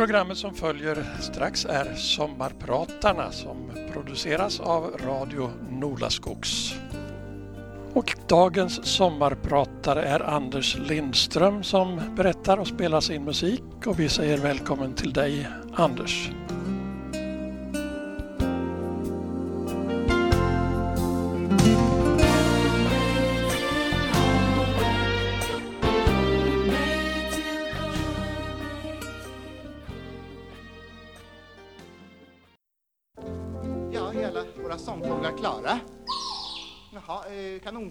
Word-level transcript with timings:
Programmet 0.00 0.38
som 0.38 0.54
följer 0.54 1.06
strax 1.20 1.64
är 1.64 1.94
Sommarpratarna 1.94 3.32
som 3.32 3.70
produceras 3.92 4.60
av 4.60 4.96
Radio 5.06 5.50
Nolaskogs. 5.70 6.74
Och 7.92 8.16
dagens 8.28 8.86
sommarpratare 8.86 10.02
är 10.02 10.20
Anders 10.20 10.78
Lindström 10.78 11.62
som 11.62 12.00
berättar 12.16 12.58
och 12.58 12.66
spelar 12.66 13.00
sin 13.00 13.24
musik 13.24 13.62
och 13.86 14.00
vi 14.00 14.08
säger 14.08 14.38
välkommen 14.38 14.94
till 14.94 15.12
dig 15.12 15.48
Anders. 15.74 16.30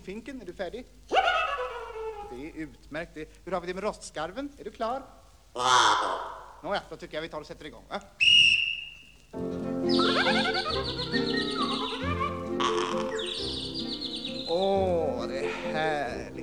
Kanonfinken, 0.09 0.41
är 0.41 0.45
du 0.45 0.53
färdig? 0.53 0.85
Det 2.31 2.49
är 2.49 2.53
utmärkt. 2.55 3.17
Hur 3.45 3.51
har 3.51 3.61
vi 3.61 3.67
det 3.67 3.73
med 3.73 3.83
rostskarven? 3.83 4.49
Är 4.57 4.63
du 4.63 4.71
klar? 4.71 5.03
Nåja, 6.63 6.81
då 6.89 6.95
tycker 6.95 7.17
jag 7.17 7.21
vi 7.21 7.29
tar 7.29 7.39
och 7.39 7.47
sätter 7.47 7.65
igång. 7.65 7.83
Va? 7.89 8.01
Åh, 14.49 15.27
det 15.27 15.39
är 15.39 15.73
härligt 15.73 16.38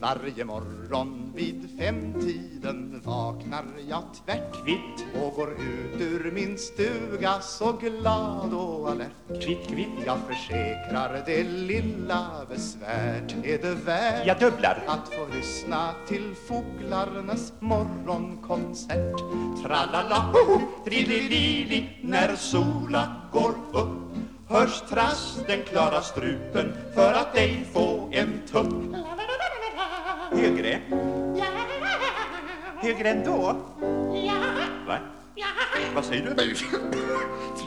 Varje 0.00 0.44
morgon 0.44 1.32
vid 1.34 1.78
femtiden 1.78 3.02
vaknar 3.04 3.64
jag 3.88 4.02
tvärtkvitt 4.24 5.06
och 5.22 5.34
går 5.34 5.50
ut 5.50 6.00
ur 6.00 6.30
min 6.32 6.58
stuga 6.58 7.40
så 7.40 7.72
glad 7.72 8.54
och 8.54 8.90
alert. 8.90 9.42
Kvitt, 9.44 9.66
kvitt. 9.66 9.88
Jag 10.06 10.18
försäkrar 10.28 11.22
det 11.26 11.44
lilla 11.44 12.46
besvärt 12.48 13.34
är 13.44 13.58
det 13.58 13.74
värt. 13.74 14.26
Jag 14.26 14.38
dubblar. 14.38 14.82
Att 14.86 15.14
få 15.14 15.34
lyssna 15.34 15.94
till 16.08 16.34
fåglarnas 16.48 17.52
morgonkonsert. 17.60 19.18
Tralala, 19.62 20.32
ho, 20.32 20.60
trililili, 20.84 21.88
när 22.02 22.36
sola 22.36 23.16
går 23.32 23.54
upp 23.72 24.00
hörs 24.48 24.82
trasten 24.88 25.62
klara 25.62 26.00
strupen 26.00 26.72
för 26.94 27.12
att 27.12 27.36
ej 27.36 27.66
få 27.72 28.08
en 28.12 28.42
tupp. 28.52 28.96
Högre? 30.30 30.80
Högre 32.80 33.08
ändå? 33.10 33.56
Va? 34.86 34.98
Vad 35.94 36.04
säger 36.04 36.34
du? 36.34 36.54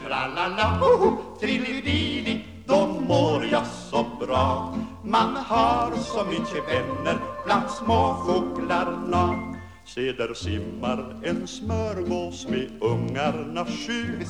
Tralala, 0.00 0.78
ho, 0.80 1.16
trililili, 1.40 2.44
då 2.66 2.86
mår 2.86 3.44
jag 3.52 3.66
så 3.66 4.06
bra. 4.20 4.74
Man 5.04 5.36
har 5.36 5.96
så 5.96 6.24
mycket 6.24 6.68
vänner 6.68 7.18
bland 7.44 7.70
småfåglarna. 7.70 9.53
Se 9.86 10.12
där 10.12 10.34
simmar 10.34 11.16
en 11.24 11.46
smörgås 11.46 12.48
med 12.48 12.70
ungarna 12.80 13.64
sju 13.64 14.20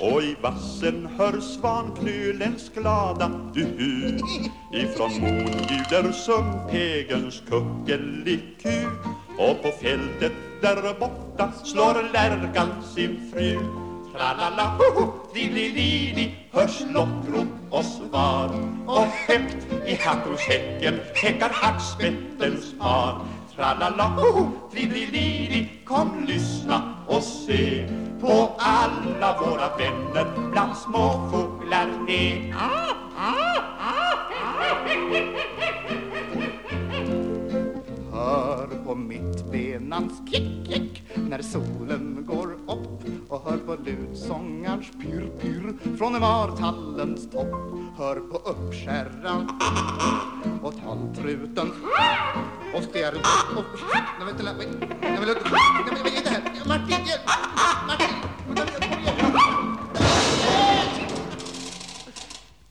Och 0.00 0.22
i 0.22 0.36
vassen 0.42 1.08
hör 1.18 1.40
svanknölens 1.40 2.70
glada 2.74 3.50
du 3.54 4.18
Ifrån 4.72 5.20
mon 5.20 5.46
ljuder 5.46 6.12
sumphegens 6.12 7.42
kuckeliku 7.48 8.86
Och 9.38 9.62
på 9.62 9.70
fältet 9.82 10.32
där 10.62 11.00
borta 11.00 11.52
slår 11.64 12.12
lärkan 12.12 12.68
sin 12.94 13.30
fru 13.32 13.58
Tralala, 14.12 14.76
hoho, 14.78 15.12
lili, 15.34 16.34
hörs 16.52 16.80
lockrop 16.80 17.48
och 17.70 17.84
svar. 17.84 18.50
Och 18.86 19.06
högt 19.06 19.66
i 19.86 19.94
hattorshäcken 19.94 21.00
häckar 21.14 21.50
hackspettens 21.52 22.74
par 22.78 23.20
Tralala, 23.60 24.04
hoho, 24.16 24.70
trililili, 24.72 25.84
kom 25.84 26.24
lyssna 26.26 26.94
och 27.06 27.22
se 27.22 27.88
på 28.20 28.52
alla 28.58 29.38
våra 29.40 29.76
vänner 29.76 30.50
bland 30.52 30.76
småfåglar. 30.76 31.88
Hör 38.12 38.84
på 38.84 38.94
mitt 38.94 39.52
benans 39.52 40.12
kick, 40.30 40.66
kick 40.66 41.02
när 41.28 41.42
solen 41.42 42.24
går 42.28 42.52
upp 42.52 43.04
och 43.28 43.50
hör 43.50 43.58
på 43.58 43.76
lutsångarns 43.84 44.90
pyr, 44.90 45.30
pyr 45.40 45.59
från 45.98 46.20
martallens 46.20 47.30
topp. 47.30 47.54
Hör 47.98 48.20
på 48.20 48.36
uppskärran 48.36 49.60
och 50.62 50.74
taltruten 50.84 51.72
och 52.74 52.82
spjärn 52.82 53.16
och... 53.56 53.64
Nej, 53.94 54.26
vänta, 54.26 54.42
nej, 54.42 54.54
nej, 54.58 54.66
nej, 54.80 54.90
nej, 55.00 55.20
nej, 55.26 56.22
nej, 56.24 56.42
nej, 56.44 56.62
Martin, 56.66 57.06
hjälp! 57.06 57.22
Martin! 57.86 58.30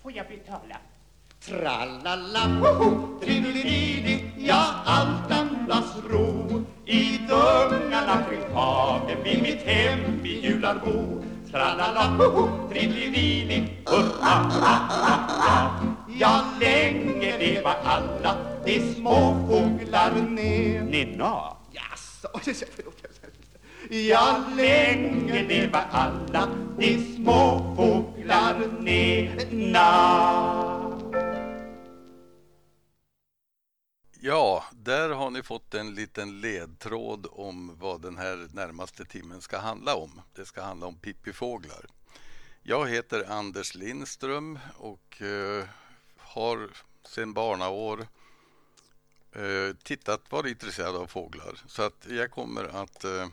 Får 0.02 0.12
jag 0.12 0.28
betala? 0.28 0.78
Tralala, 1.46 2.60
woho, 2.60 3.20
trililili, 3.22 4.32
ja, 4.38 4.66
allt 4.86 5.32
andas 5.32 5.96
ro 6.10 6.64
i 6.86 7.18
dungarna 7.18 8.24
kring 8.30 8.54
hagen 8.54 9.18
vid 9.24 9.42
mitt 9.42 9.62
hem 9.62 10.22
vid 10.24 10.44
Jularbo. 10.44 11.24
Tralala, 11.52 12.14
hoho, 12.18 12.70
trililili, 12.70 13.84
hurra, 13.86 14.34
ha, 14.62 14.74
ha, 15.04 15.16
ha. 15.42 15.56
Ja, 16.08 16.46
länge 16.60 17.38
leva 17.38 17.74
alla 17.84 18.38
de 18.66 18.94
små 18.94 19.48
fåglar 19.48 20.12
ner. 20.30 20.82
Nina. 20.82 21.58
Jaså, 21.72 22.30
förlåt. 22.76 23.00
Ja, 23.90 24.44
länge 24.58 25.44
leva 25.48 25.80
alla 25.92 26.50
de 26.78 27.16
små 27.16 27.74
fåglar 27.76 28.56
nena. 28.80 29.90
Ja, 34.22 34.64
där 34.72 35.10
har 35.10 35.30
ni 35.30 35.44
fått 35.44 35.74
en 35.74 35.96
liten 35.96 36.42
ledtråd 36.42 37.28
om 37.32 37.78
vad 37.80 38.02
den 38.02 38.18
här 38.18 38.48
närmaste 38.54 39.06
timmen 39.06 39.42
ska 39.42 39.58
handla 39.58 39.96
om. 39.96 40.22
Det 40.34 40.46
ska 40.46 40.62
handla 40.62 40.88
om 40.88 40.96
pippifåglar. 40.96 41.86
Jag 42.64 42.90
heter 42.90 43.32
Anders 43.32 43.76
Lindström 43.76 44.60
och 44.78 45.22
eh, 45.22 45.66
har 46.18 46.70
sedan 47.04 47.34
barnaår 47.34 48.08
eh, 49.32 49.76
tittat, 49.84 50.32
varit 50.32 50.52
intresserad 50.52 50.96
av 50.96 51.08
fåglar. 51.08 51.62
Så 51.68 51.84
att 51.84 52.08
jag 52.10 52.32
kommer 52.32 52.64
att 52.64 53.04
eh, 53.04 53.28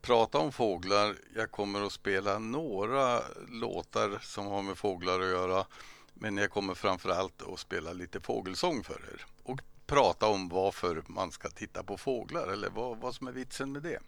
prata 0.00 0.38
om 0.38 0.52
fåglar. 0.52 1.16
Jag 1.34 1.50
kommer 1.50 1.86
att 1.86 1.92
spela 1.92 2.38
några 2.38 3.22
låtar 3.48 4.18
som 4.22 4.46
har 4.46 4.62
med 4.62 4.78
fåglar 4.78 5.20
att 5.20 5.28
göra. 5.28 5.66
Men 6.14 6.36
jag 6.36 6.50
kommer 6.50 6.74
framför 6.74 7.10
allt 7.10 7.42
att 7.42 7.60
spela 7.60 7.92
lite 7.92 8.20
fågelsång 8.20 8.84
för 8.84 9.00
er 9.14 9.26
och 9.42 9.60
prata 9.90 10.26
om 10.26 10.48
varför 10.48 11.02
man 11.06 11.32
ska 11.32 11.50
titta 11.50 11.82
på 11.82 11.98
fåglar 11.98 12.48
eller 12.48 12.70
vad, 12.70 12.98
vad 12.98 13.14
som 13.14 13.26
är 13.26 13.32
vitsen 13.32 13.72
med 13.72 13.82
det. 13.82 13.98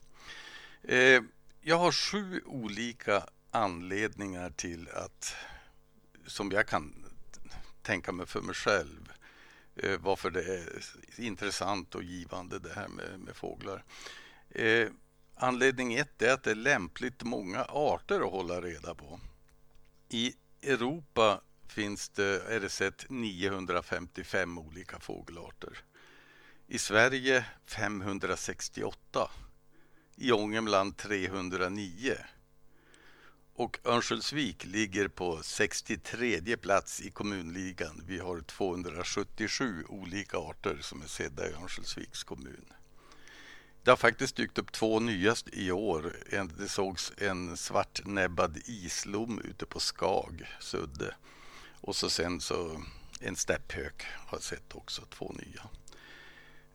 Eh, 0.82 1.22
jag 1.60 1.78
har 1.78 1.92
sju 1.92 2.42
olika 2.44 3.26
anledningar 3.50 4.50
till 4.50 4.88
att, 4.88 5.34
som 6.26 6.50
jag 6.50 6.66
kan 6.66 7.04
tänka 7.82 8.12
mig 8.12 8.26
för 8.26 8.40
mig 8.40 8.54
själv, 8.54 9.12
eh, 9.76 10.00
varför 10.00 10.30
det 10.30 10.44
är 10.44 10.82
intressant 11.16 11.94
och 11.94 12.02
givande 12.02 12.58
det 12.58 12.72
här 12.74 12.88
med, 12.88 13.20
med 13.20 13.36
fåglar. 13.36 13.84
Eh, 14.50 14.88
anledning 15.34 15.94
ett 15.94 16.22
är 16.22 16.32
att 16.32 16.42
det 16.42 16.50
är 16.50 16.54
lämpligt 16.54 17.22
många 17.22 17.64
arter 17.64 18.20
att 18.20 18.32
hålla 18.32 18.60
reda 18.60 18.94
på. 18.94 19.20
I 20.08 20.34
Europa 20.62 21.40
finns 21.72 22.08
det, 22.08 22.42
är 22.48 22.60
det 22.60 22.68
sett 22.68 23.10
955 23.10 24.58
olika 24.58 25.00
fågelarter. 25.00 25.78
I 26.66 26.78
Sverige 26.78 27.44
568. 27.66 29.30
I 30.16 30.32
Ångermanland 30.32 30.96
309. 30.96 32.16
Och 33.54 33.78
Örnsköldsvik 33.84 34.64
ligger 34.64 35.08
på 35.08 35.42
63 35.42 36.56
plats 36.56 37.00
i 37.00 37.10
kommunligan. 37.10 38.04
Vi 38.06 38.18
har 38.18 38.40
277 38.40 39.84
olika 39.88 40.38
arter 40.38 40.78
som 40.80 41.02
är 41.02 41.06
sedda 41.06 41.48
i 41.48 41.52
Örnsköldsviks 41.52 42.24
kommun. 42.24 42.72
Det 43.84 43.90
har 43.90 43.96
faktiskt 43.96 44.36
dykt 44.36 44.58
upp 44.58 44.72
två 44.72 45.00
nya 45.00 45.34
i 45.52 45.70
år. 45.70 46.16
Det 46.58 46.68
sågs 46.68 47.12
en 47.18 47.56
svartnäbbad 47.56 48.58
islom 48.66 49.40
ute 49.44 49.66
på 49.66 49.80
Skag, 49.80 50.48
Sudde. 50.60 51.14
Och 51.82 51.96
så 51.96 52.10
sen 52.10 52.40
så 52.40 52.82
en 53.20 53.36
stepphök 53.36 54.06
har 54.26 54.38
jag 54.38 54.42
sett 54.42 54.74
också, 54.74 55.02
två 55.10 55.34
nya. 55.38 55.68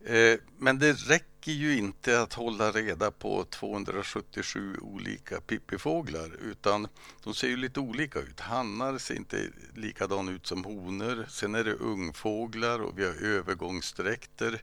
Eh, 0.04 0.38
men 0.58 0.78
det 0.78 0.92
räcker 0.92 1.52
ju 1.52 1.76
inte 1.76 2.20
att 2.20 2.32
hålla 2.32 2.72
reda 2.72 3.10
på 3.10 3.44
277 3.44 4.76
olika 4.80 5.40
pippifåglar 5.40 6.36
utan 6.42 6.88
de 7.24 7.34
ser 7.34 7.48
ju 7.48 7.56
lite 7.56 7.80
olika 7.80 8.18
ut. 8.18 8.40
Hannar 8.40 8.98
ser 8.98 9.14
inte 9.14 9.42
likadana 9.74 10.32
ut 10.32 10.46
som 10.46 10.64
honor. 10.64 11.26
Sen 11.28 11.54
är 11.54 11.64
det 11.64 11.74
ungfåglar 11.74 12.78
och 12.78 12.98
vi 12.98 13.04
har 13.04 13.14
övergångsdräkter. 13.14 14.62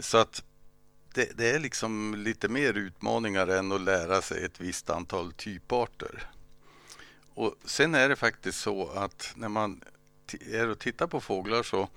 Så 0.00 0.18
att 0.18 0.42
det, 1.14 1.38
det, 1.38 1.50
är 1.50 1.60
liksom 1.60 2.14
lite 2.14 2.48
mer 2.48 2.74
utmaningar 2.74 3.46
än 3.46 3.72
att 3.72 3.80
lära 3.80 4.22
sig 4.22 4.44
ett 4.44 4.60
visst 4.60 4.90
antal 4.90 5.32
typarter. 5.32 6.28
Och 7.34 7.54
Sen 7.64 7.94
är 7.94 8.08
det 8.08 8.16
faktiskt 8.16 8.60
så 8.60 8.88
att 8.90 9.32
när 9.36 9.48
man 9.48 9.84
är 10.40 10.68
och 10.68 10.78
tittar 10.78 11.06
på 11.06 11.20
fåglar 11.20 11.62
så 11.62 11.88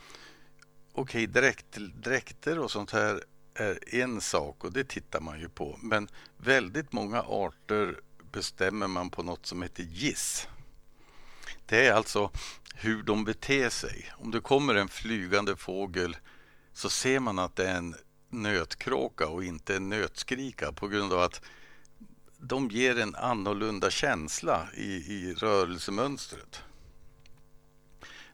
okej, 0.92 1.24
okay, 1.24 1.26
dräkt, 1.26 1.78
dräkter 1.96 2.60
och 2.60 2.72
sånt 2.72 2.92
här 2.92 3.24
är 3.54 3.96
en 3.96 4.22
sak 4.22 4.64
och 4.64 4.74
det 4.74 4.84
tittar 4.84 5.20
man 5.20 5.40
ju 5.40 5.50
på. 5.50 5.80
Men 5.82 6.08
väldigt 6.38 6.92
många 6.92 7.22
arter 7.22 8.00
bestämmer 8.32 8.88
man 8.88 9.10
på 9.10 9.24
något 9.24 9.46
som 9.46 9.62
heter 9.62 9.84
giss. 9.84 10.48
Det 11.66 11.88
är 11.88 11.94
alltså 11.94 12.32
hur 12.76 13.04
de 13.04 13.26
beter 13.26 13.70
sig. 13.70 14.12
Om 14.18 14.32
det 14.32 14.40
kommer 14.40 14.76
en 14.76 14.88
flygande 14.88 15.56
fågel 15.56 16.18
så 16.74 16.90
ser 16.90 17.20
man 17.20 17.40
att 17.40 17.56
det 17.56 17.68
är 17.70 17.78
en 17.78 17.96
nötkråka 18.30 19.28
och 19.28 19.44
inte 19.44 19.76
en 19.76 19.90
nötskrika 19.90 20.72
på 20.72 20.88
grund 20.88 21.14
av 21.14 21.20
att 21.20 21.42
de 22.48 22.70
ger 22.70 23.00
en 23.00 23.16
annorlunda 23.16 23.90
känsla 23.90 24.68
i, 24.74 24.86
i 24.86 25.34
rörelsemönstret. 25.34 26.64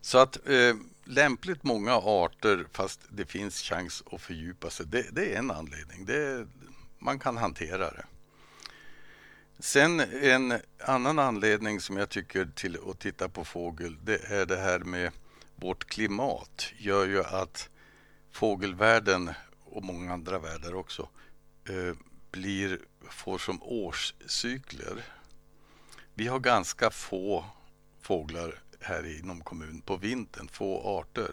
Så 0.02 0.18
att 0.18 0.50
eh, 0.50 0.76
lämpligt 1.04 1.64
många 1.64 1.94
arter 1.96 2.66
fast 2.72 3.00
det 3.10 3.26
finns 3.26 3.62
chans 3.62 4.04
att 4.12 4.22
fördjupa 4.22 4.70
sig. 4.70 4.86
Det, 4.86 5.06
det 5.12 5.34
är 5.34 5.40
en 5.40 5.52
anledning. 5.52 6.06
Det, 6.06 6.48
man 7.00 7.20
kan 7.20 7.38
hantera 7.38 7.92
det. 7.92 8.06
Sen 9.60 10.00
en 10.00 10.54
annan 10.86 11.20
anledning 11.20 11.80
som 11.80 11.98
jag 11.98 12.10
tycker 12.10 12.46
till 12.56 12.78
att 12.90 13.00
titta 13.00 13.30
på 13.30 13.46
fågel 13.46 13.98
det 14.04 14.32
är 14.32 14.46
det 14.46 14.58
här 14.58 14.80
med 14.80 15.12
vårt 15.56 15.86
klimat 15.86 16.74
gör 16.78 17.08
ju 17.08 17.24
att 17.24 17.70
fågelvärlden 18.32 19.30
och 19.64 19.84
många 19.84 20.14
andra 20.14 20.40
världar 20.40 20.76
också 20.76 21.10
eh, 21.70 21.96
blir, 22.32 22.80
får 23.14 23.38
som 23.38 23.64
årscykler. 23.64 25.04
Vi 26.14 26.28
har 26.28 26.40
ganska 26.40 26.90
få 26.90 27.46
fåglar 28.02 28.60
här 28.80 29.20
inom 29.20 29.42
kommunen 29.42 29.82
på 29.82 29.98
vintern, 29.98 30.48
få 30.48 31.00
arter. 31.00 31.32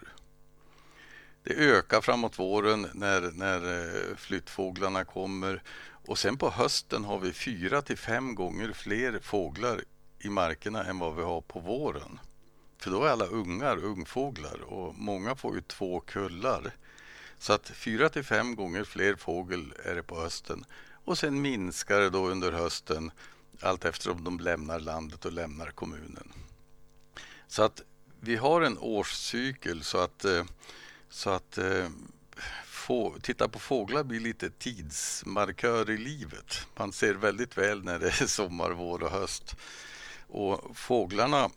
Det 1.43 1.55
ökar 1.55 2.01
framåt 2.01 2.39
våren 2.39 2.87
när, 2.95 3.21
när 3.21 3.81
eh, 4.11 4.17
flyttfåglarna 4.17 5.05
kommer 5.05 5.63
och 6.07 6.19
sen 6.19 6.39
på 6.39 6.51
hösten 6.51 7.05
har 7.05 7.19
vi 7.19 7.33
fyra 7.33 7.83
till 7.83 7.99
fem 7.99 8.35
gånger 8.35 8.73
fler 8.73 9.19
fåglar 9.19 9.81
i 10.19 10.29
markerna 10.29 10.85
än 10.85 10.99
vad 10.99 11.17
vi 11.17 11.23
har 11.23 11.41
på 11.41 11.61
våren. 11.61 12.21
För 12.79 12.91
då 12.91 13.05
är 13.05 13.09
alla 13.09 13.27
ungar 13.27 13.85
ungfåglar 13.85 14.61
och 14.61 14.95
många 14.95 15.37
får 15.37 15.55
ju 15.55 15.61
två 15.61 16.01
kullar. 16.01 16.73
Så 17.39 17.53
att 17.53 17.69
fyra 17.69 18.09
till 18.09 18.25
fem 18.25 18.57
gånger 18.57 18.85
fler 18.85 19.17
fågel 19.17 19.75
är 19.85 19.95
det 19.95 20.03
på 20.03 20.21
hösten 20.21 20.65
och 21.09 21.19
sen 21.19 21.41
minskar 21.41 22.01
det 22.01 22.11
då 22.11 22.29
under 22.29 22.53
hösten 22.53 23.11
allt 23.61 23.85
eftersom 23.85 24.25
de 24.25 24.41
lämnar 24.41 24.81
landet 24.81 25.25
och 25.25 25.33
lämnar 25.33 25.71
kommunen. 25.71 26.33
Så 27.47 27.63
att 27.63 27.83
vi 28.21 28.37
har 28.37 28.61
en 28.61 28.79
årscykel 28.79 29.85
så 29.85 29.99
att, 29.99 30.25
eh, 30.25 30.45
så 31.09 31.31
att 31.31 31.59
eh, 31.59 31.89
få, 32.65 33.17
titta 33.23 33.49
på 33.49 33.59
fåglar 33.59 34.05
blir 34.05 34.21
lite 34.21 34.51
tidsmarkör 34.51 35.91
i 35.91 35.99
livet. 35.99 36.67
Man 36.77 36.93
ser 36.93 37.15
väldigt 37.15 37.59
väl 37.59 37.85
när 37.85 37.99
det 37.99 38.07
är 38.07 38.27
sommar, 38.27 38.71
vår 38.71 39.03
och 39.03 39.11
höst. 39.11 39.57
Och 40.27 40.77
fåglarna, 40.77 41.51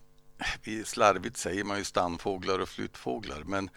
slarvigt 0.85 1.37
säger 1.37 1.63
man 1.63 1.77
ju 1.77 1.83
stannfåglar 1.83 2.59
och 2.59 2.69
flyttfåglar, 2.69 3.43
men 3.43 3.69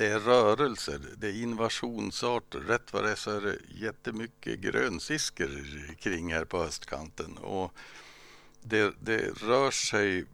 det 0.00 0.06
är 0.06 0.20
rörelser, 0.20 1.00
det 1.16 1.26
är 1.26 1.42
invasionsarter. 1.42 2.60
Rätt 2.60 2.92
vad 2.92 3.04
det 3.04 3.10
är 3.10 3.16
så 3.16 3.30
är 3.30 3.40
det 3.40 3.58
jättemycket 3.68 4.58
grönsiskor 4.58 5.94
kring 5.96 6.32
här 6.32 6.44
på 6.44 6.62
östkanten. 6.62 7.36
Och 7.36 7.72
det, 8.62 8.94
det 9.00 9.18
rör 9.18 9.70
sig 9.70 10.24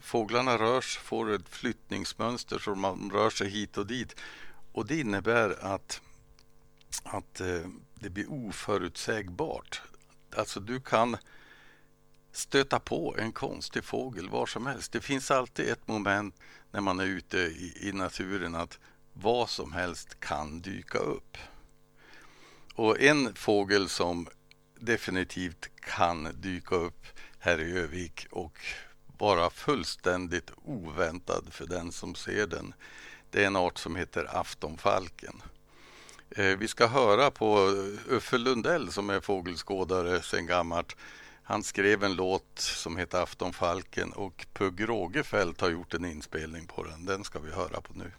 fåglarna 0.00 0.58
rörs, 0.58 0.98
får 0.98 1.32
ett 1.32 1.48
flyttningsmönster 1.48 2.58
så 2.58 2.74
man 2.74 3.10
rör 3.14 3.30
sig 3.30 3.48
hit 3.48 3.78
och 3.78 3.86
dit. 3.86 4.20
Och 4.72 4.86
det 4.86 5.00
innebär 5.00 5.64
att, 5.64 6.00
att 7.02 7.40
eh, 7.40 7.68
det 7.94 8.10
blir 8.10 8.32
oförutsägbart. 8.32 9.82
Alltså 10.36 10.60
du 10.60 10.80
kan 10.80 11.16
stöta 12.32 12.80
på 12.80 13.16
en 13.18 13.32
konstig 13.32 13.84
fågel 13.84 14.28
var 14.28 14.46
som 14.46 14.66
helst. 14.66 14.92
Det 14.92 15.00
finns 15.00 15.30
alltid 15.30 15.68
ett 15.68 15.88
moment 15.88 16.34
när 16.74 16.80
man 16.80 17.00
är 17.00 17.04
ute 17.04 17.38
i, 17.38 17.88
i 17.88 17.92
naturen 17.92 18.54
att 18.54 18.78
vad 19.12 19.50
som 19.50 19.72
helst 19.72 20.20
kan 20.20 20.60
dyka 20.60 20.98
upp. 20.98 21.36
Och 22.74 23.00
en 23.00 23.34
fågel 23.34 23.88
som 23.88 24.28
definitivt 24.80 25.70
kan 25.80 26.28
dyka 26.40 26.74
upp 26.74 27.06
här 27.38 27.60
i 27.60 27.78
Övik 27.78 28.26
och 28.30 28.58
vara 29.18 29.50
fullständigt 29.50 30.50
oväntad 30.56 31.46
för 31.50 31.66
den 31.66 31.92
som 31.92 32.14
ser 32.14 32.46
den. 32.46 32.74
Det 33.30 33.42
är 33.42 33.46
en 33.46 33.56
art 33.56 33.78
som 33.78 33.96
heter 33.96 34.36
aftonfalken. 34.36 35.42
Eh, 36.30 36.56
vi 36.58 36.68
ska 36.68 36.86
höra 36.86 37.30
på 37.30 37.58
Uffe 38.08 38.38
Lundell 38.38 38.92
som 38.92 39.10
är 39.10 39.20
fågelskådare 39.20 40.22
sedan 40.22 40.46
gammalt. 40.46 40.96
Han 41.46 41.62
skrev 41.62 42.04
en 42.04 42.14
låt 42.14 42.58
som 42.58 42.96
heter 42.96 43.22
Aftonfalken 43.22 44.12
och 44.12 44.46
Pugh 44.52 44.82
Rågefält 44.82 45.60
har 45.60 45.70
gjort 45.70 45.94
en 45.94 46.04
inspelning 46.04 46.66
på 46.66 46.84
den. 46.84 47.04
Den 47.04 47.24
ska 47.24 47.38
vi 47.38 47.50
höra 47.50 47.80
på 47.80 47.92
nu. 47.94 48.10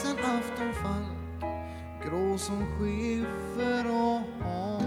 ledsen 0.00 0.18
aftonfalk 0.24 1.42
grå 2.02 2.38
som 2.38 2.66
skiffer 2.78 3.86
och 3.86 4.44
hav. 4.44 4.82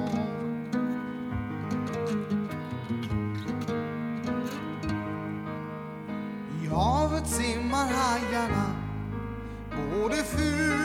I 6.63 6.67
havet 6.67 7.27
simmar 7.27 7.87
hajarna 7.87 8.75
både 9.91 10.15
fula 10.15 10.82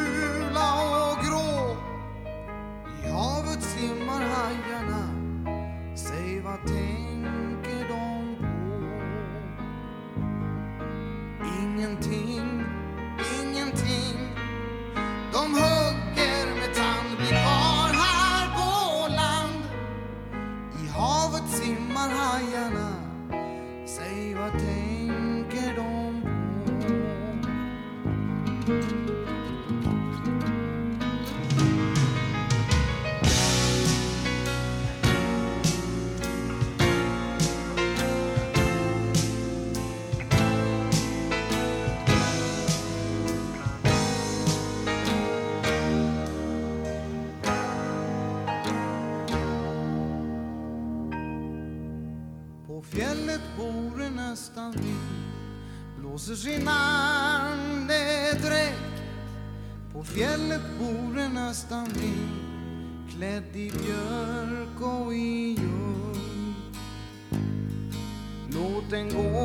vind 54.72 54.98
Blåser 55.98 56.34
sin 56.34 56.68
andedräkt 56.68 57.82
På 59.92 60.04
fjället 60.04 60.62
bor 60.78 61.18
en 61.18 61.38
östanvind 61.38 62.30
Klädd 63.10 63.56
i 63.56 63.70
björk 63.70 64.80
och 64.80 65.14
i 65.14 65.56
ljung 65.60 66.54
Låt 68.52 68.90
den 68.90 69.08
gå, 69.08 69.37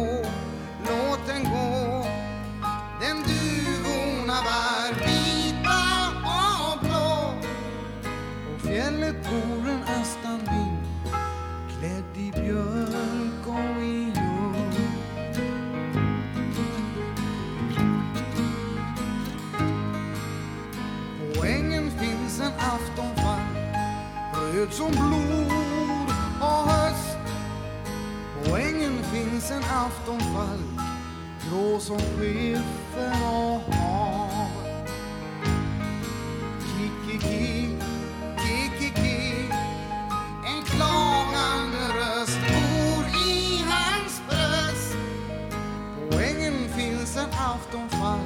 Ledsen 47.14 47.30
aftonfall. 47.40 48.20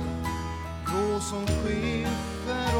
Grå 0.85 1.19
som 1.19 1.47
skiffer 1.47 2.77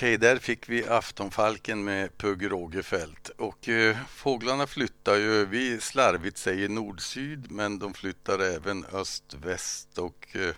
Okej, 0.00 0.18
där 0.18 0.38
fick 0.38 0.68
vi 0.68 0.88
Aftonfalken 0.88 1.84
med 1.84 2.18
Pugh 2.18 2.48
Rogefeldt. 2.48 3.28
Och 3.28 3.68
eh, 3.68 3.96
fåglarna 4.08 4.66
flyttar 4.66 5.16
ju, 5.16 5.46
vi 5.46 5.80
slarvigt 5.80 6.38
säger 6.38 6.68
nord-syd, 6.68 7.50
men 7.50 7.78
de 7.78 7.94
flyttar 7.94 8.38
även 8.38 8.84
öst-väst. 8.84 9.98
Och 9.98 10.28
eh, 10.32 10.54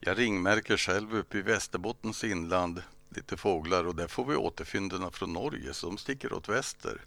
jag 0.00 0.18
ringmärker 0.18 0.76
själv 0.76 1.16
uppe 1.16 1.38
i 1.38 1.42
Västerbottens 1.42 2.24
inland 2.24 2.82
lite 3.08 3.36
fåglar 3.36 3.84
och 3.84 3.94
där 3.94 4.08
får 4.08 4.24
vi 4.24 4.36
återfynden 4.36 5.10
från 5.12 5.32
Norge, 5.32 5.74
så 5.74 5.86
de 5.86 5.98
sticker 5.98 6.32
åt 6.32 6.48
väster. 6.48 7.00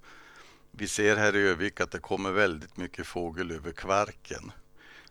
Vi 0.71 0.87
ser 0.87 1.15
här 1.15 1.35
i 1.35 1.39
Övik 1.39 1.81
att 1.81 1.91
det 1.91 1.99
kommer 1.99 2.31
väldigt 2.31 2.77
mycket 2.77 3.07
fågel 3.07 3.51
över 3.51 3.71
Kvarken. 3.71 4.51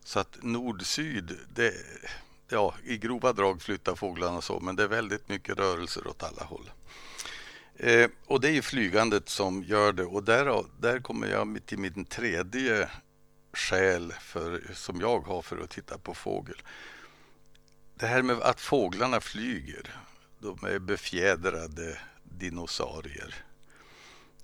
Så 0.04 0.20
att 0.20 0.38
nord-syd, 0.42 1.36
det, 1.54 1.74
ja, 2.50 2.74
i 2.84 2.98
grova 2.98 3.32
drag 3.32 3.62
flyttar 3.62 3.94
fåglarna 3.94 4.40
så, 4.40 4.60
men 4.60 4.76
det 4.76 4.82
är 4.82 4.88
väldigt 4.88 5.28
mycket 5.28 5.58
rörelser 5.58 6.06
åt 6.06 6.22
alla 6.22 6.44
håll. 6.44 6.70
Eh, 7.76 8.10
och 8.26 8.40
det 8.40 8.48
är 8.48 8.52
ju 8.52 8.62
flygandet 8.62 9.28
som 9.28 9.62
gör 9.62 9.92
det 9.92 10.04
och 10.04 10.24
där, 10.24 10.64
där 10.80 11.00
kommer 11.00 11.26
jag 11.26 11.60
till 11.66 11.78
min 11.78 12.04
tredje 12.04 12.90
skäl 13.52 14.12
för, 14.20 14.62
som 14.74 15.00
jag 15.00 15.20
har 15.20 15.42
för 15.42 15.60
att 15.60 15.70
titta 15.70 15.98
på 15.98 16.14
fågel. 16.14 16.62
Det 17.94 18.06
här 18.06 18.22
med 18.22 18.40
att 18.42 18.60
fåglarna 18.60 19.20
flyger, 19.20 19.94
de 20.38 20.58
är 20.64 20.78
befjädrade 20.78 21.98
dinosaurier. 22.22 23.34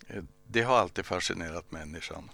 Eh, 0.09 0.23
det 0.47 0.63
har 0.63 0.79
alltid 0.79 1.07
fascinerat 1.07 1.73
människan. 1.73 2.31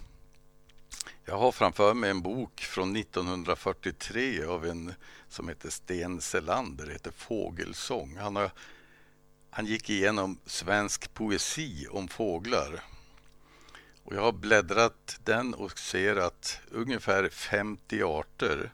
Jag 1.25 1.37
har 1.37 1.51
framför 1.51 1.93
mig 1.93 2.09
en 2.09 2.21
bok 2.21 2.61
från 2.61 2.95
1943 2.95 4.45
av 4.45 4.65
en 4.65 4.93
som 5.29 5.49
heter 5.49 5.69
Sten 5.69 6.21
Selander, 6.21 6.85
det 6.85 6.91
heter 6.91 7.11
Fågelsång. 7.11 8.17
Han, 8.17 8.35
har, 8.35 8.51
han 9.49 9.65
gick 9.65 9.89
igenom 9.89 10.39
svensk 10.45 11.13
poesi 11.13 11.87
om 11.91 12.07
fåglar. 12.07 12.83
Och 14.03 14.15
jag 14.15 14.21
har 14.21 14.31
bläddrat 14.31 15.19
den 15.23 15.53
och 15.53 15.79
ser 15.79 16.15
att 16.15 16.59
ungefär 16.71 17.29
50 17.29 18.03
arter 18.03 18.71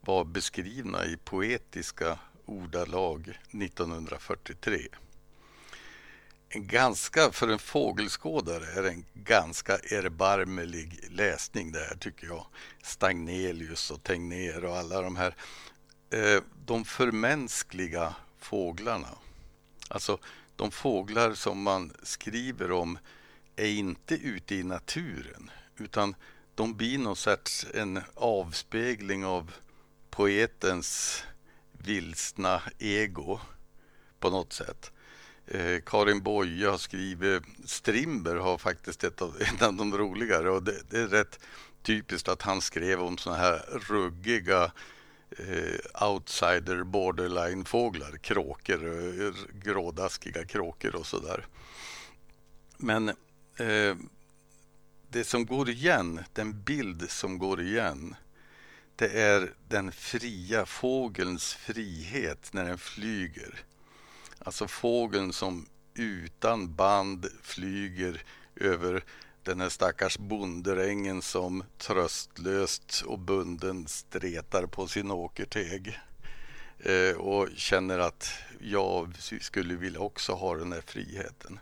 var 0.00 0.24
beskrivna 0.24 1.04
i 1.04 1.16
poetiska 1.16 2.18
ordalag 2.46 3.38
1943 3.50 4.88
en 6.52 6.66
ganska, 6.66 7.32
för 7.32 7.48
en 7.48 7.58
fågelskådare 7.58 8.66
är 8.66 8.82
det 8.82 8.88
en 8.88 9.04
ganska 9.14 9.76
erbarmelig 9.76 11.04
läsning 11.10 11.72
det 11.72 11.78
här 11.78 11.96
tycker 11.96 12.26
jag. 12.26 12.46
Stagnelius 12.82 13.90
och 13.90 14.02
Tegnér 14.02 14.64
och 14.64 14.76
alla 14.76 15.02
de 15.02 15.16
här. 15.16 15.36
Eh, 16.10 16.42
de 16.66 16.84
förmänskliga 16.84 18.14
fåglarna. 18.38 19.08
Alltså 19.88 20.18
de 20.56 20.70
fåglar 20.70 21.34
som 21.34 21.62
man 21.62 21.92
skriver 22.02 22.72
om 22.72 22.98
är 23.56 23.68
inte 23.68 24.14
ute 24.14 24.54
i 24.54 24.62
naturen 24.62 25.50
utan 25.76 26.14
de 26.54 26.76
blir 26.76 26.98
någon 26.98 27.16
sorts 27.16 27.66
en 27.74 28.00
avspegling 28.14 29.24
av 29.24 29.52
poetens 30.10 31.22
vilsna 31.72 32.62
ego 32.78 33.40
på 34.18 34.30
något 34.30 34.52
sätt. 34.52 34.92
Eh, 35.50 35.80
Karin 35.86 36.22
Boye 36.22 36.68
har 36.68 36.78
skrivit, 36.78 37.42
Strimber 37.64 38.36
har 38.36 38.58
faktiskt 38.58 39.04
ett 39.04 39.22
av, 39.22 39.36
en 39.60 39.66
av 39.66 39.74
de 39.74 39.98
roligare 39.98 40.50
och 40.50 40.62
det, 40.62 40.82
det 40.90 40.98
är 40.98 41.06
rätt 41.06 41.40
typiskt 41.82 42.28
att 42.28 42.42
han 42.42 42.60
skrev 42.60 43.00
om 43.02 43.18
såna 43.18 43.36
här 43.36 43.62
ruggiga 43.88 44.72
eh, 45.38 46.08
outsider 46.08 46.84
borderline 46.84 47.64
fåglar, 47.64 48.16
kråkor, 48.16 48.86
eh, 49.26 49.32
grådaskiga 49.62 50.44
kråkor 50.44 50.96
och 50.96 51.06
sådär. 51.06 51.46
Men 52.76 53.08
eh, 53.56 53.96
det 55.08 55.24
som 55.24 55.46
går 55.46 55.68
igen, 55.68 56.20
den 56.32 56.62
bild 56.62 57.10
som 57.10 57.38
går 57.38 57.60
igen, 57.60 58.14
det 58.96 59.08
är 59.08 59.54
den 59.68 59.92
fria 59.92 60.66
fågelns 60.66 61.54
frihet 61.54 62.52
när 62.52 62.64
den 62.64 62.78
flyger. 62.78 63.64
Alltså 64.44 64.68
fågeln 64.68 65.32
som 65.32 65.66
utan 65.94 66.74
band 66.74 67.26
flyger 67.42 68.22
över 68.56 69.04
den 69.42 69.60
här 69.60 69.68
stackars 69.68 70.18
bonderängen 70.18 71.22
som 71.22 71.64
tröstlöst 71.78 73.02
och 73.06 73.18
bunden 73.18 73.88
stretar 73.88 74.66
på 74.66 74.86
sin 74.86 75.10
åkerteg. 75.10 76.00
Eh, 76.78 77.16
och 77.16 77.48
känner 77.56 77.98
att 77.98 78.32
jag 78.60 79.14
skulle 79.40 79.74
vilja 79.74 80.00
också 80.00 80.32
ha 80.32 80.54
den 80.54 80.72
här 80.72 80.80
friheten. 80.80 81.58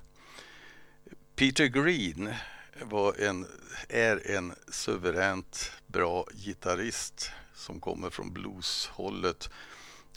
Peter 1.36 1.66
Green 1.66 2.34
var 2.82 3.20
en, 3.20 3.46
är 3.88 4.30
en 4.30 4.54
suveränt 4.68 5.72
bra 5.86 6.26
gitarrist 6.34 7.30
som 7.54 7.80
kommer 7.80 8.10
från 8.10 8.32
blueshållet 8.32 9.50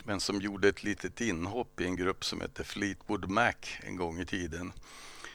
men 0.03 0.19
som 0.19 0.41
gjorde 0.41 0.69
ett 0.69 0.83
litet 0.83 1.21
inhopp 1.21 1.81
i 1.81 1.85
en 1.85 1.95
grupp 1.95 2.25
som 2.25 2.41
hette 2.41 2.63
Fleetwood 2.63 3.29
Mac 3.29 3.53
en 3.79 3.95
gång 3.95 4.19
i 4.19 4.25
tiden. 4.25 4.73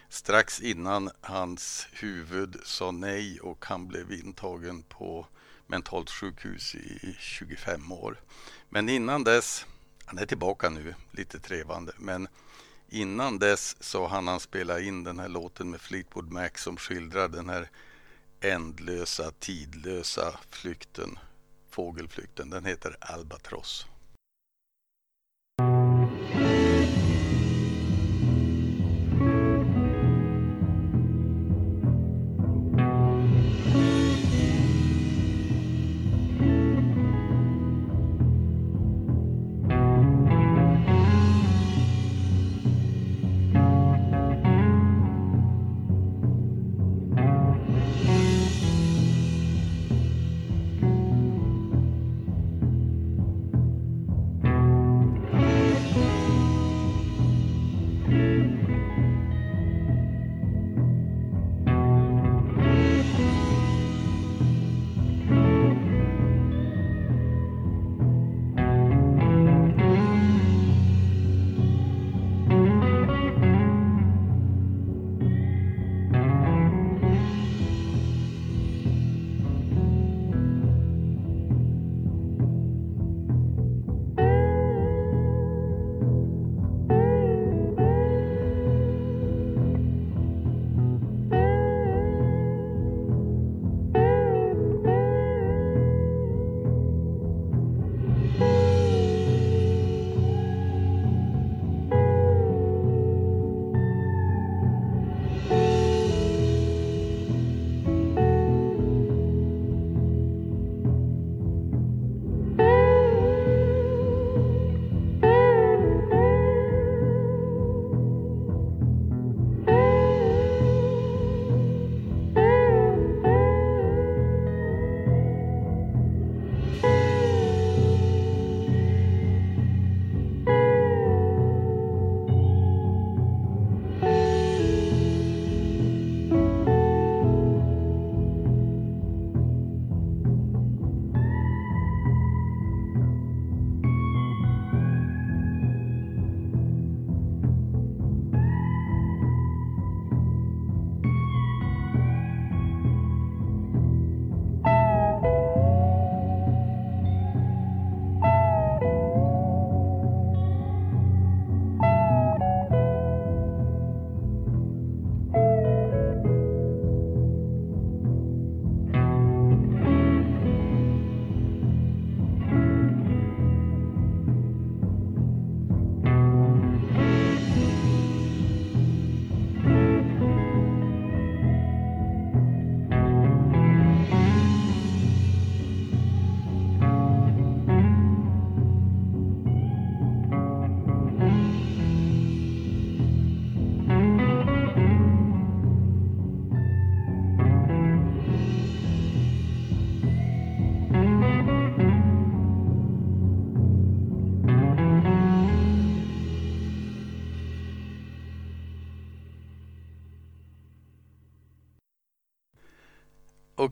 Strax 0.08 0.60
innan 0.60 1.10
hans 1.20 1.86
huvud 1.92 2.56
sa 2.64 2.90
nej 2.90 3.40
och 3.40 3.64
han 3.66 3.88
blev 3.88 4.12
intagen 4.12 4.82
på 4.82 5.26
mentalt 5.66 6.10
sjukhus 6.10 6.74
i 6.74 7.16
25 7.18 7.92
år. 7.92 8.20
Men 8.68 8.88
innan 8.88 9.24
dess, 9.24 9.66
han 10.04 10.18
är 10.18 10.26
tillbaka 10.26 10.70
nu, 10.70 10.94
lite 11.10 11.38
trevande, 11.40 11.92
men 11.96 12.28
innan 12.88 13.38
dess 13.38 13.76
så 13.80 14.06
hann 14.06 14.28
han 14.28 14.40
spela 14.40 14.80
in 14.80 15.04
den 15.04 15.18
här 15.18 15.28
låten 15.28 15.70
med 15.70 15.80
Fleetwood 15.80 16.32
Mac 16.32 16.50
som 16.54 16.76
skildrar 16.76 17.28
den 17.28 17.48
här 17.48 17.70
ändlösa, 18.40 19.30
tidlösa 19.38 20.38
flykten, 20.50 21.18
fågelflykten. 21.70 22.50
Den 22.50 22.64
heter 22.64 22.96
Albatross. 23.00 23.86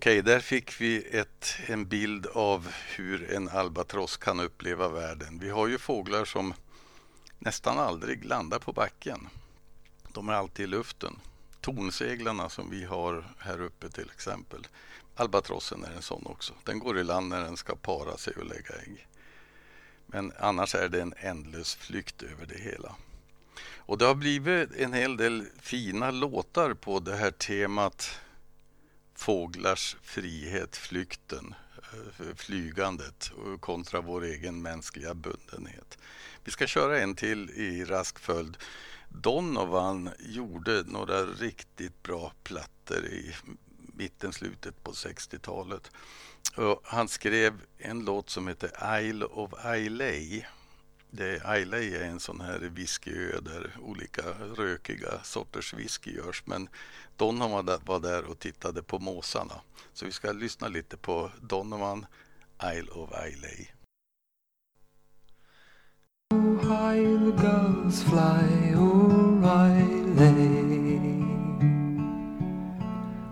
Okej, 0.05 0.23
där 0.23 0.41
fick 0.41 0.81
vi 0.81 1.19
ett, 1.19 1.57
en 1.67 1.87
bild 1.87 2.27
av 2.27 2.69
hur 2.97 3.31
en 3.31 3.49
albatross 3.49 4.17
kan 4.17 4.41
uppleva 4.41 4.89
världen. 4.89 5.39
Vi 5.39 5.51
har 5.51 5.67
ju 5.67 5.79
fåglar 5.79 6.25
som 6.25 6.55
nästan 7.39 7.79
aldrig 7.79 8.25
landar 8.25 8.59
på 8.59 8.73
backen. 8.73 9.29
De 10.13 10.29
är 10.29 10.33
alltid 10.33 10.65
i 10.65 10.67
luften. 10.67 11.21
Tornseglarna 11.61 12.49
som 12.49 12.71
vi 12.71 12.85
har 12.85 13.25
här 13.39 13.61
uppe 13.61 13.89
till 13.89 14.11
exempel. 14.15 14.67
Albatrossen 15.15 15.85
är 15.85 15.93
en 15.97 16.03
sån 16.03 16.27
också. 16.27 16.55
Den 16.65 16.79
går 16.79 16.99
i 16.99 17.05
land 17.05 17.29
när 17.29 17.43
den 17.43 17.57
ska 17.57 17.77
para 17.77 18.17
sig 18.17 18.35
och 18.37 18.47
lägga 18.47 18.75
ägg. 18.87 19.07
Men 20.07 20.33
annars 20.39 20.75
är 20.75 20.89
det 20.89 21.03
en 21.03 21.15
ändlös 21.17 21.75
flykt 21.75 22.23
över 22.23 22.47
det 22.47 22.59
hela. 22.59 22.95
Och 23.77 23.99
det 23.99 24.05
har 24.05 24.15
blivit 24.15 24.77
en 24.77 24.93
hel 24.93 25.17
del 25.17 25.47
fina 25.61 26.11
låtar 26.11 26.75
på 26.75 27.01
det 27.01 27.17
här 27.17 27.31
temat 27.31 28.21
fåglars 29.15 29.97
frihet, 30.03 30.77
flykten, 30.77 31.55
eh, 31.93 32.35
flygandet 32.37 33.33
kontra 33.61 34.01
vår 34.01 34.25
egen 34.25 34.63
mänskliga 34.63 35.15
bundenhet. 35.15 35.99
Vi 36.45 36.51
ska 36.51 36.67
köra 36.67 37.01
en 37.01 37.15
till 37.15 37.51
i 37.51 37.85
rask 37.85 38.19
följd. 38.19 38.57
Donovan 39.09 40.11
gjorde 40.19 40.83
några 40.87 41.23
riktigt 41.23 42.03
bra 42.03 42.33
plattor 42.43 43.05
i 43.05 43.35
mitten, 43.77 44.33
slutet 44.33 44.85
på 44.85 44.93
60-talet. 44.93 45.91
Han 46.83 47.09
skrev 47.09 47.61
en 47.79 48.05
låt 48.05 48.31
som 48.31 48.49
heter 48.49 49.01
Isle 49.01 49.25
of 49.25 49.53
Islay 49.77 50.45
det, 51.17 51.61
Islay 51.61 51.95
är 51.95 52.05
en 52.05 52.21
sån 52.21 52.41
här 52.41 52.59
whiskyö 52.59 53.41
där 53.41 53.77
olika 53.83 54.23
rökiga 54.57 55.21
sorters 55.23 55.75
whisky 55.75 56.17
görs. 56.17 56.43
Men 56.47 56.69
Donovan 57.17 57.81
var 57.85 58.01
där 58.01 58.25
och 58.25 58.39
tittade 58.39 58.83
på 58.83 58.99
måsarna. 58.99 59.61
Så 59.93 60.05
vi 60.05 60.13
ska 60.13 60.33
lyssna 60.33 60.69
lite 60.69 60.97
på 60.97 61.31
Donovan, 61.41 62.07
Isle 62.63 62.91
of 62.91 63.11
Islay. 63.29 63.69
high 66.65 67.17
the 67.27 67.33
gulls 67.33 68.03
fly 68.03 68.75
oh 68.75 69.45
Islay. 69.81 71.25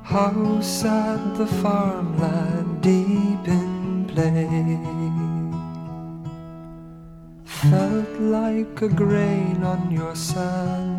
How 0.05 0.61
sad 0.61 1.37
the 1.39 1.47
farmland 1.47 2.83
deep 2.83 3.49
in 3.49 4.07
play 4.09 5.12
felt 7.71 8.09
like 8.19 8.83
a 8.83 8.89
grain 8.89 9.63
on 9.63 9.91
your 9.93 10.17
sand. 10.17 10.99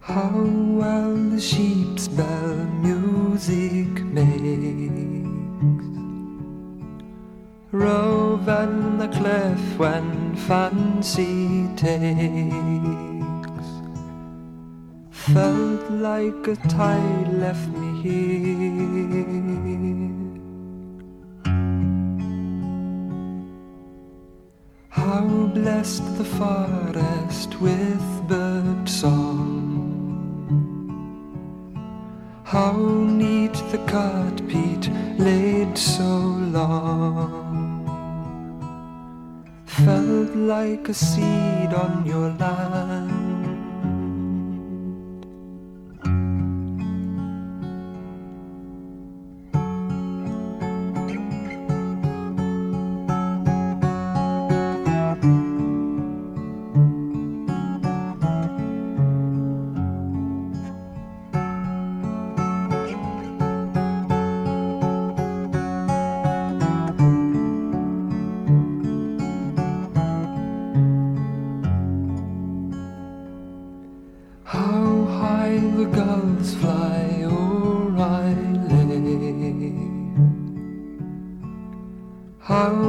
How 0.00 0.32
well 0.80 1.14
the 1.14 1.40
sheep's 1.40 2.08
bell 2.08 2.54
music 2.80 4.02
makes. 4.04 5.28
Rove 7.72 8.48
and 8.48 9.00
the 9.00 9.08
cliff 9.08 9.78
when 9.78 10.36
fancy 10.36 11.68
takes. 11.76 11.94
Felt 15.10 15.90
like 15.90 16.46
a 16.46 16.56
tide 16.68 17.32
left 17.32 17.68
me 17.68 18.00
here. 18.00 19.33
How 25.14 25.46
blessed 25.54 26.18
the 26.18 26.24
forest 26.24 27.60
with 27.60 28.04
bird 28.26 28.88
song. 28.88 29.38
How 32.42 32.72
neat 33.22 33.54
the 33.70 33.78
cut 33.86 34.36
peat 34.48 34.90
laid 35.16 35.78
so 35.78 36.10
long. 36.58 37.86
Felt 39.66 40.34
like 40.34 40.88
a 40.88 40.94
seed 40.94 41.72
on 41.84 42.04
your 42.04 42.30
land. 42.30 43.13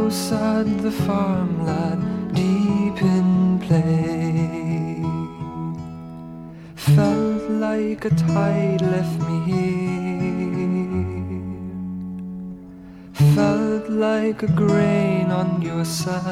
Sad 0.10 0.68
the 0.82 0.92
farmland 0.92 2.36
deep 2.36 3.02
in 3.02 3.60
play. 3.60 5.02
Felt 6.76 7.50
like 7.50 8.06
a 8.06 8.10
tide 8.12 8.82
left 8.82 9.20
me 9.28 9.40
here. 9.50 9.86
Felt 13.34 13.90
like 13.90 14.44
a 14.44 14.48
grain 14.48 15.32
on 15.32 15.62
your 15.62 15.84
sand. 15.84 16.28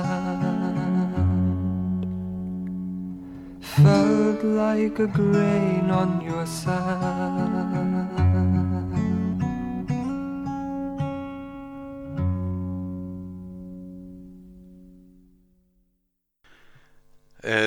Felt 3.59 4.43
like 4.43 4.99
a 4.99 5.07
grain 5.07 5.89
on 5.89 6.21
your 6.21 6.45
sand. 6.45 7.12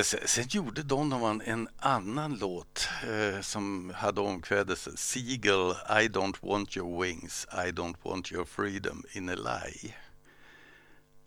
Sen 0.07 0.45
gjorde 0.49 0.83
Donovan 0.83 1.43
en 1.45 1.69
annan 1.79 2.35
låt 2.35 2.89
eh, 3.03 3.41
som 3.41 3.93
hade 3.97 4.21
omkvädet 4.21 4.89
Seagull, 4.95 5.71
I 5.71 6.09
don't 6.09 6.37
want 6.41 6.77
your 6.77 7.03
wings, 7.03 7.47
I 7.53 7.71
don't 7.71 7.97
want 8.03 8.33
your 8.33 8.45
freedom 8.45 9.05
in 9.13 9.29
a 9.29 9.35
lie. 9.35 9.95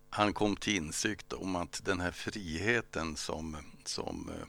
Han 0.09 0.33
kom 0.33 0.55
till 0.55 0.75
insikt 0.75 1.33
om 1.33 1.55
att 1.55 1.85
den 1.85 1.99
här 1.99 2.11
friheten 2.11 3.15
som, 3.15 3.57
som 3.85 4.29
eh, 4.29 4.47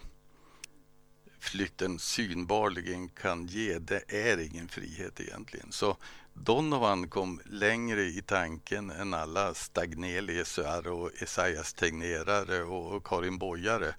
flykten 1.41 1.99
synbarligen 1.99 3.09
kan 3.09 3.47
ge, 3.47 3.79
det 3.79 4.03
är 4.09 4.39
ingen 4.39 4.69
frihet 4.69 5.21
egentligen. 5.21 5.73
Så 5.73 5.97
Donovan 6.35 7.09
kom 7.09 7.41
längre 7.45 8.03
i 8.03 8.23
tanken 8.23 8.91
än 8.91 9.15
alla 9.15 9.55
Stagneliusar 9.55 10.89
och 10.89 11.23
Esaias 11.23 11.75
Tegnerare 11.75 12.63
och 12.63 13.07
Karin 13.07 13.39
Bojare. 13.39 13.95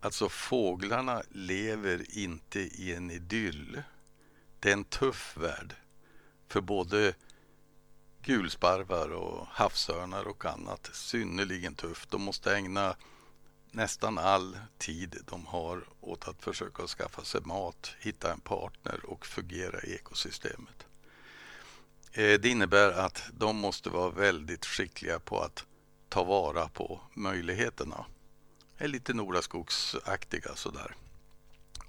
Alltså 0.00 0.28
fåglarna 0.28 1.22
lever 1.30 2.18
inte 2.18 2.60
i 2.60 2.94
en 2.94 3.10
idyll. 3.10 3.82
Det 4.60 4.68
är 4.68 4.72
en 4.72 4.84
tuff 4.84 5.36
värld 5.36 5.74
för 6.48 6.60
både 6.60 7.14
gulsparvar 8.22 9.08
och 9.08 9.46
havsörnar 9.46 10.28
och 10.28 10.44
annat. 10.44 10.90
Synnerligen 10.92 11.74
tufft. 11.74 12.10
De 12.10 12.22
måste 12.22 12.56
ägna 12.56 12.96
nästan 13.74 14.18
all 14.18 14.58
tid 14.78 15.16
de 15.26 15.46
har 15.46 15.84
åt 16.00 16.28
att 16.28 16.42
försöka 16.42 16.86
skaffa 16.86 17.24
sig 17.24 17.40
mat, 17.40 17.94
hitta 18.00 18.32
en 18.32 18.40
partner 18.40 19.00
och 19.04 19.26
fungera 19.26 19.82
i 19.82 19.94
ekosystemet. 19.94 20.86
Eh, 22.12 22.40
det 22.40 22.48
innebär 22.48 22.92
att 22.92 23.22
de 23.32 23.56
måste 23.56 23.90
vara 23.90 24.10
väldigt 24.10 24.66
skickliga 24.66 25.18
på 25.18 25.40
att 25.40 25.64
ta 26.08 26.24
vara 26.24 26.68
på 26.68 27.00
möjligheterna. 27.14 28.04
Är 28.78 28.88
lite 28.88 29.14
Noraskogsaktiga 29.14 30.54
sådär. 30.54 30.94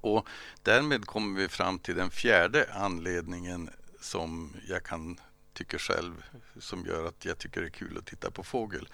Och 0.02 0.28
därmed 0.64 1.06
kommer 1.06 1.40
vi 1.40 1.50
fram 1.50 1.80
till 1.80 1.96
den 1.96 2.12
fjärde 2.12 2.70
anledningen 2.74 3.70
som 4.02 4.54
jag 4.68 4.84
kan 4.84 5.20
tycker 5.54 5.78
själv 5.78 6.24
som 6.60 6.86
gör 6.86 7.06
att 7.06 7.26
jag 7.26 7.38
tycker 7.38 7.62
det 7.62 7.68
är 7.68 7.72
kul 7.72 7.98
att 7.98 8.06
titta 8.06 8.32
på 8.32 8.44
fågel. 8.44 8.90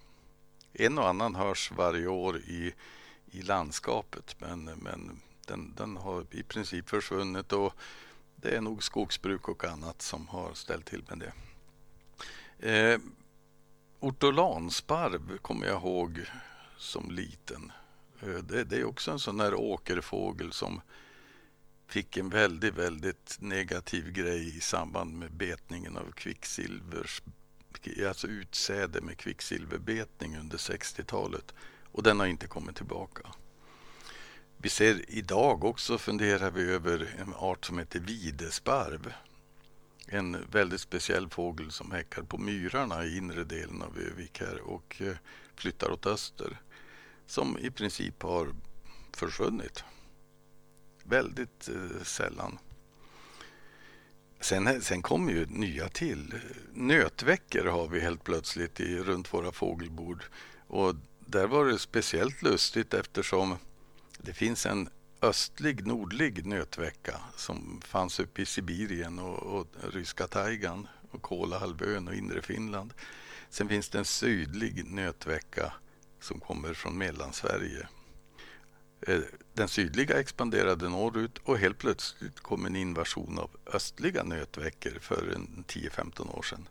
En 0.74 0.98
och 0.98 1.10
annan 1.10 1.36
hörs 1.36 1.72
varje 1.72 2.08
år 2.08 2.38
i, 2.38 2.74
i 3.32 3.42
landskapet 3.42 4.36
men, 4.40 4.64
men 4.64 5.22
den, 5.52 5.74
den 5.78 5.98
har 5.98 6.26
i 6.32 6.44
princip 6.44 6.90
försvunnit 6.90 7.54
och 7.54 7.74
det 8.36 8.56
är 8.56 8.62
nog 8.62 8.84
skogsbruk 8.84 9.48
och 9.48 9.66
annat 9.66 10.02
som 10.02 10.28
har 10.28 10.54
ställt 10.54 10.86
till 10.86 11.04
med 11.10 11.20
det. 11.20 11.34
Eh, 12.72 13.00
ortolansparv 14.00 15.38
kommer 15.38 15.68
jag 15.68 15.82
ihåg 15.82 16.26
som 16.78 17.12
liten. 17.12 17.72
Eh, 18.22 18.30
det, 18.30 18.64
det, 18.64 18.78
är 18.78 18.84
också 18.84 19.12
en 19.12 19.20
sån 19.20 19.38
där 19.38 19.54
åkerfågel 19.54 20.52
som 20.52 20.82
fick 21.88 22.18
en 22.18 22.30
väldigt, 22.30 22.74
väldigt 22.74 23.38
negativ 23.40 24.12
grej 24.12 24.58
i 24.58 24.60
samband 24.60 25.18
med 25.18 25.32
betningen 25.32 25.98
av 25.98 26.12
kvicksilvers, 26.12 27.22
alltså 28.08 28.28
utsäde 28.28 29.02
med 29.02 29.18
kvicksilverbetning 29.18 30.38
under 30.38 30.58
60-talet. 30.58 31.54
Och 31.92 32.04
den 32.04 32.20
har 32.20 32.28
inte 32.28 32.48
kommit 32.48 32.76
tillbaka. 32.76 33.22
Vi 34.64 34.70
ser 34.70 35.06
idag 35.08 35.64
också 35.64 35.98
funderar 35.98 36.52
vi 36.52 36.64
över 36.64 37.16
en 37.20 37.34
art 37.34 37.66
som 37.66 37.80
heter 37.80 38.00
videsparv. 38.00 39.14
En 40.08 40.38
väldigt 40.52 40.82
speciell 40.82 41.30
fågel 41.30 41.72
som 41.72 41.92
häckar 41.92 42.24
på 42.24 42.38
myrarna 42.38 43.06
i 43.06 43.18
inre 43.18 43.44
delen 43.44 43.82
av 43.82 44.00
Övik 44.00 44.40
här 44.40 44.62
och 44.62 45.02
eh, 45.02 45.16
flyttar 45.56 45.92
åt 45.92 46.06
öster. 46.06 46.62
Som 47.26 47.58
i 47.58 47.72
princip 47.72 48.24
har 48.24 48.56
försvunnit. 49.14 49.84
Väldigt 51.04 51.70
eh, 51.70 52.04
sällan. 52.04 52.58
Sen, 54.40 54.82
sen 54.82 55.02
kommer 55.02 55.32
ju 55.34 55.46
nya 55.46 55.90
till. 55.90 56.34
Nötveckor 56.74 57.66
har 57.66 57.88
vi 57.88 58.00
helt 58.00 58.24
plötsligt 58.24 58.80
i, 58.80 58.98
runt 58.98 59.34
våra 59.34 59.52
fågelbord. 59.52 60.24
Och 60.68 60.96
där 61.20 61.48
var 61.48 61.66
det 61.66 61.80
speciellt 61.80 62.42
lustigt 62.42 62.94
eftersom 62.94 63.58
det 64.24 64.34
finns 64.34 64.66
en 64.66 64.90
östlig, 65.22 65.88
nordlig 65.88 66.46
nötvecka 66.46 67.22
som 67.36 67.82
fanns 67.86 68.20
uppe 68.20 68.42
i 68.42 68.46
Sibirien 68.46 69.20
och, 69.20 69.60
och 69.60 69.68
ryska 69.94 70.28
taigan 70.28 70.88
och 71.12 71.22
Kolahalvön 71.22 72.08
och 72.08 72.16
inre 72.16 72.42
Finland. 72.42 72.94
Sen 73.50 73.70
finns 73.70 73.90
det 73.90 73.98
en 73.98 74.06
sydlig 74.06 74.92
nötvecka 74.92 75.74
som 76.20 76.40
kommer 76.40 76.74
från 76.74 76.98
Mellansverige. 76.98 77.88
Eh, 79.08 79.20
den 79.54 79.68
sydliga 79.68 80.20
expanderade 80.20 80.90
norrut 80.90 81.38
och 81.38 81.58
helt 81.58 81.78
plötsligt 81.78 82.40
kom 82.40 82.66
en 82.66 82.76
invasion 82.76 83.40
av 83.40 83.50
östliga 83.66 84.24
nötveckor 84.24 85.00
för 85.02 85.38
10-15 85.68 86.38
år 86.38 86.42
sedan. 86.42 86.70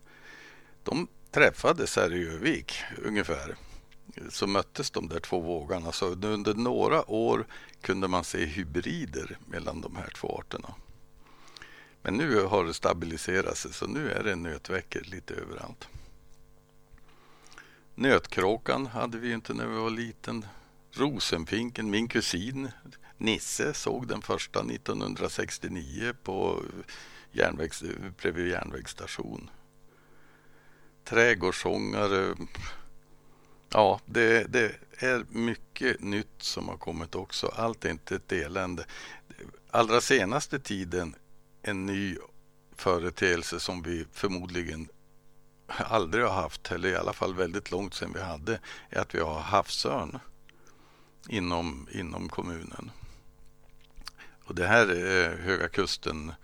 De 0.83 1.09
träffades 1.31 1.97
här 1.97 2.15
i 2.15 2.29
Övik 2.29 2.83
ungefär 3.05 3.57
så 4.29 4.47
möttes 4.47 4.91
de 4.91 5.09
där 5.09 5.21
två 5.21 5.41
vågarna. 5.41 5.93
Så 5.93 6.07
under 6.07 6.55
några 6.55 7.11
år 7.11 7.47
kunde 7.81 8.09
man 8.09 8.25
se 8.25 8.45
hybrider 8.45 9.39
mellan 9.47 9.81
de 9.81 9.97
här 9.97 10.11
två 10.17 10.39
arterna. 10.39 10.75
Men 12.03 12.15
nu 12.15 12.45
har 12.45 12.65
det 12.65 12.75
stabiliserat 12.75 13.59
sig 13.59 13.73
så 13.73 13.87
nu 13.87 14.11
är 14.11 14.25
det 14.25 14.37
nötveckor 14.37 15.03
lite 15.05 15.35
överallt. 15.35 15.89
Nötkråkan 17.95 18.87
hade 18.87 19.19
vi 19.19 19.33
inte 19.33 19.55
när 19.55 19.67
vi 19.67 19.77
var 19.77 19.91
liten. 19.91 20.47
Rosenfinken, 20.93 21.91
min 21.91 22.09
kusin 22.09 22.69
Nisse 23.21 23.75
såg 23.75 24.09
den 24.09 24.23
första 24.23 24.61
1969 24.61 26.15
på 26.23 26.63
järnvägs, 27.33 27.83
bredvid 28.23 28.49
järnvägsstation. 28.49 29.51
Trädgårdssångare, 31.05 32.35
Ja, 33.73 34.01
det, 34.07 34.45
det, 34.53 34.75
är 34.99 35.25
mycket 35.29 36.01
nytt 36.01 36.43
som 36.43 36.69
har 36.69 36.77
kommit 36.77 37.15
också. 37.15 37.47
Allt 37.47 37.85
är 37.85 37.91
inte 37.91 38.17
ett 38.17 38.33
elände. 38.33 38.85
Allra 39.71 40.01
senaste 40.01 40.59
tiden 40.59 41.17
en 41.63 41.87
ny 41.87 42.17
företeelse 42.77 43.61
som 43.61 43.83
vi 43.83 44.07
förmodligen 44.13 44.89
aldrig 45.67 46.25
har 46.25 46.43
haft, 46.43 46.73
eller 46.73 46.89
i 46.89 46.97
alla 46.97 47.13
fall 47.13 47.35
väldigt 47.35 47.71
långt 47.71 47.95
sedan 47.95 48.13
vi 48.15 48.21
hade, 48.21 48.61
är 48.91 49.01
att 49.01 49.15
vi 49.15 49.21
har 49.21 49.41
havsörn 49.41 50.19
inom, 51.29 51.89
inom 51.93 52.29
kommunen. 52.29 52.91
Och 54.45 54.55
det 54.55 54.67
här 54.67 54.87
är 54.87 55.37
Höga 55.37 55.69
kusten 55.69 56.29
eh, 56.29 56.35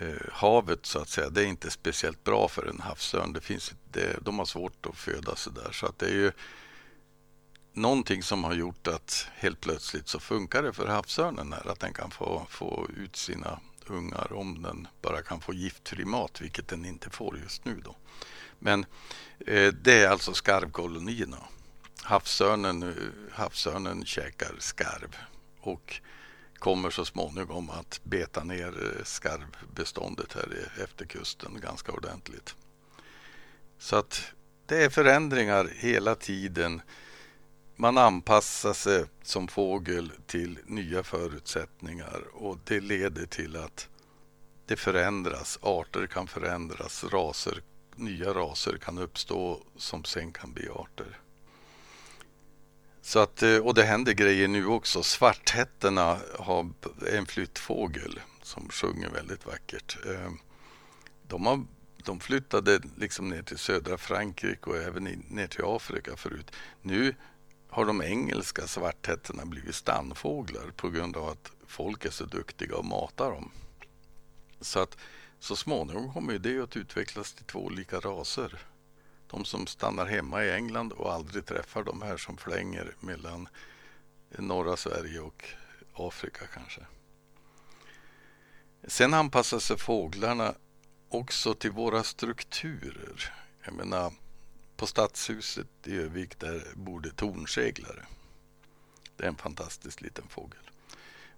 Eh, 0.00 0.32
havet 0.32 0.86
så 0.86 0.98
att 0.98 1.08
säga, 1.08 1.30
det 1.30 1.42
är 1.42 1.46
inte 1.46 1.70
speciellt 1.70 2.24
bra 2.24 2.48
för 2.48 2.66
en 2.66 2.80
havsörn. 2.80 3.32
Det 3.32 3.40
finns, 3.40 3.74
det, 3.92 4.18
de 4.22 4.38
har 4.38 4.46
svårt 4.46 4.86
att 4.86 4.96
föda 4.96 5.36
sig 5.36 5.52
där. 5.52 5.72
Så 5.72 5.86
att 5.86 5.98
det 5.98 6.06
är 6.06 6.14
ju 6.14 6.32
någonting 7.72 8.22
som 8.22 8.44
har 8.44 8.54
gjort 8.54 8.86
att 8.86 9.28
helt 9.34 9.60
plötsligt 9.60 10.08
så 10.08 10.20
funkar 10.20 10.62
det 10.62 10.72
för 10.72 10.86
havsörnen 10.86 11.52
här, 11.52 11.70
att 11.70 11.80
den 11.80 11.92
kan 11.92 12.10
få, 12.10 12.46
få 12.50 12.88
ut 12.96 13.16
sina 13.16 13.60
ungar 13.86 14.32
om 14.32 14.62
den 14.62 14.88
bara 15.02 15.22
kan 15.22 15.40
få 15.40 15.54
giftfri 15.54 16.04
mat, 16.04 16.40
vilket 16.40 16.68
den 16.68 16.84
inte 16.84 17.10
får 17.10 17.38
just 17.38 17.64
nu. 17.64 17.80
Då. 17.84 17.96
Men 18.58 18.86
eh, 19.46 19.72
det 19.72 20.02
är 20.02 20.08
alltså 20.08 20.34
skarvkolonierna. 20.34 21.38
Havsörnen, 22.02 22.82
eh, 22.82 22.94
havsörnen 23.32 24.04
käkar 24.04 24.54
skarv 24.58 25.16
och 25.60 26.00
kommer 26.58 26.90
så 26.90 27.04
småningom 27.04 27.70
att 27.70 28.00
beta 28.04 28.44
ner 28.44 28.66
eh, 28.66 29.04
skarvbeståndet 29.04 30.32
här 30.32 30.72
efter 30.84 31.04
kusten 31.04 31.60
ganska 31.60 31.92
ordentligt. 31.92 32.56
Så 33.78 33.96
att 33.96 34.32
det 34.66 34.84
är 34.84 34.90
förändringar 34.90 35.70
hela 35.76 36.14
tiden. 36.14 36.82
Man 37.76 37.98
anpassar 37.98 38.72
sig 38.72 39.04
som 39.22 39.48
fågel 39.48 40.12
till 40.26 40.58
nya 40.66 41.02
förutsättningar 41.02 42.22
och 42.32 42.58
det 42.64 42.80
leder 42.80 43.26
till 43.26 43.56
att 43.56 43.88
det 44.66 44.76
förändras. 44.76 45.58
Arter 45.62 46.06
kan 46.06 46.26
förändras, 46.26 47.04
raser, 47.04 47.62
nya 47.96 48.34
raser 48.34 48.78
kan 48.78 48.98
uppstå 48.98 49.62
som 49.76 50.04
sen 50.04 50.32
kan 50.32 50.52
bli 50.52 50.68
arter. 50.68 51.18
Så 53.08 53.18
att, 53.18 53.42
eh, 53.42 53.56
och 53.56 53.74
det 53.74 53.84
händer 53.84 54.12
grejer 54.12 54.48
nu 54.48 54.66
också. 54.66 55.02
Svarthättorna 55.02 56.18
har 56.38 56.70
en 57.12 57.26
flyttfågel 57.26 58.20
som 58.42 58.68
sjunger 58.68 59.10
väldigt 59.10 59.46
vackert. 59.46 59.98
Eh, 60.06 60.30
de, 61.22 61.46
har, 61.46 61.64
de 62.04 62.20
flyttade 62.20 62.80
liksom 62.96 63.28
ner 63.28 63.42
till 63.42 63.58
södra 63.58 63.98
Frankrike 63.98 64.70
och 64.70 64.76
även 64.76 65.04
ner 65.28 65.46
till 65.46 65.64
Afrika 65.64 66.16
förut. 66.16 66.52
Nu 66.82 67.14
har 67.68 67.84
de 67.84 68.02
engelska 68.02 68.66
svarthättorna 68.66 69.46
blivit 69.46 69.74
stannfåglar 69.74 70.72
på 70.76 70.90
grund 70.90 71.16
av 71.16 71.28
att 71.28 71.52
folk 71.66 72.04
är 72.04 72.10
så 72.10 72.24
duktiga 72.24 72.76
och 72.76 72.84
matar 72.84 73.30
dem. 73.30 73.50
Så 74.60 74.80
att 74.80 74.96
så 75.40 75.56
småningom 75.56 76.12
kommer 76.12 76.38
det 76.38 76.60
att 76.60 76.76
utvecklas 76.76 77.32
till 77.32 77.44
två 77.44 77.64
olika 77.64 78.00
raser. 78.00 78.58
De 79.30 79.44
som 79.44 79.66
stannar 79.66 80.06
hemma 80.06 80.44
i 80.44 80.52
England 80.52 80.92
och 80.92 81.12
aldrig 81.12 81.46
träffar 81.46 81.82
de 81.82 82.02
här 82.02 82.16
som 82.16 82.36
flänger 82.36 82.94
mellan 83.00 83.48
norra 84.30 84.76
Sverige 84.76 85.20
och 85.20 85.44
Afrika 85.94 86.46
kanske. 86.54 86.80
Sen 88.86 89.14
anpassar 89.14 89.58
sig 89.58 89.78
fåglarna 89.78 90.54
också 91.08 91.54
till 91.54 91.70
våra 91.70 92.02
strukturer. 92.02 93.34
Jag 93.64 93.74
menar, 93.74 94.12
på 94.76 94.86
Stadshuset 94.86 95.66
i 95.84 95.96
Övik 95.96 96.38
där 96.38 96.62
bor 96.74 97.00
det 97.00 97.10
tornseglare. 97.10 98.06
Det 99.16 99.24
är 99.24 99.28
en 99.28 99.36
fantastisk 99.36 100.00
liten 100.00 100.28
fågel. 100.28 100.70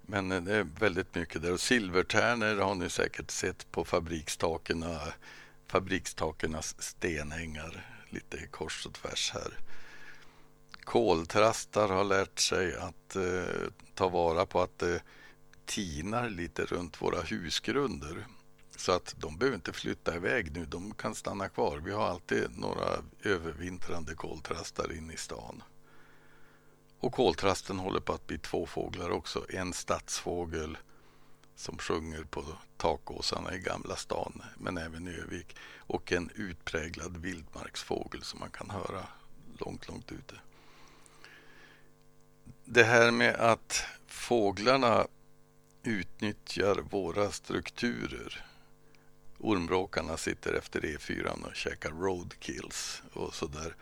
Men 0.02 0.32
eh, 0.32 0.42
det 0.42 0.56
är 0.56 0.62
väldigt 0.62 1.14
mycket 1.14 1.42
där. 1.42 1.52
Och 1.52 1.60
silvertärnor 1.60 2.56
har 2.56 2.74
ni 2.74 2.90
säkert 2.90 3.30
sett 3.30 3.72
på 3.72 3.84
fabrikstaken 3.84 4.82
fabrikstakernas 5.70 6.82
stenängar 6.82 7.86
lite 8.08 8.46
kors 8.46 8.86
och 8.86 8.94
tvärs 8.94 9.30
här. 9.34 9.58
Koltrastar 10.84 11.88
har 11.88 12.04
lärt 12.04 12.38
sig 12.38 12.76
att 12.76 13.16
eh, 13.16 13.68
ta 13.94 14.08
vara 14.08 14.46
på 14.46 14.60
att 14.60 14.78
det 14.78 15.02
tinar 15.66 16.28
lite 16.28 16.64
runt 16.64 17.02
våra 17.02 17.20
husgrunder. 17.20 18.26
Så 18.76 18.92
att 18.92 19.14
de 19.18 19.36
behöver 19.36 19.56
inte 19.56 19.72
flytta 19.72 20.16
iväg 20.16 20.52
nu, 20.52 20.64
de 20.64 20.94
kan 20.94 21.14
stanna 21.14 21.48
kvar. 21.48 21.78
Vi 21.84 21.92
har 21.92 22.06
alltid 22.06 22.58
några 22.58 22.88
övervintrande 23.22 24.14
koltrastar 24.14 24.92
inne 24.92 25.12
i 25.12 25.16
stan. 25.16 25.62
Och 27.00 27.12
koltrasten 27.12 27.78
håller 27.78 28.00
på 28.00 28.12
att 28.12 28.26
bli 28.26 28.38
två 28.38 28.66
fåglar 28.66 29.10
också. 29.10 29.46
En 29.48 29.72
stadsfågel 29.72 30.78
som 31.60 31.78
sjunger 31.78 32.24
på 32.24 32.44
takåsarna 32.76 33.54
i 33.54 33.58
Gamla 33.58 33.96
stan, 33.96 34.42
men 34.58 34.78
även 34.78 35.08
i 35.08 35.10
Övik. 35.10 35.56
Och 35.76 36.12
en 36.12 36.30
utpräglad 36.34 37.16
vildmarksfågel 37.16 38.22
som 38.22 38.40
man 38.40 38.50
kan 38.50 38.70
höra 38.70 39.06
långt, 39.58 39.88
långt 39.88 40.12
ute. 40.12 40.34
Det 42.64 42.84
här 42.84 43.10
med 43.10 43.34
att 43.34 43.84
fåglarna 44.06 45.06
utnyttjar 45.82 46.76
våra 46.76 47.30
strukturer. 47.30 48.46
Ormråkarna 49.38 50.16
sitter 50.16 50.52
efter 50.54 50.80
E4 50.80 51.44
och 51.46 51.54
käkar 51.54 51.90
roadkills 51.90 53.02
och 53.12 53.34
sådär. 53.34 53.74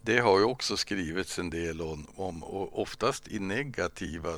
Det 0.00 0.18
har 0.18 0.38
ju 0.38 0.44
också 0.44 0.76
skrivits 0.76 1.38
en 1.38 1.50
del 1.50 1.82
om, 1.82 2.06
om 2.14 2.42
och 2.44 2.82
oftast 2.82 3.28
i 3.28 3.38
negativa 3.38 4.32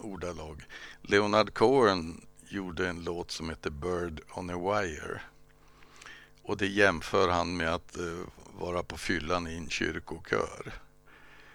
ordalag. 0.00 0.62
Leonard 1.02 1.54
Cohen 1.54 2.26
gjorde 2.48 2.88
en 2.88 3.04
låt 3.04 3.30
som 3.30 3.48
heter 3.48 3.70
Bird 3.70 4.20
on 4.34 4.50
a 4.50 4.56
Wire. 4.56 5.20
Och 6.42 6.56
det 6.56 6.66
jämför 6.66 7.28
han 7.28 7.56
med 7.56 7.74
att 7.74 7.96
eh, 7.96 8.26
vara 8.58 8.82
på 8.82 8.96
fyllan 8.96 9.46
i 9.46 9.56
en 9.56 9.68
kyrkokör. 9.68 10.72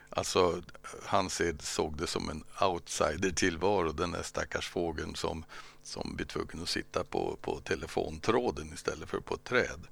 Alltså, 0.10 0.62
han 1.06 1.30
såg 1.60 1.98
det 1.98 2.08
som 2.08 2.30
en 2.30 2.44
outsider-tillvaro, 2.62 3.92
den 3.92 4.12
där 4.12 4.24
stackars 4.24 4.70
fågeln 4.70 5.16
som, 5.16 5.46
som 5.84 6.16
blir 6.16 6.26
tvungen 6.26 6.62
att 6.64 6.70
sitta 6.70 7.04
på, 7.04 7.38
på 7.42 7.60
telefontråden 7.60 8.74
istället 8.74 9.10
för 9.10 9.20
på 9.20 9.36
ett 9.36 9.44
träd. 9.44 9.88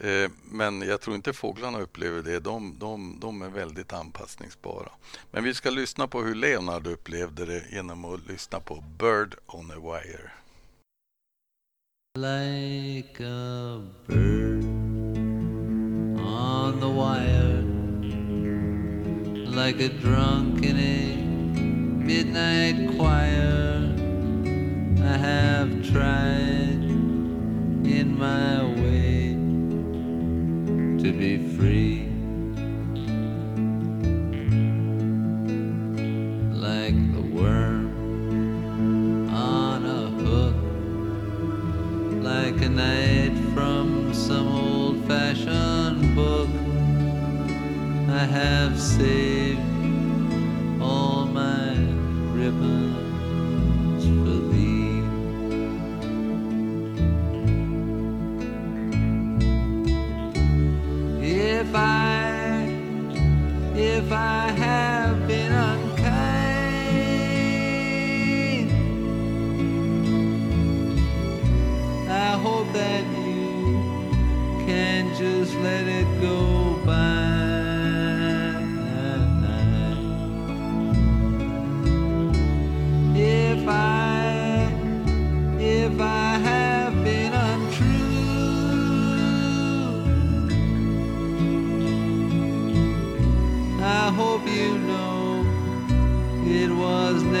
Eh, 0.00 0.30
men 0.44 0.82
jag 0.82 1.00
tror 1.00 1.16
inte 1.16 1.32
fåglarna 1.32 1.80
upplever 1.80 2.22
det. 2.22 2.40
De, 2.40 2.78
de, 2.78 3.20
de 3.20 3.42
är 3.42 3.48
väldigt 3.48 3.92
anpassningsbara. 3.92 4.92
Men 5.30 5.44
vi 5.44 5.54
ska 5.54 5.70
lyssna 5.70 6.06
på 6.06 6.22
hur 6.22 6.34
Leonard 6.34 6.86
upplevde 6.86 7.46
det 7.46 7.64
genom 7.72 8.04
att 8.04 8.28
lyssna 8.28 8.60
på 8.60 8.84
Bird 8.98 9.34
on 9.46 9.70
a 9.70 9.74
Wire. 9.76 10.30
Like 12.18 13.24
a 13.24 13.82
bird 14.06 14.64
on 16.20 16.80
the 16.80 16.88
wire 16.88 17.62
Like 19.46 19.80
a 19.80 19.88
drunk 19.88 20.64
in 20.64 20.76
a 20.76 21.16
midnight 22.04 22.98
choir 22.98 23.94
I 24.98 25.16
have 25.16 25.70
tried 25.92 26.82
in 27.84 28.18
my 28.18 28.62
way 28.82 29.17
to 30.98 31.12
be 31.12 31.38
free. 31.56 32.08
Like 36.50 36.96
the 37.14 37.20
worm 37.20 37.86
on 39.32 39.86
a 39.86 40.10
hook, 40.22 40.56
like 42.24 42.60
a 42.62 42.68
knight 42.68 43.36
from 43.54 44.12
some 44.12 44.48
old 44.48 45.04
fashioned 45.06 46.16
book. 46.16 46.48
I 48.10 48.24
have 48.24 48.80
saved 48.80 49.60
all 50.82 51.26
my 51.26 51.76
ribbons 52.32 53.07
if 64.08 64.12
I 64.12 64.52
have 64.52 64.97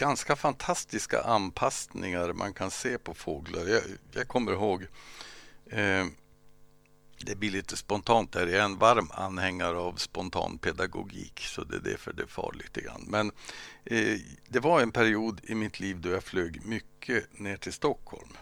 ganska 0.00 0.36
fantastiska 0.36 1.22
anpassningar 1.22 2.32
man 2.32 2.54
kan 2.54 2.70
se 2.70 2.98
på 2.98 3.14
fåglar. 3.14 3.66
Jag, 3.66 3.82
jag 4.12 4.28
kommer 4.28 4.52
ihåg, 4.52 4.86
eh, 5.70 6.06
det 7.24 7.36
blir 7.36 7.50
lite 7.50 7.76
spontant 7.76 8.32
där, 8.32 8.46
jag 8.46 8.60
är 8.60 8.64
en 8.64 8.78
varm 8.78 9.10
anhängare 9.14 9.76
av 9.76 9.94
spontan 9.94 10.58
pedagogik 10.58 11.40
så 11.40 11.64
det 11.64 11.76
är 11.76 11.80
därför 11.80 12.12
det 12.12 12.26
far 12.26 12.52
lite 12.52 12.80
grann. 12.80 13.04
Men 13.08 13.32
eh, 13.84 14.18
det 14.48 14.60
var 14.60 14.80
en 14.80 14.92
period 14.92 15.40
i 15.42 15.54
mitt 15.54 15.80
liv 15.80 16.00
då 16.00 16.08
jag 16.08 16.24
flög 16.24 16.66
mycket 16.66 17.38
ner 17.40 17.56
till 17.56 17.72
Stockholm. 17.72 18.36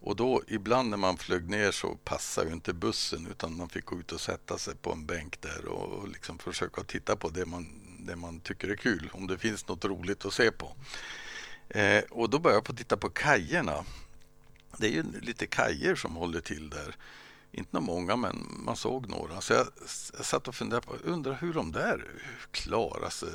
Och 0.00 0.16
då 0.16 0.42
ibland 0.48 0.90
när 0.90 0.96
man 0.96 1.16
flög 1.16 1.50
ner 1.50 1.70
så 1.70 1.94
passade 1.94 2.48
ju 2.48 2.54
inte 2.54 2.72
bussen 2.72 3.26
utan 3.30 3.56
man 3.56 3.68
fick 3.68 3.84
gå 3.84 4.00
ut 4.00 4.12
och 4.12 4.20
sätta 4.20 4.58
sig 4.58 4.74
på 4.76 4.92
en 4.92 5.06
bänk 5.06 5.40
där 5.40 5.66
och, 5.66 5.92
och 5.92 6.08
liksom 6.08 6.38
försöka 6.38 6.82
titta 6.82 7.16
på 7.16 7.28
det 7.28 7.46
man, 7.46 7.91
det 8.06 8.16
man 8.16 8.40
tycker 8.40 8.68
är 8.68 8.76
kul, 8.76 9.10
om 9.12 9.26
det 9.26 9.38
finns 9.38 9.68
något 9.68 9.84
roligt 9.84 10.24
att 10.24 10.34
se 10.34 10.50
på. 10.50 10.76
Eh, 11.68 12.02
och 12.10 12.30
då 12.30 12.38
började 12.38 12.56
jag 12.56 12.66
få 12.66 12.72
titta 12.72 12.96
på 12.96 13.10
kajerna. 13.10 13.84
Det 14.76 14.86
är 14.86 14.90
ju 14.90 15.04
lite 15.20 15.46
kajer 15.46 15.94
som 15.94 16.16
håller 16.16 16.40
till 16.40 16.70
där. 16.70 16.96
Inte 17.54 17.80
många, 17.80 18.16
men 18.16 18.46
man 18.64 18.76
såg 18.76 19.08
några. 19.08 19.40
Så 19.40 19.52
jag, 19.52 19.66
jag 20.16 20.24
satt 20.24 20.48
och 20.48 20.54
funderade 20.54 20.86
på, 20.86 20.94
undrar 21.04 21.34
hur 21.34 21.52
de 21.52 21.72
där 21.72 22.04
klarar 22.50 23.10
sig, 23.10 23.28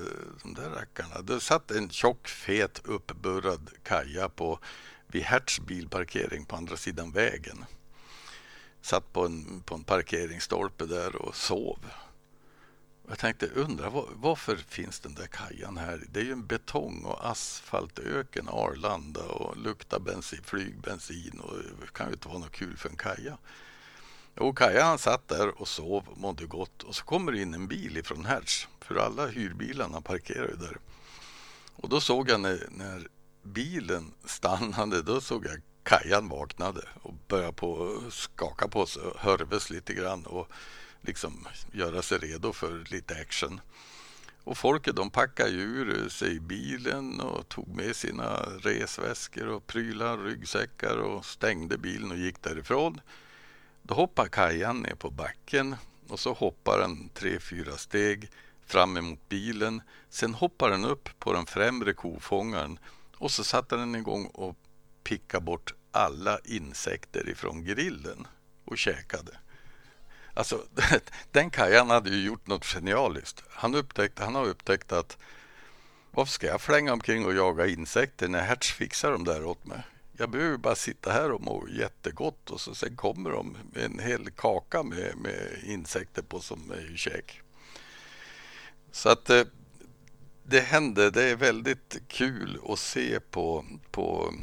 de 0.44 0.54
där 0.54 0.70
rackarna. 0.70 1.22
Det 1.22 1.40
satt 1.40 1.72
en 1.72 1.90
tjock, 1.90 2.28
fet, 2.28 2.82
uppburrad 2.84 3.70
kaja 3.84 4.30
på 4.30 4.60
vid 5.08 5.24
Hertz 5.24 5.60
bilparkering 5.60 6.46
på 6.46 6.56
andra 6.56 6.78
sidan 6.78 7.12
vägen. 7.12 7.66
Satt 8.82 9.14
på 9.14 9.26
en, 9.26 9.62
på 9.62 9.76
en 9.76 9.84
parkeringsstolpe 9.84 10.86
där 10.86 11.16
och 11.16 11.36
sov. 11.36 11.80
Jag 13.10 13.20
tänkte 13.20 13.48
undra 13.48 13.90
var, 13.90 14.10
varför 14.16 14.56
finns 14.56 15.00
den 15.00 15.14
där 15.14 15.28
kajan 15.28 15.78
här? 15.78 16.04
Det 16.12 16.20
är 16.20 16.24
ju 16.24 16.32
en 16.32 16.48
betong 16.48 17.04
och 17.04 17.30
asfaltöken, 17.30 18.50
Arlanda 18.50 19.24
och 19.24 19.58
luktar 19.58 20.00
bensin, 20.00 20.44
flygbensin 20.44 21.40
och 21.40 21.54
det 21.82 21.94
kan 21.94 22.08
ju 22.08 22.14
inte 22.14 22.28
vara 22.28 22.38
något 22.38 22.52
kul 22.52 22.78
för 22.78 22.90
en 22.90 22.96
kaja. 22.96 23.38
Och 24.36 24.58
Kajan 24.58 24.98
satt 24.98 25.28
där 25.28 25.62
och 25.62 25.68
sov 25.68 26.08
och 26.08 26.18
mådde 26.18 26.46
gott 26.46 26.84
och 26.84 26.96
så 26.96 27.04
kommer 27.04 27.32
det 27.32 27.42
in 27.42 27.54
en 27.54 27.68
bil 27.68 27.98
ifrån 27.98 28.26
Hertz, 28.26 28.68
för 28.82 28.96
alla 28.96 29.28
hyrbilarna 29.28 30.02
parkerar 30.02 30.48
ju 30.48 30.56
där. 30.56 30.78
Och 31.76 31.90
då 31.90 32.02
såg 32.02 32.30
jag 32.30 32.40
när, 32.40 32.68
när 32.72 33.08
bilen 33.44 34.14
stannade, 34.26 35.02
då 35.02 35.22
såg 35.22 35.46
jag 35.46 35.62
Kajan 35.84 36.30
vaknade 36.30 36.82
och 37.02 37.14
började 37.28 37.54
på 37.54 38.02
skaka 38.10 38.68
på 38.68 38.86
sig 38.86 39.02
och 39.02 39.20
hörves 39.20 39.70
lite 39.70 39.94
grann 39.94 40.26
och 40.26 40.52
liksom 41.02 41.48
göra 41.72 42.02
sig 42.02 42.18
redo 42.18 42.54
för 42.54 42.84
lite 42.92 43.16
action. 43.22 43.62
Och 44.44 44.58
folket 44.58 44.96
de 44.96 45.10
packade 45.10 45.52
ur 45.52 46.10
sig 46.10 46.40
bilen 46.40 47.20
och 47.20 47.50
tog 47.50 47.68
med 47.68 47.96
sina 47.96 48.40
resväskor 48.40 49.48
och 49.48 49.68
prylar, 49.68 50.18
ryggsäckar 50.18 50.98
och 50.98 51.26
stängde 51.26 51.78
bilen 51.78 52.12
och 52.12 52.18
gick 52.18 52.42
därifrån. 52.42 53.02
Då 53.82 53.94
hoppar 53.94 54.28
Kajan 54.28 54.80
ner 54.80 54.96
på 54.96 55.10
backen 55.10 55.76
och 56.08 56.20
så 56.20 56.34
hoppar 56.34 56.80
den 56.80 57.10
tre, 57.14 57.40
fyra 57.40 57.78
steg 57.78 58.30
fram 58.66 58.98
emot 58.98 59.30
bilen. 59.30 59.82
Sen 60.10 60.34
hoppar 60.34 60.70
den 60.70 60.86
upp 60.86 61.10
på 61.20 61.34
den 61.34 61.46
främre 61.46 61.94
kofångaren 61.94 62.80
och 63.18 63.32
så 63.32 63.44
satte 63.44 63.76
den 63.76 63.96
igång 63.96 64.26
och 64.26 64.58
pickade 65.04 65.46
bort 65.46 65.74
alla 65.92 66.40
insekter 66.46 67.30
ifrån 67.30 67.64
grillen 67.64 68.28
och 68.66 68.78
käkade. 68.78 69.38
Alltså, 70.38 70.64
den 71.32 71.50
Kajan 71.50 71.90
hade 71.90 72.10
ju 72.10 72.26
gjort 72.26 72.48
något 72.48 72.66
genialiskt. 72.66 73.44
Han, 73.50 73.76
upptäckte, 73.76 74.24
han 74.24 74.36
har 74.36 74.46
upptäckt 74.46 74.92
att 74.92 75.18
varför 76.12 76.32
ska 76.32 76.48
jag 76.48 76.62
flänga 76.62 76.94
omkring 76.94 77.26
och 77.26 77.34
jaga 77.34 77.68
insekter 77.68 78.28
när 78.28 78.42
Hertz 78.42 78.72
fixar 78.72 79.12
dem 79.12 79.24
där 79.24 79.46
åt 79.46 79.66
mig? 79.66 79.82
Jag 80.18 80.30
behöver 80.30 80.58
bara 80.58 80.76
sitta 80.76 81.12
här 81.12 81.32
och 81.32 81.42
må 81.42 81.68
jättegott 81.70 82.50
och 82.50 82.62
så 82.62 82.76
sen 82.76 82.96
kommer 82.96 83.30
de 83.30 83.58
med 83.74 83.84
en 83.84 84.00
hel 84.00 84.32
kaka 84.32 84.84
med, 84.84 85.18
med 85.18 85.62
insekter 85.64 86.22
på 86.22 86.40
som 86.40 86.72
är 86.72 86.98
käk. 86.98 87.42
Så 88.92 89.10
att 89.10 89.30
eh, 89.30 89.44
det 90.44 90.60
händer. 90.60 91.12
Det 91.12 91.24
är 91.24 91.36
väldigt 91.36 91.98
kul 92.08 92.60
att 92.70 92.80
se 92.80 93.20
på, 93.20 93.66
på 93.92 94.34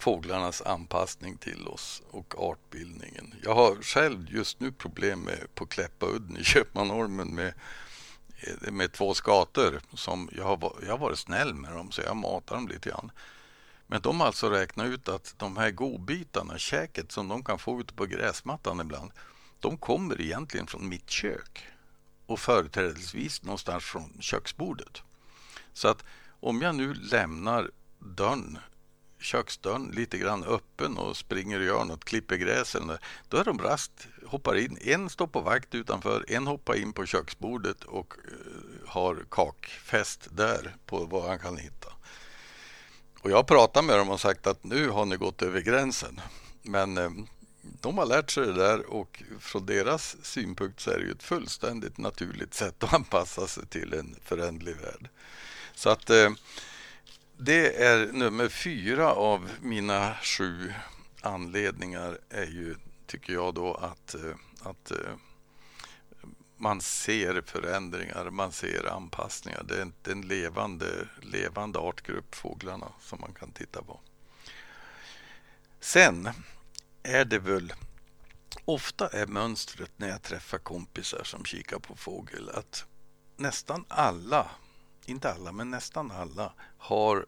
fåglarnas 0.00 0.62
anpassning 0.62 1.36
till 1.36 1.68
oss 1.68 2.02
och 2.10 2.34
artbildningen. 2.38 3.34
Jag 3.42 3.54
har 3.54 3.82
själv 3.82 4.26
just 4.30 4.60
nu 4.60 4.72
problem 4.72 5.20
med, 5.20 5.54
på 5.54 5.66
Kläppaudden 5.66 6.36
i 6.36 6.44
Köpmanholmen 6.44 7.34
med, 7.34 7.54
eh, 8.40 8.72
med 8.72 8.92
två 8.92 9.14
skator. 9.14 9.80
Som 9.94 10.28
jag, 10.32 10.44
har, 10.44 10.72
jag 10.82 10.90
har 10.90 10.98
varit 10.98 11.18
snäll 11.18 11.54
med 11.54 11.72
dem 11.72 11.90
så 11.90 12.02
jag 12.02 12.16
matar 12.16 12.54
dem 12.54 12.68
lite 12.68 12.88
grann. 12.88 13.10
Men 13.86 14.00
de 14.00 14.20
har 14.20 14.26
alltså 14.26 14.50
räknat 14.50 14.86
ut 14.86 15.08
att 15.08 15.34
de 15.38 15.56
här 15.56 15.70
godbitarna, 15.70 16.58
käket 16.58 17.12
som 17.12 17.28
de 17.28 17.44
kan 17.44 17.58
få 17.58 17.80
ute 17.80 17.94
på 17.94 18.06
gräsmattan 18.06 18.80
ibland, 18.80 19.10
de 19.60 19.76
kommer 19.76 20.20
egentligen 20.20 20.66
från 20.66 20.88
mitt 20.88 21.10
kök 21.10 21.66
och 22.26 22.40
företrädesvis 22.40 23.42
någonstans 23.42 23.84
från 23.84 24.16
köksbordet. 24.20 25.02
Så 25.72 25.88
att 25.88 26.04
om 26.40 26.62
jag 26.62 26.74
nu 26.74 26.94
lämnar 26.94 27.70
dörren, 27.98 28.58
köksdörren 29.20 29.90
lite 29.94 30.18
grann 30.18 30.44
öppen 30.44 30.96
och 30.98 31.16
springer 31.16 31.58
och 31.58 31.64
gör 31.64 31.84
något, 31.84 32.04
klipper 32.04 32.36
gräs 32.36 32.74
eller 32.74 32.98
då 33.28 33.36
är 33.36 33.44
de 33.44 33.58
rast, 33.58 34.08
hoppar 34.26 34.56
in. 34.56 34.78
En 34.80 35.10
står 35.10 35.26
på 35.26 35.40
vakt 35.40 35.74
utanför, 35.74 36.24
en 36.28 36.46
hoppar 36.46 36.74
in 36.74 36.92
på 36.92 37.06
köksbordet 37.06 37.84
och 37.84 38.14
eh, 38.14 38.88
har 38.88 39.24
kakfest 39.30 40.28
där 40.30 40.76
på 40.86 41.04
vad 41.04 41.28
han 41.28 41.38
kan 41.38 41.56
hitta. 41.56 41.88
Och 43.22 43.30
jag 43.30 43.36
har 43.36 43.42
pratat 43.42 43.84
med 43.84 43.98
dem 43.98 44.10
och 44.10 44.20
sagt 44.20 44.46
att 44.46 44.64
nu 44.64 44.88
har 44.88 45.04
ni 45.04 45.16
gått 45.16 45.42
över 45.42 45.60
gränsen. 45.60 46.20
Men 46.62 46.98
eh, 46.98 47.10
de 47.80 47.98
har 47.98 48.06
lärt 48.06 48.30
sig 48.30 48.46
det 48.46 48.52
där 48.52 48.90
och 48.90 49.22
från 49.40 49.66
deras 49.66 50.16
synpunkt 50.22 50.80
så 50.80 50.90
är 50.90 50.98
det 50.98 51.04
ju 51.04 51.12
ett 51.12 51.22
fullständigt 51.22 51.98
naturligt 51.98 52.54
sätt 52.54 52.84
att 52.84 52.94
anpassa 52.94 53.46
sig 53.46 53.66
till 53.66 53.94
en 53.94 54.16
föränderlig 54.24 54.76
värld. 54.76 55.08
Så 55.74 55.90
att 55.90 56.10
eh, 56.10 56.30
det 57.42 57.82
är 57.84 58.12
nummer 58.12 58.48
fyra 58.48 59.14
av 59.14 59.50
mina 59.60 60.14
sju 60.22 60.72
anledningar 61.20 62.18
är 62.30 62.46
ju, 62.46 62.76
tycker 63.06 63.32
jag 63.32 63.54
då, 63.54 63.74
att, 63.74 64.14
eh, 64.14 64.34
att 64.62 64.90
eh, 64.90 65.14
man 66.56 66.80
ser 66.80 67.42
förändringar, 67.46 68.30
man 68.30 68.52
ser 68.52 68.92
anpassningar. 68.92 69.62
Det 69.68 69.76
är 69.76 69.82
en, 69.82 69.92
en 70.04 70.20
levande, 70.20 71.08
levande 71.22 71.78
artgrupp, 71.78 72.34
fåglarna, 72.34 72.92
som 73.00 73.20
man 73.20 73.34
kan 73.34 73.52
titta 73.52 73.82
på. 73.82 74.00
Sen 75.80 76.28
är 77.02 77.24
det 77.24 77.38
väl 77.38 77.72
ofta 78.64 79.08
är 79.08 79.26
mönstret 79.26 79.90
när 79.96 80.08
jag 80.08 80.22
träffar 80.22 80.58
kompisar 80.58 81.24
som 81.24 81.44
kikar 81.44 81.78
på 81.78 81.96
fågel 81.96 82.50
att 82.54 82.84
nästan 83.36 83.84
alla, 83.88 84.50
inte 85.10 85.32
alla, 85.32 85.52
men 85.52 85.70
nästan 85.70 86.10
alla 86.10 86.52
har 86.78 87.26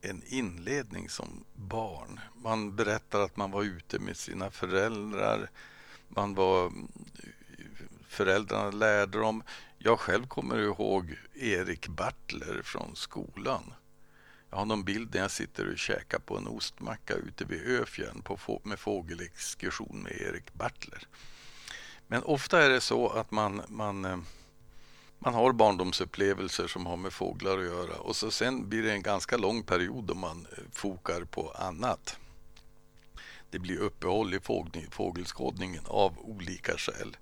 en 0.00 0.22
inledning 0.26 1.08
som 1.08 1.44
barn. 1.54 2.20
Man 2.36 2.76
berättar 2.76 3.20
att 3.20 3.36
man 3.36 3.50
var 3.50 3.62
ute 3.62 3.98
med 3.98 4.16
sina 4.16 4.50
föräldrar. 4.50 5.50
Man 6.08 6.34
var, 6.34 6.72
föräldrarna 8.08 8.70
lärde 8.70 9.18
dem. 9.18 9.42
Jag 9.78 10.00
själv 10.00 10.26
kommer 10.26 10.58
ihåg 10.58 11.16
Erik 11.34 11.88
Bartler 11.88 12.62
från 12.64 12.96
skolan 12.96 13.74
jag 14.54 14.58
har 14.58 14.66
någon 14.66 14.84
bild 14.84 15.10
där 15.10 15.20
jag 15.20 15.30
sitter 15.30 15.72
och 15.72 15.78
käkar 15.78 16.18
på 16.18 16.36
en 16.36 16.46
ostmacka 16.46 17.14
ute 17.14 17.44
vid 17.44 17.80
Öfjärn 17.80 18.22
på, 18.22 18.60
med 18.62 18.78
fågelexkursion 18.78 20.02
med 20.02 20.12
Erik 20.12 20.54
Bartler. 20.54 21.06
Men 22.06 22.22
ofta 22.22 22.62
är 22.62 22.70
det 22.70 22.80
så 22.80 23.08
att 23.08 23.30
man, 23.30 23.62
man, 23.68 24.04
eh, 24.04 24.18
man 25.24 25.34
har 25.34 25.52
barndomsupplevelser 25.52 26.66
som 26.66 26.86
har 26.86 26.96
med 26.96 27.12
fåglar 27.12 27.58
att 27.58 27.64
göra 27.64 27.96
och 27.96 28.16
så 28.16 28.30
sen 28.30 28.68
blir 28.68 28.82
det 28.82 28.92
en 28.92 29.02
ganska 29.02 29.36
lång 29.36 29.62
period 29.62 30.04
då 30.04 30.14
man 30.14 30.46
eh, 30.52 30.64
fokar 30.72 31.24
på 31.24 31.50
annat. 31.50 32.18
Det 33.50 33.58
blir 33.58 33.78
uppehåll 33.78 34.34
i 34.34 34.40
fågelskådningen 34.90 35.82
av 35.86 36.18
olika 36.18 36.72
skäl. 36.76 37.16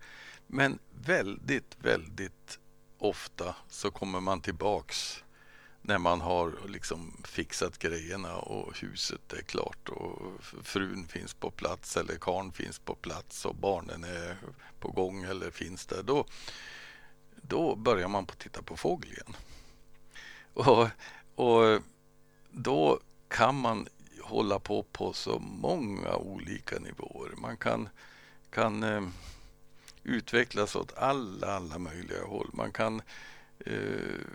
Men 0.47 0.79
väldigt, 1.05 1.77
väldigt 1.79 2.59
ofta 2.99 3.55
så 3.69 3.91
kommer 3.91 4.21
man 4.21 4.41
tillbaks 4.41 5.25
när 5.83 5.99
man 5.99 6.21
har 6.21 6.59
liksom 6.69 7.23
fixat 7.25 7.79
grejerna 7.79 8.37
och 8.37 8.79
huset 8.79 9.33
är 9.33 9.43
klart 9.43 9.89
och 9.89 10.45
frun 10.63 11.07
finns 11.09 11.35
på 11.35 11.51
plats 11.51 11.97
eller 11.97 12.17
karn 12.17 12.53
finns 12.53 12.79
på 12.79 12.95
plats 12.95 13.45
och 13.45 13.55
barnen 13.55 14.05
är 14.05 14.37
på 14.81 14.89
gång 14.89 15.25
eller 15.25 15.51
finns 15.51 15.87
där. 15.87 16.03
Då, 16.03 16.27
då 17.53 17.77
börjar 17.77 18.09
man 18.09 18.27
på 18.27 18.35
titta 18.35 18.63
på 18.63 18.77
fågel 18.77 19.13
igen. 19.13 19.37
Och, 20.55 20.89
och 21.35 21.83
då 22.51 23.01
kan 23.29 23.55
man 23.55 23.89
hålla 24.23 24.59
på 24.59 24.83
på 24.83 25.13
så 25.13 25.39
många 25.39 26.17
olika 26.17 26.79
nivåer. 26.79 27.31
Man 27.37 27.57
kan, 27.57 27.89
kan 28.51 28.83
eh, 28.83 29.03
utvecklas 30.03 30.77
åt 30.77 30.97
alla, 30.97 31.47
alla 31.47 31.79
möjliga 31.79 32.25
håll. 32.25 32.51
Man 32.53 32.73
kan 32.73 33.03
eh, 33.67 34.27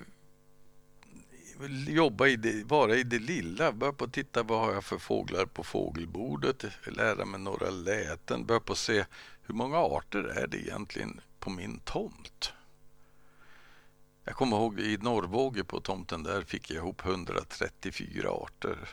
jobba 1.88 2.28
i 2.28 2.36
det, 2.36 2.64
vara 2.64 2.96
i 2.96 3.04
det 3.04 3.20
lilla. 3.20 3.72
Börja 3.72 3.94
på 3.94 4.04
att 4.04 4.14
titta 4.14 4.44
vad 4.44 4.60
har 4.60 4.74
jag 4.74 4.84
för 4.84 4.98
fåglar 4.98 5.46
på 5.46 5.64
fågelbordet. 5.64 6.66
Lära 6.88 7.26
mig 7.26 7.40
några 7.40 7.70
läten. 7.70 8.46
Börja 8.46 8.60
på 8.60 8.72
att 8.74 8.80
se 8.80 9.06
hur 9.42 9.54
många 9.56 9.78
arter 9.78 10.24
är 10.24 10.48
det 10.48 10.58
egentligen 10.58 11.22
på 11.40 11.50
min 11.50 11.80
tomt. 11.80 12.54
Jag 14.28 14.36
kommer 14.36 14.58
ihåg 14.58 14.80
i 14.80 14.98
Norrbåge 14.98 15.64
på 15.64 15.80
tomten 15.80 16.24
där 16.24 16.42
fick 16.42 16.70
jag 16.70 16.78
ihop 16.78 17.06
134 17.06 18.30
arter. 18.30 18.90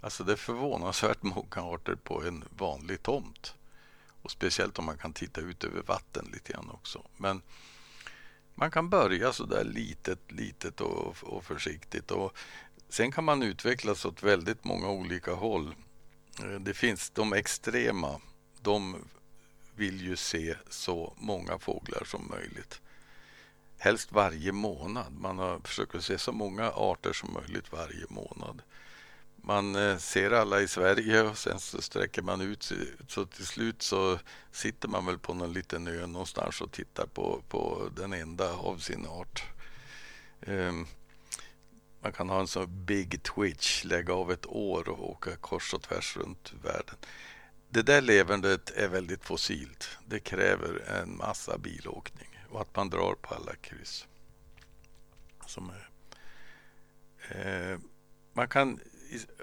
Alltså 0.00 0.24
det 0.24 0.32
är 0.32 0.36
förvånansvärt 0.36 1.22
många 1.22 1.74
arter 1.74 1.94
på 1.94 2.22
en 2.22 2.44
vanlig 2.50 3.02
tomt. 3.02 3.54
Och 4.22 4.30
speciellt 4.30 4.78
om 4.78 4.84
man 4.84 4.98
kan 4.98 5.12
titta 5.12 5.40
ut 5.40 5.64
över 5.64 5.82
vatten 5.82 6.28
lite 6.32 6.52
grann 6.52 6.70
också. 6.70 7.02
Men 7.16 7.42
man 8.54 8.70
kan 8.70 8.90
börja 8.90 9.32
så 9.32 9.44
där 9.44 9.64
litet, 9.64 10.32
litet 10.32 10.80
och, 10.80 11.16
och 11.22 11.44
försiktigt. 11.44 12.10
Och 12.10 12.36
sen 12.88 13.12
kan 13.12 13.24
man 13.24 13.42
utvecklas 13.42 14.04
åt 14.04 14.22
väldigt 14.22 14.64
många 14.64 14.88
olika 14.88 15.32
håll. 15.32 15.74
Eh, 16.42 16.60
det 16.60 16.74
finns 16.74 17.10
de 17.10 17.32
extrema. 17.32 18.20
De 18.60 18.96
vill 19.74 20.00
ju 20.00 20.16
se 20.16 20.56
så 20.68 21.14
många 21.16 21.58
fåglar 21.58 22.04
som 22.04 22.28
möjligt. 22.30 22.80
Helst 23.80 24.12
varje 24.12 24.52
månad. 24.52 25.12
Man 25.12 25.38
har 25.38 25.60
försöker 25.64 26.00
se 26.00 26.18
så 26.18 26.32
många 26.32 26.70
arter 26.70 27.12
som 27.12 27.32
möjligt 27.32 27.72
varje 27.72 28.06
månad. 28.08 28.62
man 29.36 29.76
eh, 29.76 29.96
ser 29.96 30.30
alla 30.30 30.60
i 30.60 30.68
Sverige 30.68 31.22
och 31.22 31.38
sen 31.38 31.60
så 31.60 31.82
sträcker 31.82 32.22
man 32.22 32.40
ut 32.40 32.62
sig. 32.62 32.78
Så 33.08 33.26
till 33.26 33.46
slut 33.46 33.82
så 33.82 34.18
sitter 34.52 34.88
man 34.88 35.06
väl 35.06 35.18
på 35.18 35.34
någon 35.34 35.52
liten 35.52 35.86
ö 35.86 36.06
någonstans 36.06 36.60
och 36.60 36.72
tittar 36.72 37.06
på, 37.06 37.42
på 37.48 37.90
den 37.96 38.12
enda 38.12 38.52
av 38.52 38.76
sin 38.76 39.06
art. 39.06 39.44
Um, 40.46 40.86
man 42.00 42.12
kan 42.12 42.28
ha 42.28 42.40
en 42.40 42.48
sån 42.48 42.84
big 42.84 43.22
twitch, 43.22 43.84
lägga 43.84 44.14
av 44.14 44.32
ett 44.32 44.46
år 44.46 44.88
och 44.88 45.10
åka 45.10 45.36
kors 45.36 45.74
och 45.74 45.82
tvärs 45.82 46.16
runt 46.16 46.52
världen. 46.62 46.96
Det 47.68 47.82
där 47.82 48.00
levandet 48.00 48.70
är 48.70 48.88
väldigt 48.88 49.24
fossilt. 49.24 49.88
Det 50.06 50.20
kräver 50.20 50.78
en 51.02 51.16
massa 51.16 51.58
bilåkning 51.58 52.37
och 52.50 52.60
att 52.60 52.76
man 52.76 52.90
drar 52.90 53.14
på 53.14 53.34
alla 53.34 53.54
kryss. 53.54 54.06
Som 55.46 55.70
är. 55.70 55.88
Eh, 57.30 57.78
man 58.32 58.48
kan 58.48 58.80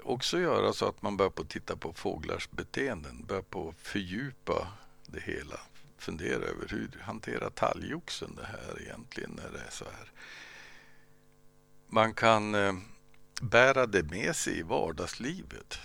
också 0.02 0.38
göra 0.38 0.72
så 0.72 0.88
att 0.88 1.02
man 1.02 1.16
börjar 1.16 1.30
på 1.30 1.44
titta 1.44 1.76
på 1.76 1.92
fåglars 1.92 2.50
beteenden, 2.50 3.24
börjar 3.26 3.42
på 3.42 3.74
fördjupa 3.78 4.68
det 5.06 5.20
hela. 5.20 5.60
Fundera 5.98 6.44
över 6.44 6.68
hur 6.68 7.00
hanterar 7.02 7.50
talgoxen 7.50 8.34
det 8.36 8.46
här 8.46 8.82
egentligen 8.82 9.30
när 9.30 9.50
det 9.50 9.66
är 9.66 9.70
så 9.70 9.84
här. 9.84 10.12
Man 11.88 12.14
kan 12.14 12.54
eh, 12.54 12.74
bära 13.42 13.86
det 13.86 14.02
med 14.02 14.36
sig 14.36 14.58
i 14.58 14.62
vardagslivet. 14.62 15.78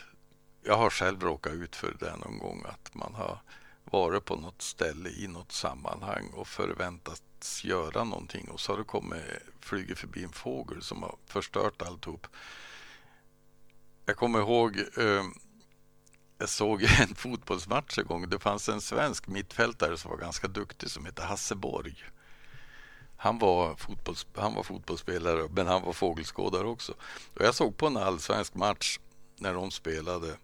Jag 0.63 0.77
har 0.77 0.89
själv 0.89 1.21
råkat 1.21 1.53
ut 1.53 1.75
för 1.75 1.95
det 1.99 2.15
någon 2.17 2.39
gång 2.39 2.65
att 2.65 2.95
man 2.95 3.15
har 3.15 3.39
varit 3.91 4.25
på 4.25 4.35
något 4.35 4.61
ställe 4.61 5.09
i 5.09 5.27
något 5.27 5.51
sammanhang 5.51 6.29
och 6.33 6.47
förväntats 6.47 7.63
göra 7.63 8.03
någonting 8.03 8.49
och 8.49 8.59
så 8.59 8.71
har 8.71 8.77
det 8.77 8.83
kommit 8.83 9.21
flugit 9.59 9.99
förbi 9.99 10.23
en 10.23 10.31
fågel 10.31 10.81
som 10.81 11.03
har 11.03 11.15
förstört 11.25 11.81
alltihop. 11.81 12.27
Jag 14.05 14.15
kommer 14.15 14.39
ihåg 14.39 14.77
eh, 14.97 15.23
jag 16.37 16.49
såg 16.49 16.83
en 17.01 17.15
fotbollsmatch 17.15 17.97
en 17.97 18.05
gång. 18.05 18.29
Det 18.29 18.39
fanns 18.39 18.69
en 18.69 18.81
svensk 18.81 19.27
mittfältare 19.27 19.97
som 19.97 20.11
var 20.11 20.17
ganska 20.17 20.47
duktig 20.47 20.89
som 20.89 21.05
hette 21.05 21.23
Hasse 21.23 21.55
Borg. 21.55 21.95
Han 23.17 23.39
var, 23.39 23.75
fotbolls, 23.75 24.27
han 24.35 24.53
var 24.53 24.63
fotbollsspelare 24.63 25.47
men 25.51 25.67
han 25.67 25.81
var 25.81 25.93
fågelskådare 25.93 26.67
också. 26.67 26.93
Och 27.33 27.45
jag 27.45 27.55
såg 27.55 27.77
på 27.77 27.87
en 27.87 27.97
allsvensk 27.97 28.55
match 28.55 28.99
när 29.37 29.53
de 29.53 29.71
spelade 29.71 30.37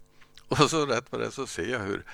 och 0.48 0.70
så 0.70 0.86
rätt 0.86 1.06
vad 1.10 1.22
det 1.22 1.32
så 1.32 1.48
ser 1.48 1.68
jag 1.68 1.80
hur 1.80 2.06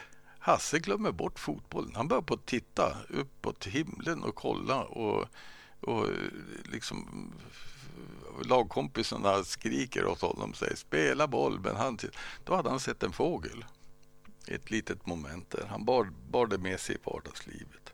Hasse 0.45 0.79
glömmer 0.79 1.11
bort 1.11 1.39
fotbollen. 1.39 1.95
Han 1.95 2.07
börjar 2.07 2.21
på 2.21 2.33
att 2.33 2.45
titta 2.45 2.97
uppåt 3.09 3.65
himlen 3.65 4.23
och 4.23 4.35
kolla 4.35 4.83
och, 4.83 5.27
och 5.79 6.07
liksom 6.63 7.31
lagkompisarna 8.45 9.43
skriker 9.43 10.05
åt 10.05 10.21
honom 10.21 10.49
och 10.49 10.57
säger 10.57 10.75
spela 10.75 11.27
boll. 11.27 11.59
Men 11.59 11.75
han, 11.75 11.99
då 12.43 12.55
hade 12.55 12.69
han 12.69 12.79
sett 12.79 13.03
en 13.03 13.11
fågel. 13.11 13.65
Ett 14.47 14.71
litet 14.71 15.05
moment 15.05 15.49
där. 15.49 15.65
Han 15.69 15.85
bar, 15.85 16.11
bar 16.29 16.47
det 16.47 16.57
med 16.57 16.79
sig 16.79 16.95
i 16.95 16.99
vardagslivet. 17.03 17.93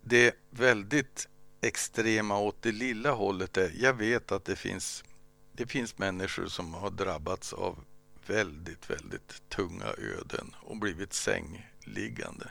Det 0.00 0.34
väldigt 0.50 1.28
extrema 1.60 2.38
åt 2.38 2.62
det 2.62 2.72
lilla 2.72 3.12
hållet 3.12 3.56
är, 3.56 3.72
jag 3.76 3.94
vet 3.94 4.32
att 4.32 4.44
det 4.44 4.56
finns, 4.56 5.04
det 5.52 5.66
finns 5.66 5.98
människor 5.98 6.46
som 6.46 6.74
har 6.74 6.90
drabbats 6.90 7.52
av 7.52 7.84
väldigt, 8.26 8.90
väldigt 8.90 9.48
tunga 9.48 9.86
öden 9.86 10.54
och 10.60 10.76
blivit 10.76 11.12
sängliggande 11.12 12.50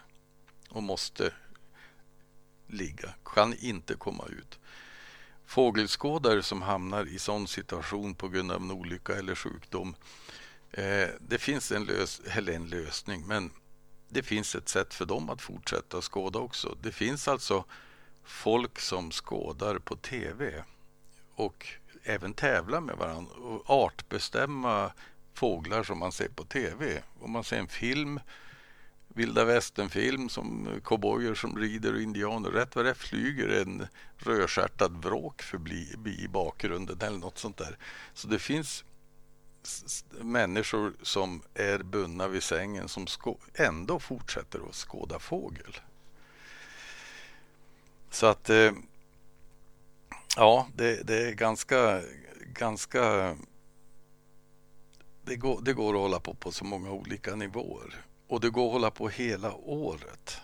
och 0.70 0.84
måste 0.84 1.34
ligga, 2.68 3.14
kan 3.26 3.54
inte 3.54 3.94
komma 3.96 4.26
ut. 4.26 4.60
Fågelskådare 5.46 6.44
som 6.44 6.62
hamnar 6.62 7.06
i 7.06 7.20
sån 7.20 7.48
situation 7.48 8.16
på 8.16 8.28
grund 8.30 8.52
av 8.52 8.62
en 8.62 8.72
olycka 8.72 9.16
eller 9.16 9.36
sjukdom. 9.36 9.96
Eh, 10.72 11.10
det 11.20 11.38
finns 11.38 11.72
en, 11.72 11.86
lös 11.86 12.22
eller 12.26 12.54
en 12.54 12.68
lösning, 12.68 13.28
men 13.28 13.52
det 14.10 14.24
finns 14.24 14.56
ett 14.56 14.70
sätt 14.70 14.94
för 14.94 15.06
dem 15.06 15.30
att 15.30 15.42
fortsätta 15.42 16.02
skåda 16.02 16.40
också. 16.40 16.78
Det 16.82 16.92
finns 16.92 17.28
alltså 17.28 17.66
folk 18.24 18.80
som 18.80 19.12
skådar 19.12 19.80
på 19.80 19.96
tv 19.96 20.64
och 21.36 21.68
även 22.04 22.34
tävlar 22.34 22.82
med 22.82 22.98
varandra 22.98 23.34
och 23.34 23.70
artbestämma 23.70 24.92
fåglar 25.34 25.84
som 25.84 26.00
man 26.00 26.12
ser 26.12 26.28
på 26.28 26.44
tv. 26.44 27.04
Om 27.20 27.32
man 27.32 27.44
ser 27.44 27.58
en 27.58 27.68
film, 27.68 28.20
vilda 29.08 29.46
västern-film 29.46 30.30
som 30.30 30.68
cowboyer 30.84 31.34
som 31.34 31.58
rider 31.58 31.94
och 31.94 32.02
indianer. 32.02 32.50
Rätt 32.50 32.76
vad 32.76 32.86
det 32.86 32.96
flyger 32.96 33.62
en 33.62 33.88
rödstjärtad 34.18 35.04
vråk 35.04 35.42
förbi 35.42 35.98
i 36.20 36.28
bakgrunden 36.28 37.02
eller 37.02 37.18
något 37.18 37.38
sånt 37.38 37.58
där. 37.58 37.78
Så 38.14 38.28
det 38.28 38.40
finns 38.40 38.84
människor 40.22 40.94
som 41.02 41.42
är 41.54 41.80
bundna 41.80 42.28
vid 42.28 42.44
sängen 42.44 42.88
som 42.88 43.08
ändå 43.54 44.00
fortsätter 44.00 44.60
att 44.70 44.76
skåda 44.76 45.20
fågel. 45.20 45.78
Så 48.10 48.26
att 48.26 48.50
eh, 48.50 48.72
ja, 50.36 50.68
det, 50.76 51.08
det 51.08 51.28
är 51.28 51.32
ganska, 51.32 52.02
ganska 52.54 53.36
det 55.32 55.38
går, 55.38 55.62
det 55.62 55.74
går 55.74 55.94
att 55.94 56.00
hålla 56.00 56.20
på 56.20 56.34
på 56.34 56.52
så 56.52 56.66
många 56.66 56.92
olika 56.92 57.36
nivåer. 57.36 58.06
Och 58.28 58.40
det 58.40 58.50
går 58.50 58.66
att 58.66 58.72
hålla 58.72 58.92
på 58.92 59.10
hela 59.10 59.54
året. 59.56 60.38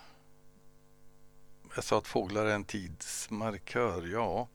Jag 1.74 1.84
sa 1.84 1.98
att 1.98 2.06
fåglar 2.06 2.46
är 2.46 2.54
en 2.54 2.64
tidsmarkör. 2.64 4.06
Ja, 4.12 4.48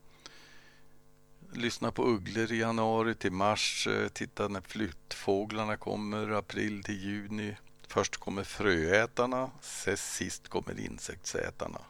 lyssna 1.52 1.92
på 1.92 2.04
ugglor 2.04 2.52
i 2.52 2.60
januari 2.60 3.16
till 3.16 3.32
mars. 3.32 3.88
Eh, 3.88 4.08
titta 4.08 4.48
när 4.48 4.62
flyttfåglarna 4.62 5.78
kommer, 5.78 6.30
april 6.30 6.84
till 6.84 7.04
juni. 7.04 7.56
Först 7.88 8.18
kommer 8.18 8.44
fröätarna, 8.44 9.52
sist 9.96 10.48
kommer 10.48 10.80
insektsätarna. 10.80 11.82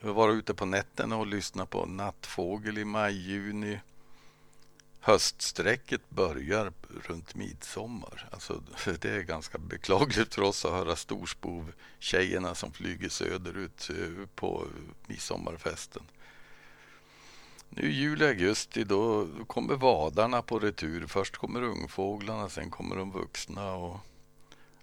Vara 0.00 0.32
ute 0.32 0.54
på 0.54 0.64
nätterna 0.64 1.16
och 1.16 1.26
lyssna 1.26 1.66
på 1.66 1.86
nattfågel 1.86 2.78
i 2.78 2.84
maj, 2.84 3.30
juni 3.30 3.80
höststräcket 5.00 6.10
börjar 6.10 6.72
runt 7.04 7.34
midsommar. 7.34 8.28
Alltså, 8.32 8.62
det 9.00 9.04
är 9.04 9.22
ganska 9.22 9.58
beklagligt 9.58 10.34
för 10.34 10.42
oss 10.42 10.64
att 10.64 10.72
höra 10.72 10.96
storspov-tjejerna 10.96 12.54
som 12.54 12.72
flyger 12.72 13.08
söderut 13.08 13.90
eh, 13.90 14.26
på 14.34 14.66
midsommarfesten. 15.06 16.02
Nu 17.68 17.90
juli, 17.92 18.26
augusti, 18.26 18.84
då 18.84 19.28
kommer 19.46 19.74
vadarna 19.74 20.42
på 20.42 20.58
retur. 20.58 21.06
Först 21.06 21.36
kommer 21.36 21.62
ungfåglarna, 21.62 22.48
sen 22.48 22.70
kommer 22.70 22.96
de 22.96 23.12
vuxna. 23.12 23.72
Och 23.72 24.00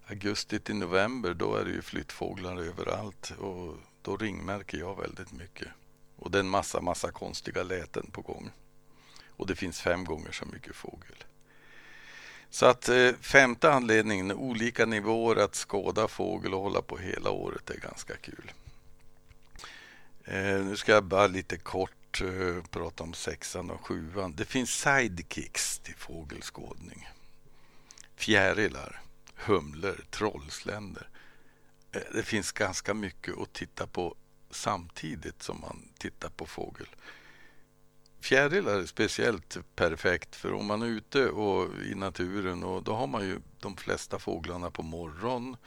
augusti 0.07 0.59
till 0.59 0.76
november, 0.76 1.34
då 1.34 1.55
är 1.55 1.65
det 1.65 1.72
ju 1.72 1.82
flyttfåglar 1.82 2.57
överallt. 2.57 3.34
Och 3.39 3.78
då 4.01 4.18
ringmärker 4.18 4.78
jag 4.78 5.01
väldigt 5.01 5.32
mycket. 5.32 5.68
Och 6.15 6.32
det 6.32 6.38
är 6.38 6.39
en 6.39 6.49
massa, 6.49 6.82
massa 6.82 7.11
konstiga 7.11 7.63
läten 7.63 8.11
på 8.11 8.22
gång 8.22 8.51
och 9.38 9.47
det 9.47 9.55
finns 9.55 9.81
fem 9.81 10.05
gånger 10.05 10.31
så 10.31 10.45
mycket 10.45 10.75
fågel. 10.75 11.23
Så 12.49 12.65
att 12.65 12.89
eh, 12.89 13.11
femte 13.21 13.71
anledningen, 13.71 14.31
olika 14.31 14.85
nivåer 14.85 15.35
att 15.35 15.55
skåda 15.55 16.07
fågel 16.07 16.53
och 16.53 16.61
hålla 16.61 16.81
på 16.81 16.97
hela 16.97 17.29
året 17.29 17.69
är 17.69 17.79
ganska 17.79 18.17
kul. 18.17 18.51
Eh, 20.23 20.65
nu 20.65 20.75
ska 20.75 20.91
jag 20.91 21.03
bara 21.03 21.27
lite 21.27 21.57
kort 21.57 22.21
eh, 22.21 22.63
prata 22.69 23.03
om 23.03 23.13
sexan 23.13 23.69
och 23.69 23.88
sjuan. 23.88 24.33
Det 24.35 24.45
finns 24.45 24.69
sidekicks 24.69 25.79
till 25.79 25.95
fågelskådning. 25.95 27.09
Fjärilar, 28.15 29.01
humlor, 29.35 30.05
trollsländer. 30.09 31.09
Det 32.13 32.23
finns 32.23 32.51
ganska 32.51 32.93
mycket 32.93 33.38
att 33.38 33.53
titta 33.53 33.88
på 33.88 34.15
samtidigt 34.51 35.43
som 35.43 35.61
man 35.61 35.89
tittar 35.97 36.29
på 36.29 36.45
fågel. 36.45 36.88
Fjärilar 38.20 38.80
är 38.80 38.86
speciellt 38.86 39.57
perfekt 39.76 40.36
för 40.36 40.53
om 40.53 40.65
man 40.65 40.82
är 40.82 40.88
ute 40.88 41.30
och 41.30 41.82
i 41.84 41.95
naturen 41.95 42.63
och 42.63 42.84
då 42.84 42.93
har 42.93 43.07
man 43.07 43.26
ju 43.26 43.39
de 43.59 43.78
flesta 43.78 44.20
fåglarna 44.20 44.72
på 44.72 44.84
morgon 44.84 45.57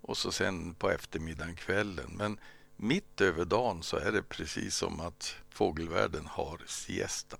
och 0.00 0.16
så 0.16 0.32
sen 0.32 0.74
på 0.74 0.90
eftermiddagen, 0.90 1.56
kvällen. 1.56 2.10
Men 2.16 2.40
mitt 2.76 3.20
över 3.20 3.44
dagen 3.44 3.82
så 3.82 3.96
är 3.96 4.12
det 4.12 4.22
precis 4.22 4.76
som 4.76 5.00
att 5.00 5.36
fågelvärlden 5.50 6.26
har 6.26 6.62
siesta. 6.66 7.36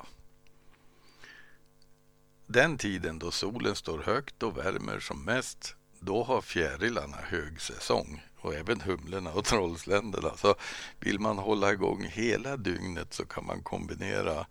Den 2.47 2.79
tiden 2.79 3.19
då 3.19 3.31
solen 3.31 3.77
står 3.77 3.99
högt 3.99 4.43
och 4.43 4.59
värmer 4.59 5.01
som 5.01 5.25
mest, 5.25 5.77
då 6.01 6.25
har 6.25 6.41
fjärilarna 6.41 7.17
högsäsong 7.17 8.23
och 8.41 8.55
även 8.55 8.81
humlorna 8.81 9.33
och 9.33 9.45
trollsländerna. 9.45 10.37
Så 10.37 10.55
vill 11.01 11.19
man 11.19 11.39
hålla 11.39 11.73
igång 11.73 12.05
hela 12.05 12.57
dygnet 12.57 13.15
så 13.15 13.27
kan 13.27 13.47
man 13.47 13.63
kombinera 13.63 14.47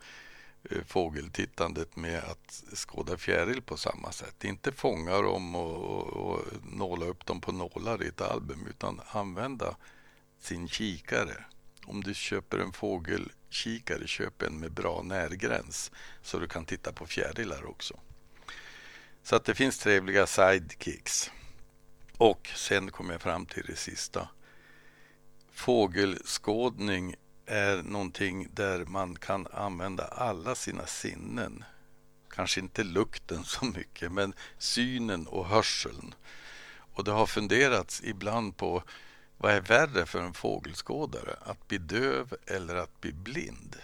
eh, 0.70 0.84
fågeltittandet 0.88 1.96
med 1.96 2.24
att 2.24 2.64
skåda 2.74 3.18
fjäril 3.18 3.62
på 3.62 3.78
samma 3.78 4.12
sätt. 4.12 4.44
Inte 4.44 4.72
fånga 4.72 5.22
dem 5.22 5.56
och, 5.56 5.78
och, 5.78 6.08
och 6.08 6.42
nåla 6.64 7.06
upp 7.06 7.26
dem 7.26 7.42
på 7.42 7.52
nålar 7.52 8.04
i 8.04 8.08
ett 8.08 8.22
album 8.22 8.68
utan 8.70 9.02
använda 9.12 9.76
sin 10.40 10.68
kikare. 10.68 11.46
Om 11.86 12.04
du 12.04 12.14
köper 12.14 12.58
en 12.58 12.74
fågelkikare, 12.74 14.08
köp 14.08 14.42
en 14.42 14.60
med 14.60 14.72
bra 14.72 15.02
närgräns 15.04 15.92
så 16.22 16.40
du 16.40 16.48
kan 16.48 16.66
titta 16.66 16.92
på 16.92 17.06
fjärilar 17.06 17.66
också. 17.66 18.00
Så 19.24 19.36
att 19.36 19.46
det 19.46 19.56
finns 19.56 19.78
trevliga 19.78 20.28
sidekicks. 20.28 21.32
Och 22.18 22.50
sen 22.56 22.92
kom 22.92 23.10
jag 23.10 23.22
fram 23.22 23.46
till 23.46 23.64
det 23.68 23.76
sista. 23.76 24.28
Fågelskådning 25.52 27.16
är 27.46 27.84
någonting 27.84 28.48
där 28.54 28.86
man 28.86 29.16
kan 29.16 29.48
använda 29.48 30.04
alla 30.04 30.56
sina 30.56 30.86
sinnen. 30.86 31.64
Kanske 32.30 32.60
inte 32.60 32.84
lukten 32.84 33.44
så 33.44 33.66
mycket, 33.66 34.12
men 34.12 34.34
synen 34.58 35.28
och 35.28 35.46
hörseln. 35.46 36.16
Och 36.94 37.04
det 37.04 37.12
har 37.12 37.26
funderats 37.26 38.02
ibland 38.04 38.58
på 38.58 38.84
vad 39.38 39.52
är 39.52 39.62
värre 39.62 40.06
för 40.06 40.22
en 40.22 40.34
fågelskådare? 40.34 41.36
Att 41.42 41.68
bli 41.68 41.78
döv 41.78 42.34
eller 42.46 42.76
att 42.76 43.02
bli 43.02 43.14
blind? 43.14 43.76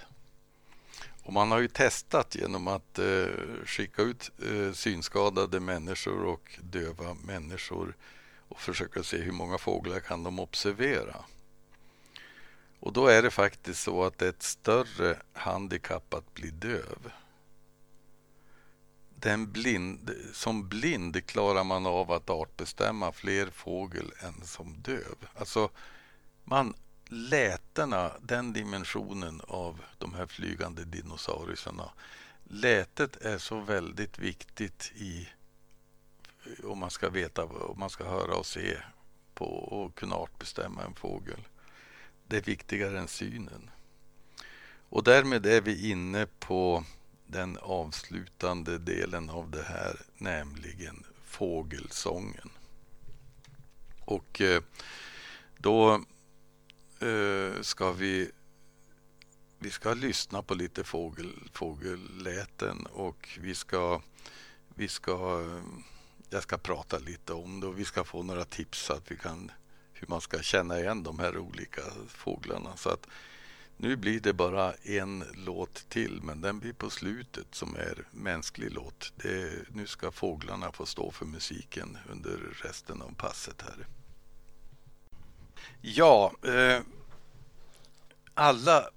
Och 1.23 1.33
man 1.33 1.51
har 1.51 1.59
ju 1.59 1.67
testat 1.67 2.35
genom 2.35 2.67
att 2.67 2.99
eh, 2.99 3.25
skicka 3.65 4.01
ut 4.01 4.31
eh, 4.51 4.73
synskadade 4.73 5.59
människor 5.59 6.23
och 6.23 6.59
döva 6.61 7.13
människor 7.13 7.95
och 8.53 8.61
försöka 8.61 9.03
se 9.03 9.17
hur 9.17 9.31
många 9.31 9.57
fåglar 9.57 9.99
kan 9.99 10.23
de 10.23 10.39
observera. 10.39 11.25
Och 12.79 12.93
då 12.93 13.07
är 13.07 13.21
det 13.21 13.31
faktiskt 13.31 13.83
så 13.83 14.03
att 14.03 14.17
det 14.17 14.25
är 14.25 14.29
ett 14.29 14.43
större 14.43 15.17
handikapp 15.33 16.13
att 16.13 16.33
bli 16.33 16.49
döv. 16.49 17.11
Den 19.15 19.51
blind, 19.51 20.11
som 20.33 20.69
blind 20.69 21.25
klarar 21.25 21.63
man 21.63 21.85
av 21.85 22.11
att 22.11 22.29
artbestämma 22.29 23.11
fler 23.11 23.49
fågel 23.49 24.11
än 24.19 24.45
som 24.45 24.81
döv. 24.81 25.15
Alltså, 25.35 25.69
man, 26.43 26.73
lätena, 27.05 28.11
den 28.21 28.53
dimensionen 28.53 29.41
av 29.47 29.81
de 29.97 30.13
här 30.13 30.25
flygande 30.25 30.83
dinosaurierna. 30.83 31.89
Lätet 32.43 33.15
är 33.15 33.37
så 33.37 33.59
väldigt 33.59 34.19
viktigt 34.19 34.91
i 34.95 35.29
om 36.63 36.79
man 36.79 36.91
ska 36.91 37.09
veta, 37.09 37.43
om 37.43 37.79
man 37.79 37.89
ska 37.89 38.03
höra 38.03 38.35
och 38.35 38.45
se 38.45 38.77
på 39.33 39.45
och 39.45 39.95
kunna 39.95 40.15
artbestämma 40.15 40.83
en 40.83 40.95
fågel. 40.95 41.47
Det 42.27 42.37
är 42.37 42.41
viktigare 42.41 42.99
än 42.99 43.07
synen. 43.07 43.69
Och 44.89 45.03
därmed 45.03 45.45
är 45.45 45.61
vi 45.61 45.89
inne 45.89 46.27
på 46.39 46.83
den 47.27 47.57
avslutande 47.57 48.77
delen 48.77 49.29
av 49.29 49.51
det 49.51 49.63
här, 49.63 50.01
nämligen 50.17 51.05
fågelsången. 51.25 52.49
Och 54.05 54.41
eh, 54.41 54.61
då 55.57 56.03
eh, 56.99 57.61
ska 57.61 57.91
vi 57.91 58.31
vi 59.63 59.69
ska 59.69 59.93
lyssna 59.93 60.41
på 60.41 60.53
lite 60.53 60.83
fågel, 60.83 61.33
fågelläten 61.53 62.85
och 62.85 63.39
vi 63.41 63.55
ska, 63.55 64.01
vi 64.75 64.87
ska, 64.87 65.45
jag 66.33 66.43
ska 66.43 66.57
prata 66.57 66.99
lite 66.99 67.33
om 67.33 67.59
det 67.59 67.67
och 67.67 67.79
vi 67.79 67.85
ska 67.85 68.03
få 68.03 68.23
några 68.23 68.45
tips 68.45 68.79
så 68.79 68.93
att 68.93 69.11
vi 69.11 69.17
kan, 69.17 69.51
hur 69.93 70.07
man 70.07 70.21
ska 70.21 70.41
känna 70.41 70.79
igen 70.79 71.03
de 71.03 71.19
här 71.19 71.37
olika 71.37 71.81
fåglarna. 72.07 72.77
Så 72.77 72.89
att 72.89 73.07
nu 73.77 73.95
blir 73.95 74.19
det 74.19 74.33
bara 74.33 74.73
en 74.73 75.23
låt 75.33 75.89
till, 75.89 76.19
men 76.23 76.41
den 76.41 76.59
blir 76.59 76.73
på 76.73 76.89
slutet 76.89 77.47
som 77.51 77.75
är 77.75 78.07
mänsklig 78.11 78.71
låt. 78.71 79.13
Det, 79.15 79.51
nu 79.69 79.87
ska 79.87 80.11
fåglarna 80.11 80.71
få 80.71 80.85
stå 80.85 81.11
för 81.11 81.25
musiken 81.25 81.97
under 82.11 82.37
resten 82.63 83.01
av 83.01 83.15
passet 83.17 83.61
här. 83.61 83.87
Ja, 85.81 86.33
eh, 86.43 86.81
alla 88.33 88.89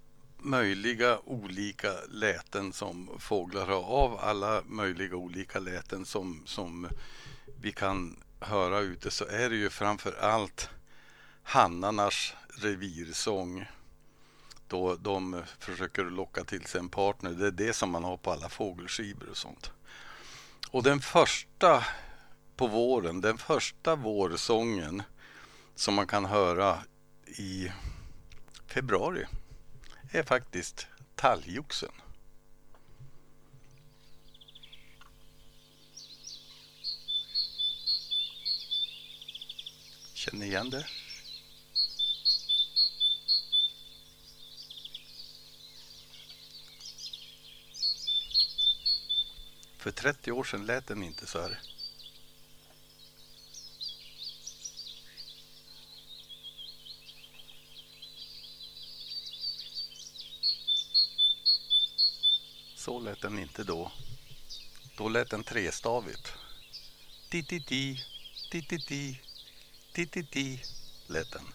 möjliga 0.46 1.18
olika 1.24 1.92
läten 2.08 2.72
som 2.72 3.10
fåglar 3.18 3.66
har 3.66 3.82
av, 3.82 4.18
alla 4.20 4.62
möjliga 4.66 5.16
olika 5.16 5.58
läten 5.58 6.04
som, 6.04 6.42
som 6.46 6.88
vi 7.60 7.72
kan 7.72 8.16
höra 8.40 8.80
ute 8.80 9.10
så 9.10 9.24
är 9.26 9.50
det 9.50 9.56
ju 9.56 9.70
framför 9.70 10.12
allt 10.12 10.70
hannarnas 11.42 12.34
revirsång 12.48 13.66
då 14.68 14.94
de 14.94 15.42
försöker 15.58 16.04
locka 16.04 16.44
till 16.44 16.66
sig 16.66 16.78
en 16.78 16.88
partner. 16.88 17.30
Det 17.30 17.46
är 17.46 17.50
det 17.50 17.72
som 17.72 17.90
man 17.90 18.04
har 18.04 18.16
på 18.16 18.32
alla 18.32 18.48
fågelskivor 18.48 19.28
och 19.30 19.36
sånt. 19.36 19.72
Och 20.70 20.82
den 20.82 21.00
första 21.00 21.84
på 22.56 22.66
våren, 22.66 23.20
den 23.20 23.38
första 23.38 23.96
vårsången 23.96 25.02
som 25.74 25.94
man 25.94 26.06
kan 26.06 26.24
höra 26.24 26.78
i 27.26 27.72
februari 28.66 29.26
är 30.12 30.22
faktiskt 30.22 30.86
talgoxen. 31.14 31.92
Känner 40.14 40.46
igen 40.46 40.70
det? 40.70 40.86
För 49.78 49.90
30 49.90 50.32
år 50.32 50.44
sedan 50.44 50.66
lät 50.66 50.86
den 50.86 51.02
inte 51.02 51.26
så 51.26 51.40
här. 51.40 51.75
Så 62.86 63.00
lät 63.00 63.20
den 63.20 63.38
inte 63.38 63.64
då. 63.64 63.92
Då 64.96 65.08
lät 65.08 65.30
den 65.30 65.44
trestavigt. 65.44 66.32
Ti-ti-ti, 67.30 68.04
ti-ti-ti, 68.50 69.20
ti-ti-ti 69.92 70.60
lät 71.06 71.32
den. 71.32 71.46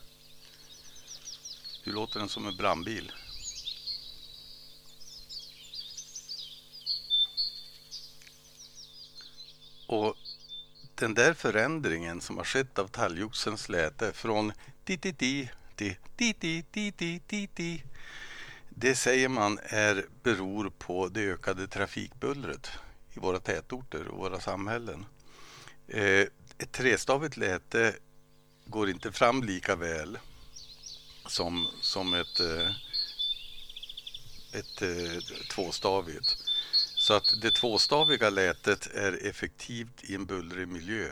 Hur 1.83 1.93
låter 1.93 2.19
den 2.19 2.29
som 2.29 2.47
en 2.47 2.57
brandbil? 2.57 3.11
Och 9.87 10.15
den 10.95 11.13
där 11.13 11.33
förändringen 11.33 12.21
som 12.21 12.37
har 12.37 12.43
skett 12.43 12.79
av 12.79 12.87
talgoxens 12.87 13.69
läte 13.69 14.13
från 14.13 14.53
ti-ti-ti 14.85 15.49
till 15.75 15.95
ti-ti-ti-ti-ti 16.17 17.83
det 18.81 18.95
säger 18.95 19.29
man 19.29 19.59
är, 19.63 20.05
beror 20.23 20.69
på 20.69 21.07
det 21.07 21.21
ökade 21.21 21.67
trafikbullret 21.67 22.71
i 23.13 23.19
våra 23.19 23.39
tätorter 23.39 24.07
och 24.07 24.17
våra 24.17 24.39
samhällen. 24.39 25.05
Eh, 25.87 26.27
ett 26.57 26.71
trestavigt 26.71 27.37
läte 27.37 27.95
går 28.65 28.89
inte 28.89 29.11
fram 29.11 29.43
lika 29.43 29.75
väl 29.75 30.17
som, 31.25 31.67
som 31.81 32.13
ett, 32.13 32.39
eh, 32.39 32.69
ett 34.59 34.81
eh, 34.81 35.19
tvåstavigt. 35.55 36.37
Så 36.95 37.13
att 37.13 37.41
det 37.41 37.51
tvåstaviga 37.51 38.29
lätet 38.29 38.87
är 38.93 39.27
effektivt 39.27 40.03
i 40.03 40.15
en 40.15 40.25
bullrig 40.25 40.67
miljö. 40.67 41.07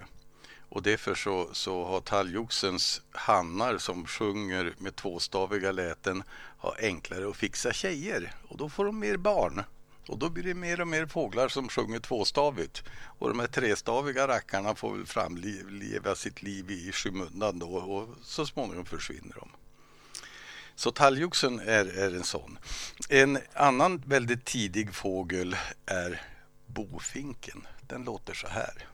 Och 0.69 0.83
därför 0.83 1.15
så, 1.15 1.49
så 1.53 1.85
har 1.85 2.01
talgoxens 2.01 3.01
hannar 3.11 3.77
som 3.77 4.05
sjunger 4.05 4.73
med 4.77 4.95
tvåstaviga 4.95 5.71
läten 5.71 6.23
har 6.59 6.75
enklare 6.79 7.29
att 7.29 7.37
fixa 7.37 7.73
tjejer 7.73 8.33
och 8.47 8.57
då 8.57 8.69
får 8.69 8.85
de 8.85 8.99
mer 8.99 9.17
barn. 9.17 9.63
Och 10.07 10.17
då 10.17 10.29
blir 10.29 10.43
det 10.43 10.53
mer 10.53 10.81
och 10.81 10.87
mer 10.87 11.05
fåglar 11.05 11.47
som 11.47 11.69
sjunger 11.69 11.99
tvåstavigt. 11.99 12.83
Och 13.19 13.29
de 13.29 13.39
här 13.39 13.47
trestaviga 13.47 14.27
rackarna 14.27 14.75
får 14.75 14.95
väl 14.97 15.05
framleva 15.05 16.15
sitt 16.15 16.41
liv 16.41 16.71
i 16.71 16.91
skymundan 16.91 17.59
då 17.59 17.67
och 17.67 18.09
så 18.23 18.45
småningom 18.45 18.85
försvinner 18.85 19.35
de. 19.35 19.49
Så 20.75 20.91
talgoxen 20.91 21.59
är, 21.59 21.85
är 21.85 22.15
en 22.15 22.23
sån. 22.23 22.59
En 23.09 23.39
annan 23.53 24.03
väldigt 24.05 24.45
tidig 24.45 24.93
fågel 24.93 25.55
är 25.85 26.21
bofinken. 26.65 27.67
Den 27.87 28.03
låter 28.03 28.33
så 28.33 28.47
här. 28.47 28.87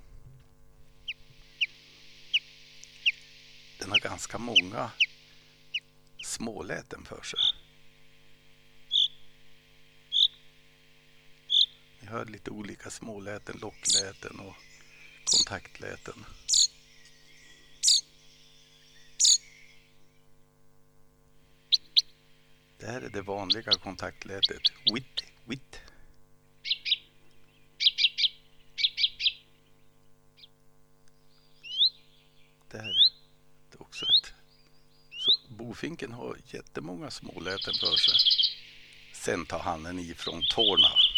Den 3.80 3.92
har 3.92 4.00
ganska 4.00 4.38
många 4.38 4.92
småläten 6.26 7.06
för 7.06 7.22
sig. 7.22 7.55
Ni 12.06 12.12
hör 12.12 12.26
lite 12.26 12.52
olika 12.52 12.90
småläten, 12.90 13.60
lockläten 13.62 14.40
och 14.40 14.56
kontaktläten. 15.24 16.26
Det 22.78 22.86
här 22.86 23.02
är 23.02 23.10
det 23.10 23.22
vanliga 23.22 23.72
kontaktlätet. 23.72 24.62
Witt, 24.94 25.24
witt. 25.46 25.82
Det 32.72 32.78
här 32.78 32.96
är 33.72 33.82
också 33.82 34.06
ett... 34.06 34.34
Så 35.12 35.54
bofinken 35.54 36.12
har 36.12 36.38
jättemånga 36.46 37.12
småläten 37.12 37.74
för 37.74 37.98
sig. 37.98 38.20
Sen 39.14 39.46
tar 39.46 39.60
han 39.60 39.86
en 39.86 40.00
ifrån 40.00 40.44
tårna. 40.50 41.15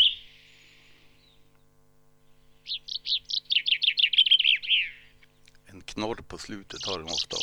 Knorr 5.98 6.22
på 6.28 6.38
slutet 6.38 6.86
har 6.86 7.00
den 7.00 7.08
ofta. 7.08 7.38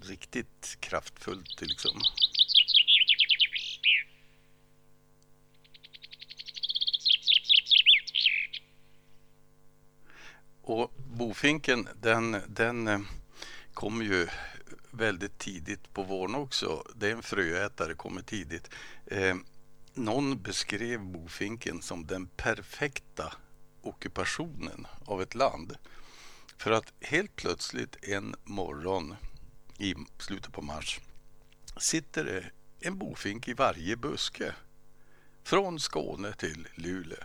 Riktigt 0.00 0.76
kraftfullt 0.80 1.60
liksom. 1.60 2.00
Och 10.62 10.92
bofinken 10.96 11.88
den, 12.02 12.36
den 12.48 12.88
eh, 12.88 13.00
kommer 13.74 14.04
ju 14.04 14.28
väldigt 14.90 15.38
tidigt 15.38 15.92
på 15.94 16.02
våren 16.02 16.34
också. 16.34 16.84
Det 16.94 17.08
är 17.08 17.12
en 17.12 17.22
fröätare, 17.22 17.94
kommer 17.94 18.22
tidigt. 18.22 18.70
Eh, 19.06 19.36
någon 19.94 20.42
beskrev 20.42 21.00
bofinken 21.00 21.82
som 21.82 22.06
den 22.06 22.26
perfekta 22.26 23.32
ockupationen 23.82 24.86
av 25.04 25.22
ett 25.22 25.34
land. 25.34 25.76
För 26.56 26.70
att 26.70 26.92
helt 27.00 27.36
plötsligt 27.36 28.04
en 28.04 28.34
morgon 28.44 29.16
i 29.78 29.94
slutet 30.18 30.52
på 30.52 30.62
mars 30.62 31.00
sitter 31.76 32.24
det 32.24 32.50
en 32.80 32.98
bofink 32.98 33.48
i 33.48 33.52
varje 33.52 33.96
buske. 33.96 34.54
Från 35.42 35.80
Skåne 35.80 36.32
till 36.32 36.68
Luleå. 36.74 37.18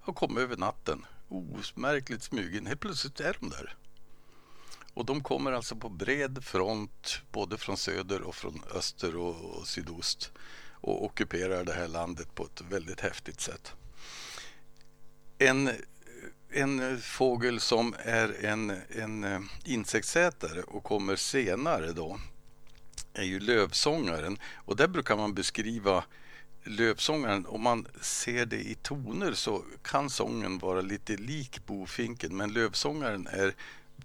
Har 0.00 0.12
kommit 0.12 0.38
över 0.38 0.56
natten. 0.56 1.06
Osmärkligt 1.28 2.22
smygen. 2.22 2.66
Helt 2.66 2.80
plötsligt 2.80 3.20
är 3.20 3.36
de 3.40 3.50
där. 3.50 3.76
Och 4.94 5.04
de 5.04 5.22
kommer 5.22 5.52
alltså 5.52 5.76
på 5.76 5.88
bred 5.88 6.44
front 6.44 7.22
både 7.32 7.58
från 7.58 7.76
söder 7.76 8.22
och 8.22 8.34
från 8.34 8.62
öster 8.74 9.16
och 9.16 9.68
sydost 9.68 10.32
och 10.80 11.04
ockuperar 11.04 11.64
det 11.64 11.72
här 11.72 11.88
landet 11.88 12.34
på 12.34 12.44
ett 12.44 12.60
väldigt 12.68 13.00
häftigt 13.00 13.40
sätt. 13.40 13.72
En, 15.38 15.70
en 16.50 17.00
fågel 17.00 17.60
som 17.60 17.94
är 17.98 18.44
en, 18.44 18.72
en 18.88 19.24
eh, 19.24 19.40
insektsätare 19.64 20.62
och 20.62 20.84
kommer 20.84 21.16
senare 21.16 21.92
då 21.92 22.18
är 23.14 23.24
ju 23.24 23.40
lövsångaren 23.40 24.38
och 24.54 24.76
där 24.76 24.88
brukar 24.88 25.16
man 25.16 25.34
beskriva 25.34 26.04
lövsångaren, 26.64 27.46
om 27.46 27.62
man 27.62 27.86
ser 28.00 28.46
det 28.46 28.60
i 28.60 28.74
toner 28.74 29.32
så 29.32 29.64
kan 29.82 30.10
sången 30.10 30.58
vara 30.58 30.80
lite 30.80 31.16
lik 31.16 31.66
bofinken 31.66 32.36
men 32.36 32.52
lövsångaren 32.52 33.26
är 33.26 33.54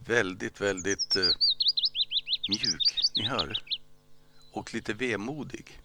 väldigt, 0.06 0.62
väldigt 0.62 1.16
eh, 1.16 1.24
mjuk, 2.50 3.12
ni 3.16 3.26
hör, 3.26 3.64
och 4.52 4.74
lite 4.74 4.94
vemodig. 4.94 5.80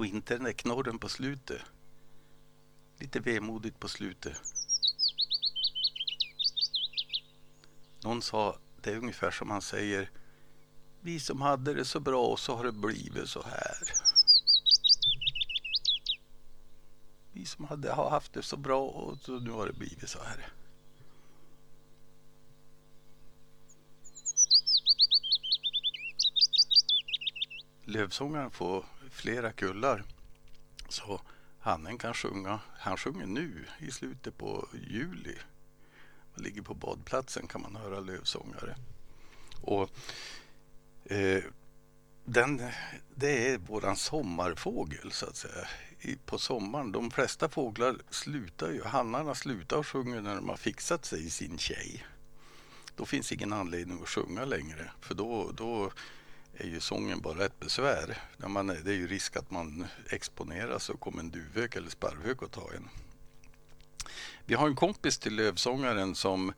Och 0.00 0.06
inte 0.06 0.34
den 0.34 0.44
där 0.44 0.52
knorren 0.52 0.98
på 0.98 1.08
slutet. 1.08 1.62
Lite 2.98 3.20
vemodigt 3.20 3.80
på 3.80 3.88
slutet. 3.88 4.36
Någon 8.04 8.22
sa, 8.22 8.58
det 8.82 8.90
är 8.90 8.96
ungefär 8.96 9.30
som 9.30 9.48
man 9.48 9.62
säger, 9.62 10.10
vi 11.00 11.20
som 11.20 11.40
hade 11.40 11.74
det 11.74 11.84
så 11.84 12.00
bra 12.00 12.26
och 12.26 12.40
så 12.40 12.56
har 12.56 12.64
det 12.64 12.72
blivit 12.72 13.28
så 13.28 13.42
här. 13.42 13.78
Vi 17.32 17.44
som 17.44 17.64
hade, 17.64 17.92
har 17.92 18.10
haft 18.10 18.32
det 18.32 18.42
så 18.42 18.56
bra 18.56 18.82
och 18.82 19.18
så 19.18 19.38
nu 19.38 19.50
har 19.50 19.66
det 19.66 19.72
blivit 19.72 20.08
så 20.08 20.18
här. 20.22 20.52
Lövsångaren 27.84 28.50
får 28.50 28.84
flera 29.10 29.52
kullar. 29.52 30.04
Så 30.88 31.20
hannen 31.58 31.98
kan 31.98 32.14
sjunga. 32.14 32.60
Han 32.78 32.96
sjunger 32.96 33.26
nu 33.26 33.64
i 33.78 33.90
slutet 33.90 34.38
på 34.38 34.68
juli. 34.72 35.36
Man 36.34 36.44
ligger 36.44 36.62
på 36.62 36.74
badplatsen 36.74 37.46
kan 37.46 37.62
man 37.62 37.76
höra 37.76 38.00
lövsångare. 38.00 38.76
Och 39.60 39.90
eh, 41.04 41.44
den, 42.24 42.62
det 43.14 43.52
är 43.52 43.58
våran 43.58 43.96
sommarfågel 43.96 45.12
så 45.12 45.26
att 45.26 45.36
säga. 45.36 45.68
I, 46.00 46.16
på 46.16 46.38
sommaren, 46.38 46.92
de 46.92 47.10
flesta 47.10 47.48
fåglar 47.48 47.96
slutar 48.10 48.70
ju, 48.70 48.84
hannarna 48.84 49.34
slutar 49.34 49.82
sjunga 49.82 50.20
när 50.20 50.34
de 50.34 50.48
har 50.48 50.56
fixat 50.56 51.04
sig 51.04 51.26
i 51.26 51.30
sin 51.30 51.58
tjej. 51.58 52.06
Då 52.96 53.06
finns 53.06 53.32
ingen 53.32 53.52
anledning 53.52 54.02
att 54.02 54.08
sjunga 54.08 54.44
längre 54.44 54.90
för 55.00 55.14
då, 55.14 55.50
då 55.52 55.92
är 56.60 56.68
ju 56.68 56.80
sången 56.80 57.20
bara 57.20 57.44
ett 57.44 57.60
besvär. 57.60 58.18
När 58.36 58.48
man, 58.48 58.66
det 58.66 58.90
är 58.90 58.94
ju 58.94 59.06
risk 59.06 59.36
att 59.36 59.50
man 59.50 59.86
exponeras 60.10 60.90
och 60.90 61.00
kommer 61.00 61.20
en 61.20 61.30
duvhök 61.30 61.76
eller 61.76 61.90
sparvhök 61.90 62.42
och 62.42 62.50
tar 62.50 62.72
en. 62.76 62.88
Vi 64.44 64.54
har 64.54 64.66
en 64.66 64.76
kompis 64.76 65.18
till 65.18 65.34
lövsångaren 65.34 66.14
som 66.14 66.52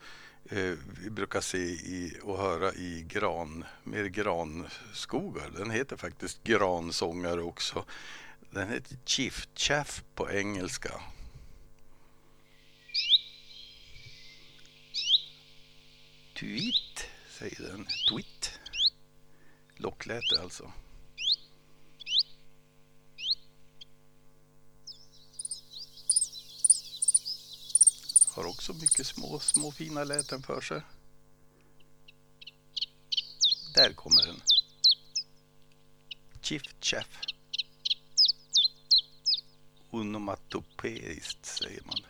eh, 0.44 0.74
vi 1.02 1.10
brukar 1.10 1.40
se 1.40 1.58
i, 1.58 2.18
och 2.22 2.38
höra 2.38 2.72
i 2.72 3.04
gran, 3.08 3.64
mer 3.84 4.04
granskogar. 4.04 5.50
Den 5.56 5.70
heter 5.70 5.96
faktiskt 5.96 6.44
gransångare 6.44 7.42
också. 7.42 7.84
Den 8.50 8.68
heter 8.68 8.96
Chief 9.04 9.48
Chaff 9.54 10.04
på 10.14 10.30
engelska. 10.30 11.00
Tweet, 16.34 17.10
säger 17.38 17.62
den. 17.68 17.86
Tweet. 18.10 18.61
Lockläte 19.82 20.40
alltså. 20.42 20.72
Har 28.28 28.44
också 28.44 28.72
mycket 28.72 29.06
små, 29.06 29.38
små 29.38 29.72
fina 29.72 30.04
läten 30.04 30.42
för 30.42 30.60
sig. 30.60 30.82
Där 33.74 33.92
kommer 33.92 34.26
den. 34.26 34.40
Chief 36.42 36.62
Chef. 36.80 37.20
Onomatopeiskt 39.90 41.46
säger 41.46 41.82
man. 41.84 42.00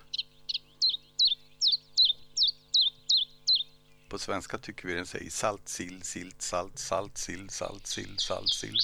På 4.12 4.18
svenska 4.18 4.58
tycker 4.58 4.88
vi 4.88 4.94
den 4.94 5.06
säger 5.06 5.30
salt, 5.30 5.68
sill, 5.68 6.02
silt, 6.02 6.42
salt, 6.42 6.78
salt, 6.78 7.18
sill, 7.18 7.50
salt, 7.50 7.86
sill, 7.86 8.18
salt, 8.18 8.48
sill. 8.48 8.78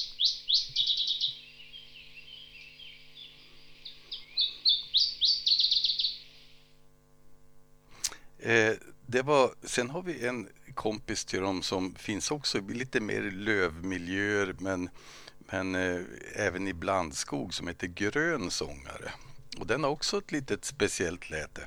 Eh, 8.39 8.73
det 9.07 9.23
var, 9.23 9.55
sen 9.63 9.91
har 9.91 10.03
vi 10.03 10.27
en 10.27 10.49
kompis 10.75 11.25
till 11.25 11.41
dem 11.41 11.63
som 11.63 11.95
finns 11.95 12.31
också 12.31 12.59
i 12.59 12.75
lite 12.75 13.01
mer 13.01 13.23
lövmiljöer 13.23 14.57
men, 14.59 14.91
men 15.39 15.75
eh, 15.75 16.01
även 16.35 16.69
i 16.69 16.75
blandskog 16.75 17.55
som 17.55 17.69
heter 17.69 17.87
grön 17.87 18.51
sångare. 18.51 19.13
Och 19.59 19.67
den 19.67 19.85
har 19.85 19.91
också 19.91 20.19
ett 20.19 20.33
litet 20.33 20.65
speciellt 20.65 21.31
läte. 21.31 21.67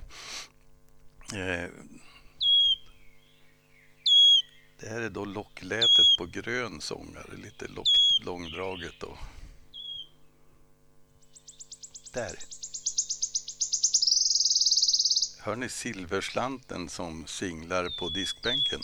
Eh, 1.33 1.69
det 4.81 4.89
här 4.89 5.01
är 5.01 5.09
då 5.09 5.25
locklätet 5.25 6.05
på 6.17 6.25
grön 6.25 6.81
sångare, 6.81 7.37
lite 7.37 7.67
lock, 7.67 7.87
långdraget 8.25 8.93
då. 8.99 9.17
Där. 12.13 12.35
Hör 15.39 15.55
ni 15.55 15.69
silverslanten 15.69 16.89
som 16.89 17.27
singlar 17.27 17.99
på 17.99 18.09
diskbänken? 18.09 18.81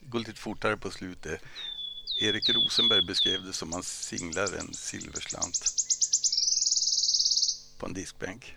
Det 0.00 0.06
går 0.06 0.18
lite 0.18 0.34
fortare 0.34 0.76
på 0.76 0.90
slutet. 0.90 1.42
Erik 2.20 2.48
Rosenberg 2.48 3.06
beskrev 3.06 3.44
det 3.44 3.52
som 3.52 3.68
att 3.68 3.74
man 3.74 3.82
singlar 3.82 4.52
en 4.52 4.74
silverslant 4.74 5.74
på 7.78 7.86
en 7.86 7.94
diskbänk. 7.94 8.56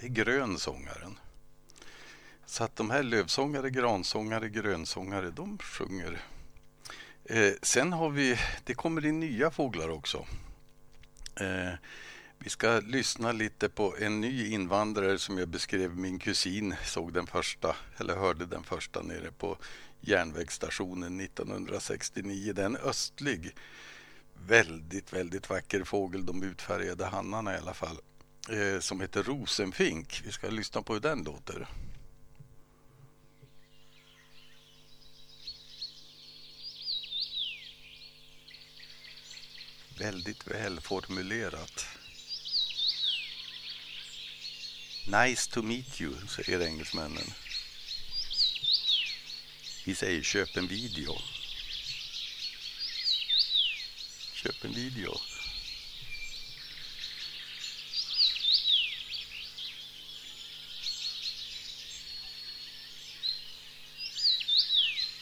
Det 0.00 0.06
är 0.06 0.10
grönsångaren. 0.10 1.18
Så 2.46 2.64
att 2.64 2.76
de 2.76 2.90
här 2.90 3.02
lövsångare, 3.02 3.70
gransångare, 3.70 4.48
grönsångare, 4.48 5.30
de 5.30 5.58
sjunger. 5.58 6.22
Eh, 7.24 7.52
sen 7.62 7.92
har 7.92 8.10
vi, 8.10 8.38
det 8.64 8.74
kommer 8.74 9.06
in 9.06 9.20
nya 9.20 9.50
fåglar 9.50 9.88
också. 9.88 10.26
Eh, 11.40 11.72
vi 12.38 12.50
ska 12.50 12.80
lyssna 12.80 13.32
lite 13.32 13.68
på 13.68 13.94
en 13.98 14.20
ny 14.20 14.50
invandrare 14.52 15.18
som 15.18 15.38
jag 15.38 15.48
beskrev. 15.48 15.96
Min 15.96 16.18
kusin 16.18 16.74
såg 16.84 17.12
den 17.12 17.26
första, 17.26 17.76
eller 17.96 18.16
hörde 18.16 18.46
den 18.46 18.62
första 18.62 19.02
nere 19.02 19.32
på 19.32 19.58
järnvägsstationen 20.00 21.20
1969. 21.20 22.52
Det 22.52 22.62
är 22.62 22.66
en 22.66 22.76
östlig, 22.76 23.56
väldigt, 24.46 25.12
väldigt 25.12 25.50
vacker 25.50 25.84
fågel. 25.84 26.26
De 26.26 26.42
utfärgade 26.42 27.06
hannarna 27.06 27.54
i 27.54 27.58
alla 27.58 27.74
fall 27.74 27.96
eh, 28.48 28.80
som 28.80 29.00
heter 29.00 29.22
Rosenfink. 29.22 30.22
Vi 30.24 30.32
ska 30.32 30.50
lyssna 30.50 30.82
på 30.82 30.92
hur 30.92 31.00
den 31.00 31.24
låter. 31.24 31.68
Väldigt 39.98 40.46
välformulerat. 40.46 41.86
Nice 45.06 45.50
to 45.50 45.62
meet 45.62 46.00
you, 46.00 46.14
säger 46.28 46.60
engelsmännen. 46.60 47.32
Vi 49.84 49.94
säger 49.94 50.22
köp 50.22 50.56
en 50.56 50.66
video. 50.66 51.18
Köp 54.32 54.64
en 54.64 54.74
video. 54.74 55.20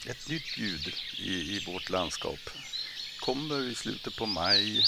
Ett 0.09 0.29
nytt 0.29 0.57
ljud 0.57 0.93
i, 1.17 1.55
i 1.55 1.65
vårt 1.67 1.89
landskap. 1.89 2.39
Kommer 3.19 3.63
i 3.71 3.75
slutet 3.75 4.15
på 4.17 4.25
maj, 4.25 4.83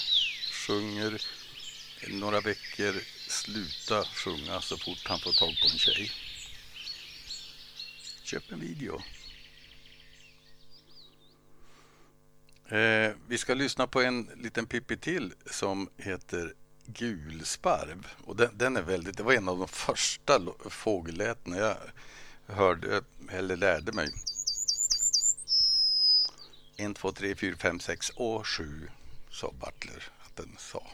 sjunger 0.51 1.21
några 2.07 2.41
veckor, 2.41 2.95
sluta 3.27 4.03
sjunga 4.03 4.61
så 4.61 4.77
fort 4.77 5.07
han 5.07 5.19
får 5.19 5.31
tag 5.31 5.57
på 5.61 5.67
en 5.71 5.77
tjej. 5.77 6.11
Köp 8.23 8.51
en 8.51 8.59
video. 8.59 9.01
Eh, 12.67 13.15
vi 13.27 13.37
ska 13.37 13.53
lyssna 13.53 13.87
på 13.87 14.01
en 14.01 14.29
liten 14.35 14.65
pippi 14.65 14.97
till 14.97 15.33
som 15.51 15.89
heter 15.97 16.53
Gulsparv. 16.85 18.07
Och 18.25 18.35
den, 18.35 18.57
den, 18.57 18.77
är 18.77 18.81
väldigt, 18.81 19.17
det 19.17 19.23
var 19.23 19.33
en 19.33 19.49
av 19.49 19.57
de 19.57 19.67
första 19.67 20.41
fågellätena 20.69 21.57
jag 21.57 21.77
hörde 22.45 23.03
eller 23.29 23.57
lärde 23.57 23.91
mig. 23.91 24.09
En, 26.81 26.93
två, 26.93 27.11
tre, 27.11 27.35
fyra, 27.35 27.57
fem, 27.57 27.79
sex 27.79 28.09
och 28.09 28.47
sju 28.47 28.89
sa 29.29 29.51
Butler 29.51 30.03
att 30.19 30.35
den 30.35 30.55
sa. 30.57 30.87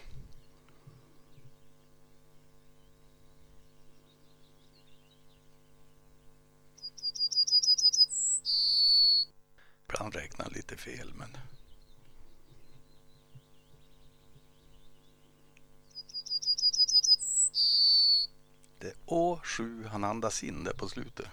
Ibland 9.86 10.16
räknar 10.16 10.46
han 10.46 10.54
lite 10.54 10.78
fel 10.78 11.14
men 11.16 11.38
Det 18.80 18.88
är 18.88 18.96
Å7 19.06 19.88
han 19.88 20.04
andas 20.04 20.44
in 20.44 20.64
där 20.64 20.74
på 20.74 20.90
slutet. 20.90 21.28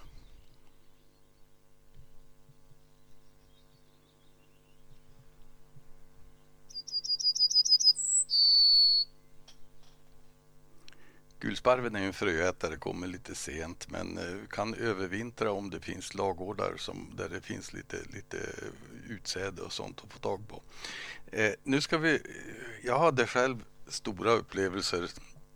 Gulsparven 11.45 11.97
är 11.97 12.07
en 12.07 12.13
fröätare, 12.13 12.77
kommer 12.77 13.07
lite 13.07 13.35
sent 13.35 13.91
men 13.91 14.19
eh, 14.19 14.47
kan 14.51 14.75
övervintra 14.75 15.53
om 15.53 15.71
det 15.71 15.81
finns 15.81 16.15
lagårdar 16.15 16.75
som, 16.77 17.13
där 17.17 17.29
det 17.29 17.41
finns 17.41 17.73
lite, 17.73 17.97
lite 18.13 18.39
utsäde 19.09 19.63
och 19.63 19.73
sånt 19.73 20.01
att 20.05 20.13
få 20.13 20.19
tag 20.19 20.49
på. 20.49 20.63
Eh, 21.33 21.53
nu 21.63 21.81
ska 21.81 21.99
vi, 21.99 22.15
eh, 22.15 22.21
jag 22.85 22.99
hade 22.99 23.27
själv 23.27 23.65
stora 23.89 24.33
upplevelser 24.33 25.11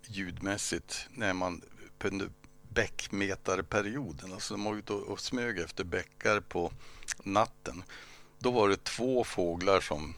ljudmässigt 0.05 1.07
när 1.11 1.33
man 1.33 1.61
under 2.03 2.29
bäckmetarperioden, 2.69 4.33
alltså 4.33 4.53
de 4.53 4.63
var 4.63 4.75
ute 4.75 4.93
och 4.93 5.19
smög 5.19 5.59
efter 5.59 5.83
bäckar 5.83 6.39
på 6.39 6.71
natten. 7.23 7.83
Då 8.39 8.51
var 8.51 8.69
det 8.69 8.83
två 8.83 9.23
fåglar 9.23 9.79
som 9.79 10.13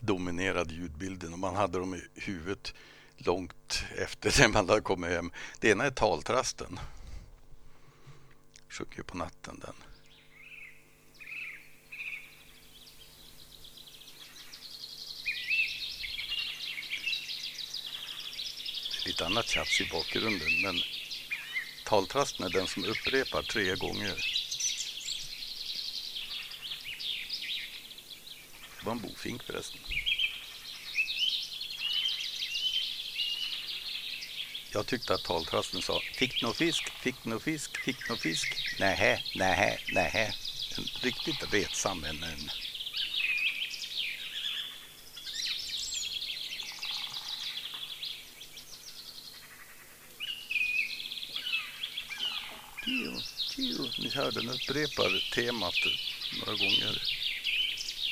dominerade 0.00 0.74
ljudbilden 0.74 1.32
och 1.32 1.38
man 1.38 1.56
hade 1.56 1.78
dem 1.78 1.94
i 1.94 2.02
huvudet 2.14 2.74
långt 3.26 3.84
efter 3.98 4.34
när 4.40 4.48
man 4.48 4.68
hade 4.68 4.80
kommit 4.80 5.10
hem. 5.10 5.30
Det 5.60 5.70
ena 5.70 5.84
är 5.84 5.90
taltrasten. 5.90 6.80
Sjunger 8.68 9.02
på 9.02 9.16
natten 9.16 9.60
den. 9.60 9.74
lite 19.06 19.26
annat 19.26 19.48
tjafs 19.48 19.80
i 19.80 19.88
bakgrunden. 19.92 20.62
Men 20.62 20.80
taltrasten 21.84 22.46
är 22.46 22.50
den 22.50 22.66
som 22.66 22.84
upprepar 22.84 23.42
tre 23.42 23.74
gånger. 23.74 24.14
Det 28.78 28.86
var 28.86 28.92
en 28.92 28.98
bofink 28.98 29.42
förresten. 29.42 29.80
Jag 34.74 34.86
tyckte 34.86 35.14
att 35.14 35.24
taltrasten 35.24 35.82
sa 35.82 36.00
Fick 36.14 36.42
nå 36.42 36.52
fisk, 36.52 36.92
fick 37.00 37.24
nå 37.24 37.38
fisk, 37.38 37.78
fick 37.84 38.08
nå 38.08 38.16
fisk. 38.16 38.78
Nähä, 38.78 39.20
nähä, 39.34 39.78
nähä. 39.92 40.34
En 40.78 40.84
riktigt 41.02 41.52
retsam 41.52 42.04
en, 42.04 42.22
en 42.24 42.50
Tio, 52.84 53.12
tio. 53.56 53.90
Ni 53.98 54.10
hörde, 54.10 54.40
den 54.40 54.50
upprepar 54.50 55.32
temat 55.34 55.74
några 56.38 56.58
gånger. 56.58 57.02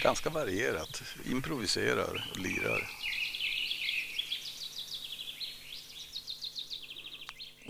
Ganska 0.02 0.30
varierat. 0.30 1.02
Improviserar 1.24 2.28
och 2.30 2.38
lirar. 2.38 2.99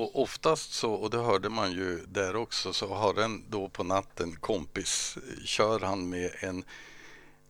Och 0.01 0.23
oftast 0.23 0.73
så, 0.73 0.93
och 0.93 1.11
det 1.11 1.19
hörde 1.19 1.49
man 1.49 1.73
ju 1.73 2.07
där 2.07 2.37
också, 2.37 2.73
så 2.73 2.95
har 2.95 3.15
den 3.15 3.45
då 3.51 3.69
på 3.69 3.85
natten 3.85 4.37
kompis, 4.37 5.19
kör 5.45 5.81
han 5.81 6.09
med 6.09 6.31
en 6.41 6.65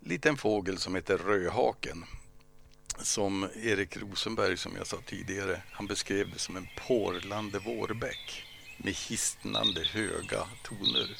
liten 0.01 0.37
fågel 0.37 0.79
som 0.79 0.95
heter 0.95 1.19
rödhaken. 1.19 2.05
Som 2.99 3.49
Erik 3.63 3.97
Rosenberg, 3.97 4.57
som 4.57 4.77
jag 4.77 4.87
sa 4.87 4.97
tidigare, 5.07 5.63
han 5.73 5.87
beskrev 5.87 6.31
det 6.33 6.39
som 6.39 6.57
en 6.57 6.69
porlande 6.87 7.59
vårbäck 7.59 8.45
med 8.77 8.95
hisnande 8.95 9.85
höga 9.85 10.47
toner. 10.63 11.17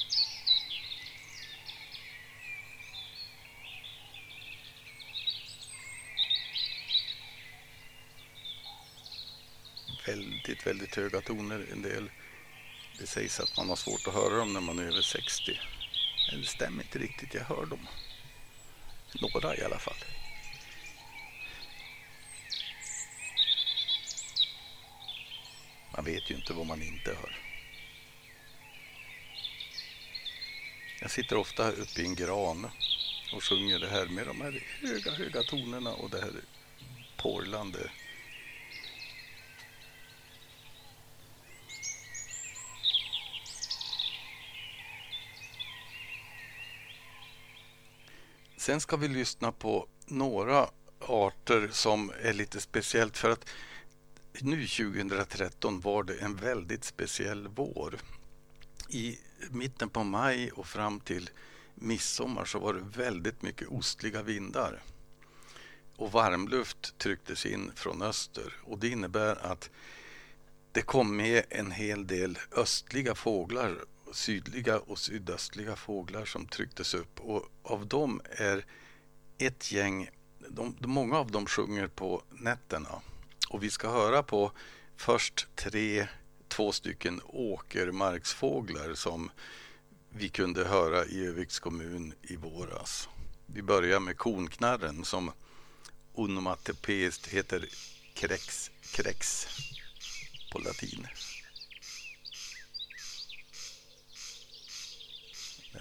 Väldigt, 10.41 10.67
väldigt 10.67 10.95
höga 10.95 11.21
toner 11.21 11.67
en 11.71 11.81
del. 11.81 12.09
Det 12.99 13.07
sägs 13.07 13.39
att 13.39 13.57
man 13.57 13.69
har 13.69 13.75
svårt 13.75 14.07
att 14.07 14.13
höra 14.13 14.35
dem 14.35 14.53
när 14.53 14.61
man 14.61 14.79
är 14.79 14.83
över 14.83 15.01
60. 15.01 15.59
Men 16.31 16.41
det 16.41 16.47
stämmer 16.47 16.83
inte 16.83 16.99
riktigt, 16.99 17.33
jag 17.33 17.43
hör 17.43 17.65
dem. 17.65 17.87
Några 19.21 19.57
i 19.57 19.63
alla 19.63 19.79
fall. 19.79 19.95
Man 25.95 26.05
vet 26.05 26.31
ju 26.31 26.35
inte 26.35 26.53
vad 26.53 26.65
man 26.65 26.81
inte 26.81 27.09
hör. 27.09 27.39
Jag 31.01 31.11
sitter 31.11 31.35
ofta 31.35 31.71
uppe 31.71 32.01
i 32.01 32.05
en 32.05 32.15
gran 32.15 32.69
och 33.33 33.43
sjunger 33.43 33.79
det 33.79 33.89
här 33.89 34.05
med 34.05 34.27
de 34.27 34.41
här 34.41 34.63
höga, 34.81 35.11
höga 35.11 35.43
tonerna 35.43 35.93
och 35.93 36.09
det 36.09 36.21
här 36.21 36.33
porlande. 37.17 37.89
Sen 48.61 48.81
ska 48.81 48.97
vi 48.97 49.07
lyssna 49.07 49.51
på 49.51 49.87
några 50.05 50.69
arter 50.99 51.69
som 51.71 52.11
är 52.21 52.33
lite 52.33 52.61
speciellt 52.61 53.17
för 53.17 53.29
att 53.29 53.45
nu 54.41 54.67
2013 54.67 55.79
var 55.79 56.03
det 56.03 56.15
en 56.15 56.35
väldigt 56.35 56.83
speciell 56.83 57.47
vår. 57.47 57.99
I 58.89 59.17
mitten 59.49 59.89
på 59.89 60.03
maj 60.03 60.51
och 60.51 60.67
fram 60.67 60.99
till 60.99 61.29
midsommar 61.75 62.45
så 62.45 62.59
var 62.59 62.73
det 62.73 62.97
väldigt 62.97 63.41
mycket 63.41 63.67
ostliga 63.67 64.21
vindar. 64.21 64.83
Och 65.95 66.11
varmluft 66.11 66.97
trycktes 66.97 67.45
in 67.45 67.71
från 67.75 68.01
öster 68.01 68.53
och 68.63 68.79
det 68.79 68.89
innebär 68.89 69.45
att 69.45 69.69
det 70.71 70.81
kom 70.81 71.15
med 71.15 71.43
en 71.49 71.71
hel 71.71 72.07
del 72.07 72.39
östliga 72.51 73.15
fåglar, 73.15 73.77
sydliga 74.13 74.79
och 74.79 74.99
sydöstliga 74.99 75.75
fåglar 75.75 76.25
som 76.25 76.45
trycktes 76.45 76.93
upp 76.93 77.19
och 77.19 77.45
av 77.63 77.87
dem 77.87 78.21
är 78.31 78.65
ett 79.37 79.71
gäng, 79.71 80.09
de, 80.49 80.75
många 80.79 81.17
av 81.17 81.31
dem 81.31 81.45
sjunger 81.45 81.87
på 81.87 82.23
nätterna 82.29 83.01
och 83.49 83.63
vi 83.63 83.69
ska 83.69 83.89
höra 83.89 84.23
på 84.23 84.51
först 84.95 85.47
tre, 85.55 86.07
två 86.47 86.71
stycken 86.71 87.21
åkermarksfåglar 87.25 88.93
som 88.93 89.31
vi 90.09 90.29
kunde 90.29 90.65
höra 90.65 91.05
i 91.05 91.25
Öviks 91.25 91.59
kommun 91.59 92.13
i 92.21 92.35
våras. 92.35 93.09
Vi 93.45 93.61
börjar 93.61 93.99
med 93.99 94.17
konknarren 94.17 95.05
som 95.05 95.31
onomatopeiskt 96.13 97.27
heter 97.27 97.65
krex, 98.13 98.71
krex 98.81 99.47
på 100.51 100.59
latin. 100.59 101.07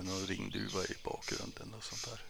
Det 0.00 0.06
är 0.06 0.10
någon 0.10 0.26
ringduva 0.26 0.84
i 0.84 0.94
bakgrunden 1.04 1.74
och 1.74 1.84
sånt 1.84 2.04
där. 2.04 2.20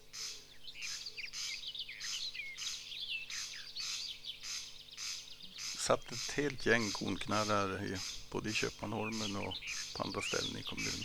satt 5.79 6.13
ett 6.13 6.31
helt 6.31 6.67
gäng 6.67 6.91
konknallar 6.91 7.85
i, 7.85 7.97
både 8.31 8.51
i 8.51 8.53
Köpmanholmen 8.53 9.37
och 9.37 9.55
på 9.97 10.03
andra 10.03 10.23
ställen 10.23 10.57
i 10.57 10.63
kommunen. 10.63 11.05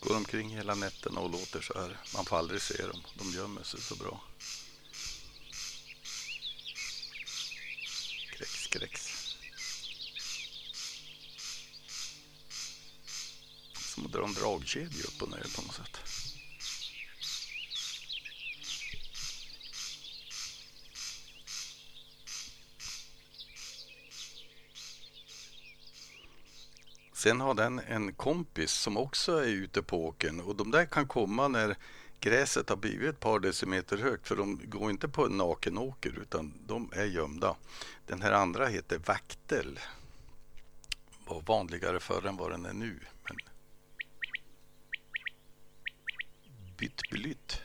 Går 0.00 0.16
omkring 0.16 0.56
hela 0.56 0.74
nätterna 0.74 1.20
och 1.20 1.30
låter 1.30 1.60
så 1.60 1.74
här. 1.74 1.98
Man 2.14 2.24
får 2.24 2.36
aldrig 2.36 2.62
se 2.62 2.86
dem. 2.86 3.02
De 3.14 3.30
gömmer 3.30 3.62
sig 3.62 3.80
så 3.80 3.96
bra. 3.96 4.20
Kräks, 8.36 8.66
kräks. 8.66 9.03
Som 14.04 14.10
att 14.10 14.12
dra 14.12 14.24
en 14.24 14.34
dragkedja 14.34 15.04
upp 15.04 15.22
och 15.22 15.30
ner 15.30 15.56
på 15.56 15.62
något 15.62 15.74
sätt. 15.74 16.00
Sen 27.12 27.40
har 27.40 27.54
den 27.54 27.78
en 27.78 28.12
kompis 28.12 28.72
som 28.72 28.96
också 28.96 29.32
är 29.32 29.48
ute 29.48 29.82
på 29.82 30.06
åken 30.06 30.40
och 30.40 30.56
de 30.56 30.70
där 30.70 30.86
kan 30.86 31.08
komma 31.08 31.48
när 31.48 31.76
gräset 32.20 32.68
har 32.68 32.76
blivit 32.76 33.08
ett 33.08 33.20
par 33.20 33.40
decimeter 33.40 33.96
högt 33.96 34.28
för 34.28 34.36
de 34.36 34.60
går 34.64 34.90
inte 34.90 35.08
på 35.08 35.26
en 35.26 35.36
naken 35.36 35.78
åker 35.78 36.18
utan 36.22 36.52
de 36.66 36.90
är 36.92 37.04
gömda. 37.04 37.56
Den 38.06 38.22
här 38.22 38.32
andra 38.32 38.66
heter 38.66 38.98
vaktel. 38.98 39.80
Var 41.26 41.40
vanligare 41.40 42.00
förr 42.00 42.26
än 42.26 42.36
vad 42.36 42.50
den 42.50 42.66
är 42.66 42.72
nu. 42.72 43.00
Men... 46.78 46.90
Bytt 47.12 47.60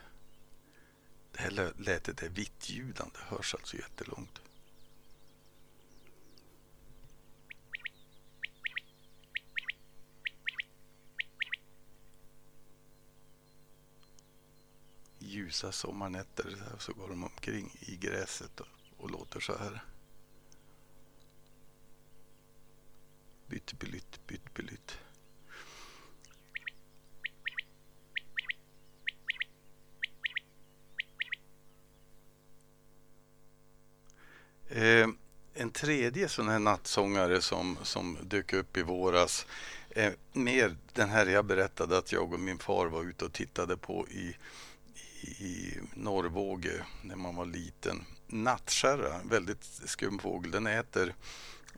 Det 1.31 1.39
här 1.39 1.73
lätet 1.77 2.23
är 2.23 2.29
vittljudande, 2.29 3.19
hörs 3.19 3.55
alltså 3.55 3.77
jättelångt. 3.77 4.41
ljusa 15.29 15.71
sommarnätter 15.71 16.57
så 16.79 16.93
går 16.93 17.09
de 17.09 17.23
omkring 17.23 17.75
i 17.79 17.95
gräset 17.95 18.59
och, 18.59 18.67
och 18.97 19.11
låter 19.11 19.39
så 19.39 19.57
här. 19.57 19.83
Bytt, 23.47 23.79
bytt, 23.79 24.27
bytt, 24.27 24.53
bytt. 24.53 24.97
Eh, 34.69 35.07
en 35.53 35.71
tredje 35.71 36.27
sån 36.27 36.47
här 36.47 36.59
nattsångare 36.59 37.41
som, 37.41 37.77
som 37.83 38.17
dök 38.21 38.53
upp 38.53 38.77
i 38.77 38.83
våras 38.83 39.45
är 39.89 40.15
mer 40.33 40.75
den 40.93 41.09
här 41.09 41.25
jag 41.25 41.45
berättade 41.45 41.97
att 41.97 42.11
jag 42.11 42.33
och 42.33 42.39
min 42.39 42.59
far 42.59 42.87
var 42.87 43.03
ute 43.03 43.25
och 43.25 43.33
tittade 43.33 43.77
på 43.77 44.07
i 44.07 44.35
i 45.21 45.77
Norrvåge 45.93 46.85
när 47.01 47.15
man 47.15 47.35
var 47.35 47.45
liten. 47.45 48.05
Nattkärra, 48.27 49.21
väldigt 49.23 49.63
skum 49.63 50.19
fågel. 50.19 50.51
Den 50.51 50.67
äter 50.67 51.13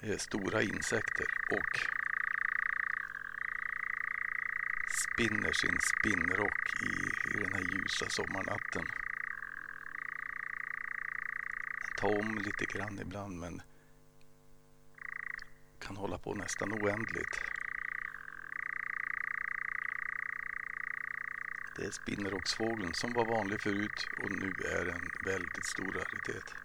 eh, 0.02 0.18
stora 0.18 0.62
insekter 0.62 1.26
och 1.52 1.80
spinner 5.04 5.52
sin 5.54 5.78
spinnrock 5.82 6.84
i, 6.84 6.94
i 7.30 7.44
den 7.44 7.54
här 7.54 7.62
ljusa 7.62 8.10
sommarnatten. 8.10 8.86
Ta 12.02 12.08
om 12.08 12.38
lite 12.38 12.66
grann 12.66 13.00
ibland 13.00 13.38
men 13.38 13.62
kan 15.80 15.98
hålla 15.98 16.18
på 16.18 16.34
nästan 16.34 16.74
oändligt. 16.74 17.44
Det 21.76 21.86
är 21.86 21.92
spinnerocksfågeln 21.92 22.94
som 22.94 23.14
var 23.14 23.26
vanlig 23.26 23.62
förut 23.62 24.08
och 24.24 24.32
nu 24.32 24.54
är 24.66 24.86
en 24.86 25.10
väldigt 25.26 25.66
stor 25.66 25.94
raritet. 25.94 26.56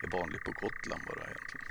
Det 0.00 0.06
är 0.06 0.10
vanlig 0.10 0.44
på 0.44 0.52
Gotland 0.52 1.02
bara 1.06 1.24
egentligen. 1.24 1.66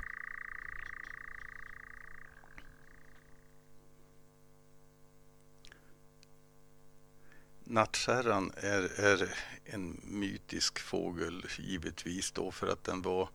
Nattkärran 7.64 8.52
är, 8.56 9.00
är 9.00 9.34
en 9.72 10.00
mytisk 10.04 10.78
fågel 10.78 11.46
givetvis 11.58 12.32
då 12.32 12.50
för 12.50 12.66
att 12.66 12.84
den 12.84 13.02
var 13.02 13.28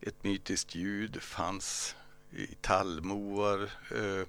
ett 0.00 0.24
mytiskt 0.24 0.74
ljud, 0.74 1.22
fanns 1.22 1.96
i 2.30 2.46
tallmoar, 2.46 3.70
eh, 3.90 4.26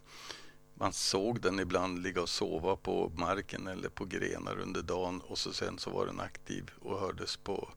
man 0.74 0.94
såg 0.94 1.42
den 1.42 1.60
ibland 1.60 2.00
ligga 2.00 2.22
och 2.22 2.30
sova 2.30 2.76
på 2.76 3.12
marken 3.16 3.68
eller 3.68 3.90
på 3.90 4.06
grenar 4.06 4.60
under 4.60 4.82
dagen 4.82 5.22
och 5.22 5.38
så 5.38 5.54
sen 5.54 5.80
så 5.80 5.90
var 5.90 6.06
den 6.06 6.20
aktiv 6.20 6.72
och 6.82 7.00
hördes 7.00 7.38
på, 7.38 7.70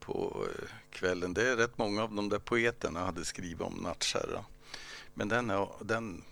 på 0.00 0.46
eh, 0.48 0.68
kvällen. 0.90 1.34
Det 1.34 1.48
är 1.48 1.56
rätt 1.56 1.78
många 1.78 2.02
av 2.02 2.14
de 2.14 2.28
där 2.28 2.38
poeterna 2.38 3.00
hade 3.00 3.24
skrivit 3.24 3.60
om 3.60 3.74
nattkärra. 3.74 4.44
Men 5.14 5.28
den 5.28 5.50
är, 5.50 5.68
den 5.80 6.24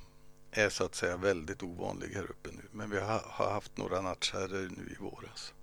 är 0.50 0.68
så 0.68 0.84
att 0.84 0.94
säga 0.94 1.16
väldigt 1.16 1.62
ovanlig 1.62 2.08
här 2.08 2.30
uppe 2.30 2.50
nu. 2.52 2.62
Men 2.72 2.90
vi 2.90 3.00
har, 3.00 3.22
har 3.24 3.50
haft 3.52 3.76
några 3.76 4.00
nattkärror 4.00 4.70
nu 4.76 4.96
i 4.98 5.02
våras. 5.02 5.54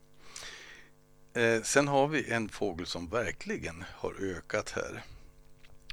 Eh, 1.34 1.62
sen 1.62 1.88
har 1.88 2.08
vi 2.08 2.32
en 2.32 2.50
fågel 2.50 2.86
som 2.86 3.10
verkligen 3.10 3.84
har 3.96 4.14
ökat 4.22 4.70
här 4.70 5.04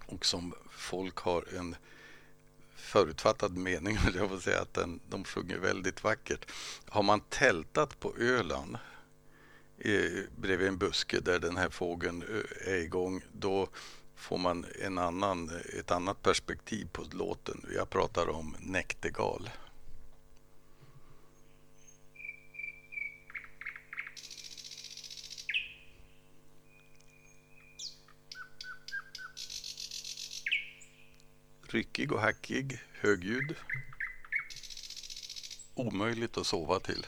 och 0.06 0.26
som 0.26 0.54
folk 0.70 1.16
har 1.16 1.44
en 1.56 1.76
förutfattad 2.76 3.56
mening, 3.56 3.98
jag 4.14 4.28
får 4.28 4.38
säga 4.38 4.60
att 4.60 4.74
den, 4.74 5.00
de 5.08 5.24
sjunger 5.24 5.58
väldigt 5.58 6.04
vackert. 6.04 6.50
Har 6.88 7.02
man 7.02 7.20
tältat 7.20 8.00
på 8.00 8.16
Öland 8.18 8.78
eh, 9.78 10.22
bredvid 10.36 10.68
en 10.68 10.78
buske 10.78 11.20
där 11.20 11.38
den 11.38 11.56
här 11.56 11.68
fågeln 11.68 12.22
eh, 12.22 12.72
är 12.72 12.78
igång, 12.78 13.22
då 13.32 13.68
får 14.16 14.38
man 14.38 14.66
en 14.82 14.98
annan, 14.98 15.50
ett 15.78 15.90
annat 15.90 16.22
perspektiv 16.22 16.88
på 16.92 17.04
låten. 17.12 17.66
Jag 17.74 17.90
pratar 17.90 18.28
om 18.28 18.56
näktergal. 18.60 19.50
Ryckig 31.72 32.12
och 32.12 32.20
hackig, 32.20 32.78
högljudd, 33.00 33.54
Omöjligt 35.74 36.36
att 36.36 36.46
sova 36.46 36.80
till. 36.80 37.06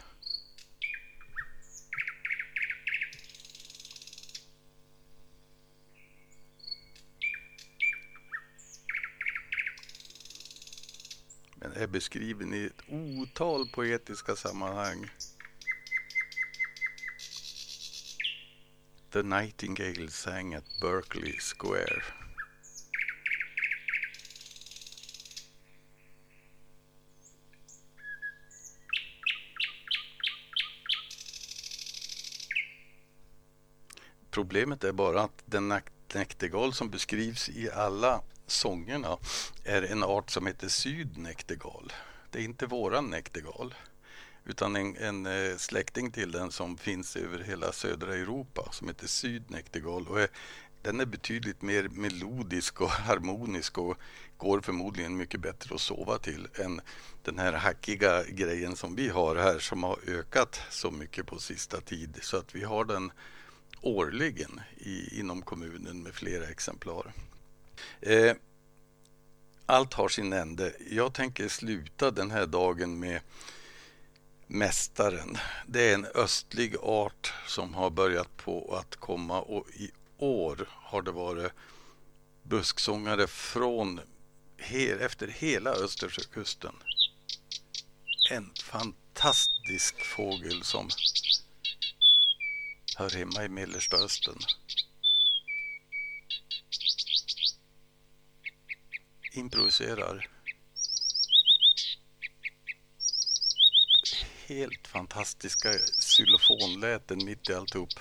Men 11.55 11.73
är 11.73 11.87
beskriven 11.87 12.55
i 12.55 12.65
ett 12.65 12.83
otal 12.89 13.69
poetiska 13.69 14.37
sammanhang. 14.37 15.11
The 19.13 19.23
Nightingale 19.23 20.11
sang 20.11 20.55
at 20.55 20.65
Berkeley 20.81 21.39
Square. 21.39 22.22
Problemet 34.33 34.85
är 34.85 34.93
bara 34.93 35.23
att 35.23 35.43
den 35.47 35.75
näktergal 36.15 36.73
som 36.73 36.91
beskrivs 36.91 37.49
i 37.49 37.71
alla 37.71 38.21
sångerna 38.47 39.19
är 39.65 39.83
en 39.83 40.03
art 40.03 40.31
som 40.31 40.47
heter 40.47 40.69
sydnäktergal. 40.69 41.93
Det 42.31 42.39
är 42.39 42.43
inte 42.43 42.67
våran 42.67 43.11
näktergal 43.11 43.75
utan 44.45 44.77
en, 44.77 44.97
en 44.97 45.27
eh, 45.27 45.57
släkting 45.57 46.11
till 46.11 46.33
den 46.33 46.51
som 46.51 46.77
finns 46.77 47.17
över 47.17 47.39
hela 47.39 47.73
södra 47.73 48.15
Europa 48.15 48.69
som 48.73 48.89
heter 48.89 49.07
sydnäktergal. 49.07 50.09
Och 50.09 50.21
är, 50.21 50.29
den 50.83 51.01
är 51.01 51.07
betydligt 51.07 51.63
mer 51.63 51.89
melodisk 51.89 52.81
och 52.81 52.91
harmonisk 52.91 53.79
och 53.79 53.97
går 54.37 54.61
förmodligen 54.61 55.17
mycket 55.17 55.41
bättre 55.41 55.75
att 55.75 55.81
sova 55.81 56.19
till 56.19 56.49
än 56.55 56.81
den 57.23 57.39
här 57.39 57.53
hackiga 57.53 58.25
grejen 58.25 58.77
som 58.77 58.95
vi 58.95 59.09
har 59.09 59.37
här 59.37 59.59
som 59.59 59.83
har 59.83 59.99
ökat 60.07 60.61
så 60.71 60.91
mycket 60.91 61.27
på 61.27 61.39
sista 61.39 61.81
tid 61.81 62.19
så 62.23 62.37
att 62.37 62.55
vi 62.55 62.65
har 62.65 62.85
den 62.85 63.13
årligen 63.83 64.61
i, 64.79 65.19
inom 65.19 65.43
kommunen 65.43 66.03
med 66.03 66.15
flera 66.15 66.47
exemplar. 66.47 67.13
Eh, 68.01 68.37
allt 69.67 69.95
har 69.95 70.09
sin 70.09 70.33
ände. 70.33 70.73
Jag 70.91 71.15
tänker 71.15 71.49
sluta 71.49 72.11
den 72.11 72.31
här 72.31 72.47
dagen 72.47 72.99
med 72.99 73.21
Mästaren. 74.47 75.39
Det 75.67 75.91
är 75.91 75.95
en 75.95 76.07
östlig 76.15 76.77
art 76.83 77.33
som 77.47 77.75
har 77.75 77.91
börjat 77.91 78.37
på 78.37 78.77
att 78.77 78.97
komma 78.97 79.41
och 79.41 79.71
i 79.71 79.91
år 80.19 80.69
har 80.71 81.03
det 81.03 81.13
varit 81.13 81.53
busksångare 82.43 83.27
från 83.27 84.01
efter 85.01 85.29
hela 85.29 85.71
Östersjökusten. 85.71 86.75
En 88.31 88.51
fantastisk 88.63 90.05
fågel 90.05 90.63
som 90.63 90.89
hör 93.03 93.11
hemma 93.11 93.45
i 93.45 93.49
Mellersta 93.49 93.97
Östern. 93.97 94.39
Improviserar. 99.33 100.31
Helt 104.47 104.87
fantastiska 104.87 105.73
xylofonläten 106.01 107.25
mitt 107.25 107.51
i 107.51 107.55
alltihop. 107.55 108.01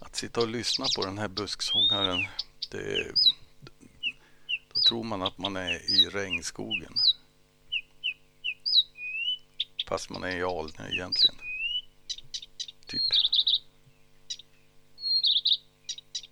Att 0.00 0.16
sitta 0.16 0.40
och 0.40 0.48
lyssna 0.48 0.86
på 0.96 1.06
den 1.06 1.18
här 1.18 1.28
busksångaren, 1.28 2.26
det, 2.70 3.12
då 4.74 4.80
tror 4.88 5.04
man 5.04 5.22
att 5.22 5.38
man 5.38 5.56
är 5.56 5.90
i 5.90 6.08
regnskogen. 6.08 6.94
Fast 9.88 10.10
man 10.10 10.24
är 10.24 10.36
i 10.36 10.42
Alnö 10.42 10.88
egentligen. 10.88 11.49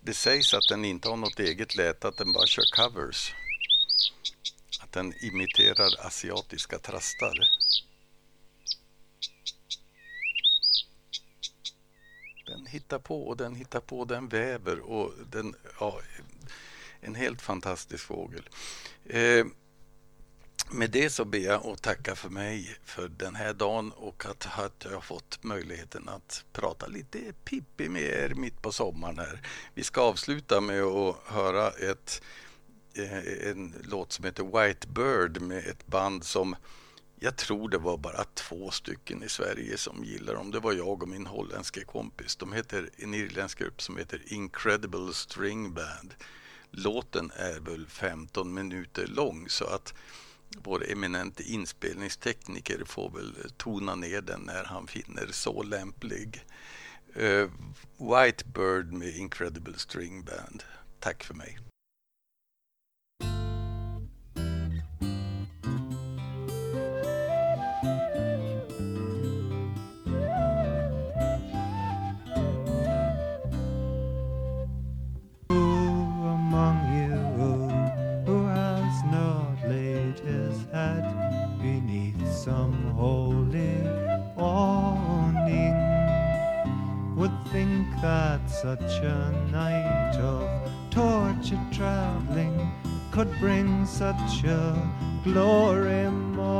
Det 0.01 0.13
sägs 0.13 0.53
att 0.53 0.67
den 0.69 0.85
inte 0.85 1.09
har 1.09 1.17
något 1.17 1.39
eget 1.39 1.75
läte, 1.75 2.07
att 2.07 2.17
den 2.17 2.31
bara 2.31 2.47
kör 2.47 2.63
covers. 2.75 3.33
Att 4.81 4.91
den 4.91 5.13
imiterar 5.23 6.05
asiatiska 6.05 6.79
trastar. 6.79 7.39
Den 12.45 12.65
hittar 12.65 12.99
på 12.99 13.27
och 13.27 13.37
den 13.37 13.55
hittar 13.55 13.79
på, 13.79 14.05
den 14.05 14.27
väver 14.27 14.79
och 14.79 15.13
den, 15.31 15.55
ja, 15.79 16.01
en 17.01 17.15
helt 17.15 17.41
fantastisk 17.41 18.05
fågel. 18.05 18.49
Eh, 19.05 19.45
med 20.71 20.91
det 20.91 21.09
så 21.09 21.25
ber 21.25 21.39
jag 21.39 21.65
att 21.65 21.81
tacka 21.81 22.15
för 22.15 22.29
mig 22.29 22.77
för 22.83 23.07
den 23.07 23.35
här 23.35 23.53
dagen 23.53 23.91
och 23.91 24.25
att, 24.25 24.47
att 24.59 24.85
jag 24.85 24.91
har 24.91 25.01
fått 25.01 25.43
möjligheten 25.43 26.09
att 26.09 26.45
prata 26.53 26.87
lite 26.87 27.19
Pippi 27.45 27.89
med 27.89 28.01
er 28.01 28.33
mitt 28.35 28.61
på 28.61 28.71
sommaren 28.71 29.19
här. 29.19 29.41
Vi 29.73 29.83
ska 29.83 30.01
avsluta 30.01 30.61
med 30.61 30.83
att 30.83 31.15
höra 31.25 31.69
ett, 31.69 32.21
eh, 32.93 33.49
en 33.49 33.73
låt 33.83 34.11
som 34.11 34.25
heter 34.25 34.43
White 34.43 34.87
Bird 34.87 35.41
med 35.41 35.67
ett 35.67 35.87
band 35.87 36.23
som 36.23 36.55
jag 37.21 37.35
tror 37.35 37.69
det 37.69 37.77
var 37.77 37.97
bara 37.97 38.23
två 38.23 38.71
stycken 38.71 39.23
i 39.23 39.29
Sverige 39.29 39.77
som 39.77 40.03
gillar 40.03 40.33
dem. 40.33 40.51
Det 40.51 40.59
var 40.59 40.73
jag 40.73 41.03
och 41.03 41.09
min 41.09 41.25
holländske 41.25 41.83
kompis. 41.83 42.35
De 42.35 42.53
heter 42.53 42.89
en 42.97 43.13
irländsk 43.13 43.59
grupp 43.59 43.81
som 43.81 43.97
heter 43.97 44.21
Incredible 44.25 45.13
String 45.13 45.73
Band. 45.73 46.13
Låten 46.71 47.31
är 47.35 47.59
väl 47.59 47.87
15 47.87 48.53
minuter 48.53 49.07
lång 49.07 49.49
så 49.49 49.65
att 49.65 49.93
vår 50.57 50.91
eminente 50.91 51.43
inspelningstekniker 51.43 52.83
får 52.85 53.09
väl 53.09 53.35
tona 53.57 53.95
ner 53.95 54.21
den 54.21 54.41
när 54.41 54.63
han 54.63 54.87
finner 54.87 55.27
så 55.31 55.63
lämplig. 55.63 56.45
Eh, 57.15 57.25
uh, 57.25 57.49
White 57.97 58.45
Bird 58.45 58.93
med 58.93 59.15
Incredible 59.15 59.77
String 59.77 60.23
Band. 60.23 60.63
Tack 60.99 61.23
för 61.23 61.33
mig. 61.33 61.68
Such 88.69 89.01
a 89.01 89.31
night 89.51 90.15
of 90.17 90.47
tortured 90.91 91.65
traveling 91.71 92.71
could 93.09 93.31
bring 93.39 93.83
such 93.83 94.43
a 94.43 94.77
glory 95.23 96.07
morning 96.11 96.53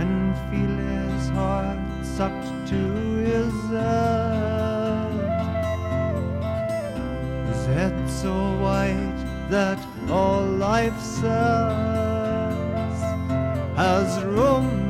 and 0.00 0.34
feel 0.48 0.76
his 0.94 1.28
heart 1.28 1.78
sucked 2.16 2.48
to 2.66 2.82
his 3.30 3.54
head. 3.70 5.12
His 7.50 7.66
head 7.66 8.10
so 8.10 8.34
white 8.64 9.20
that 9.48 9.78
all 10.10 10.42
life 10.42 11.00
says 11.00 12.98
has 13.76 14.24
room 14.24 14.83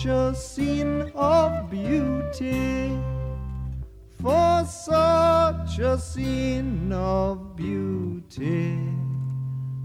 such 0.00 0.08
a 0.10 0.34
scene 0.34 1.12
of 1.14 1.70
beauty, 1.70 2.90
for 4.22 4.64
such 4.64 5.78
a 5.78 5.98
scene 5.98 6.90
of 6.90 7.54
beauty 7.54 8.78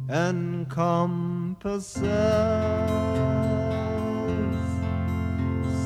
encompasses. 0.09 2.01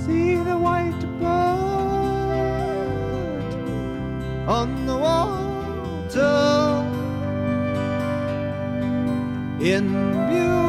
See 0.06 0.35
the 0.35 0.57
white 0.60 1.01
bird 1.19 1.49
on 4.47 4.85
the 4.85 4.95
water 4.95 6.85
in 9.60 9.88
beauty. 10.30 10.68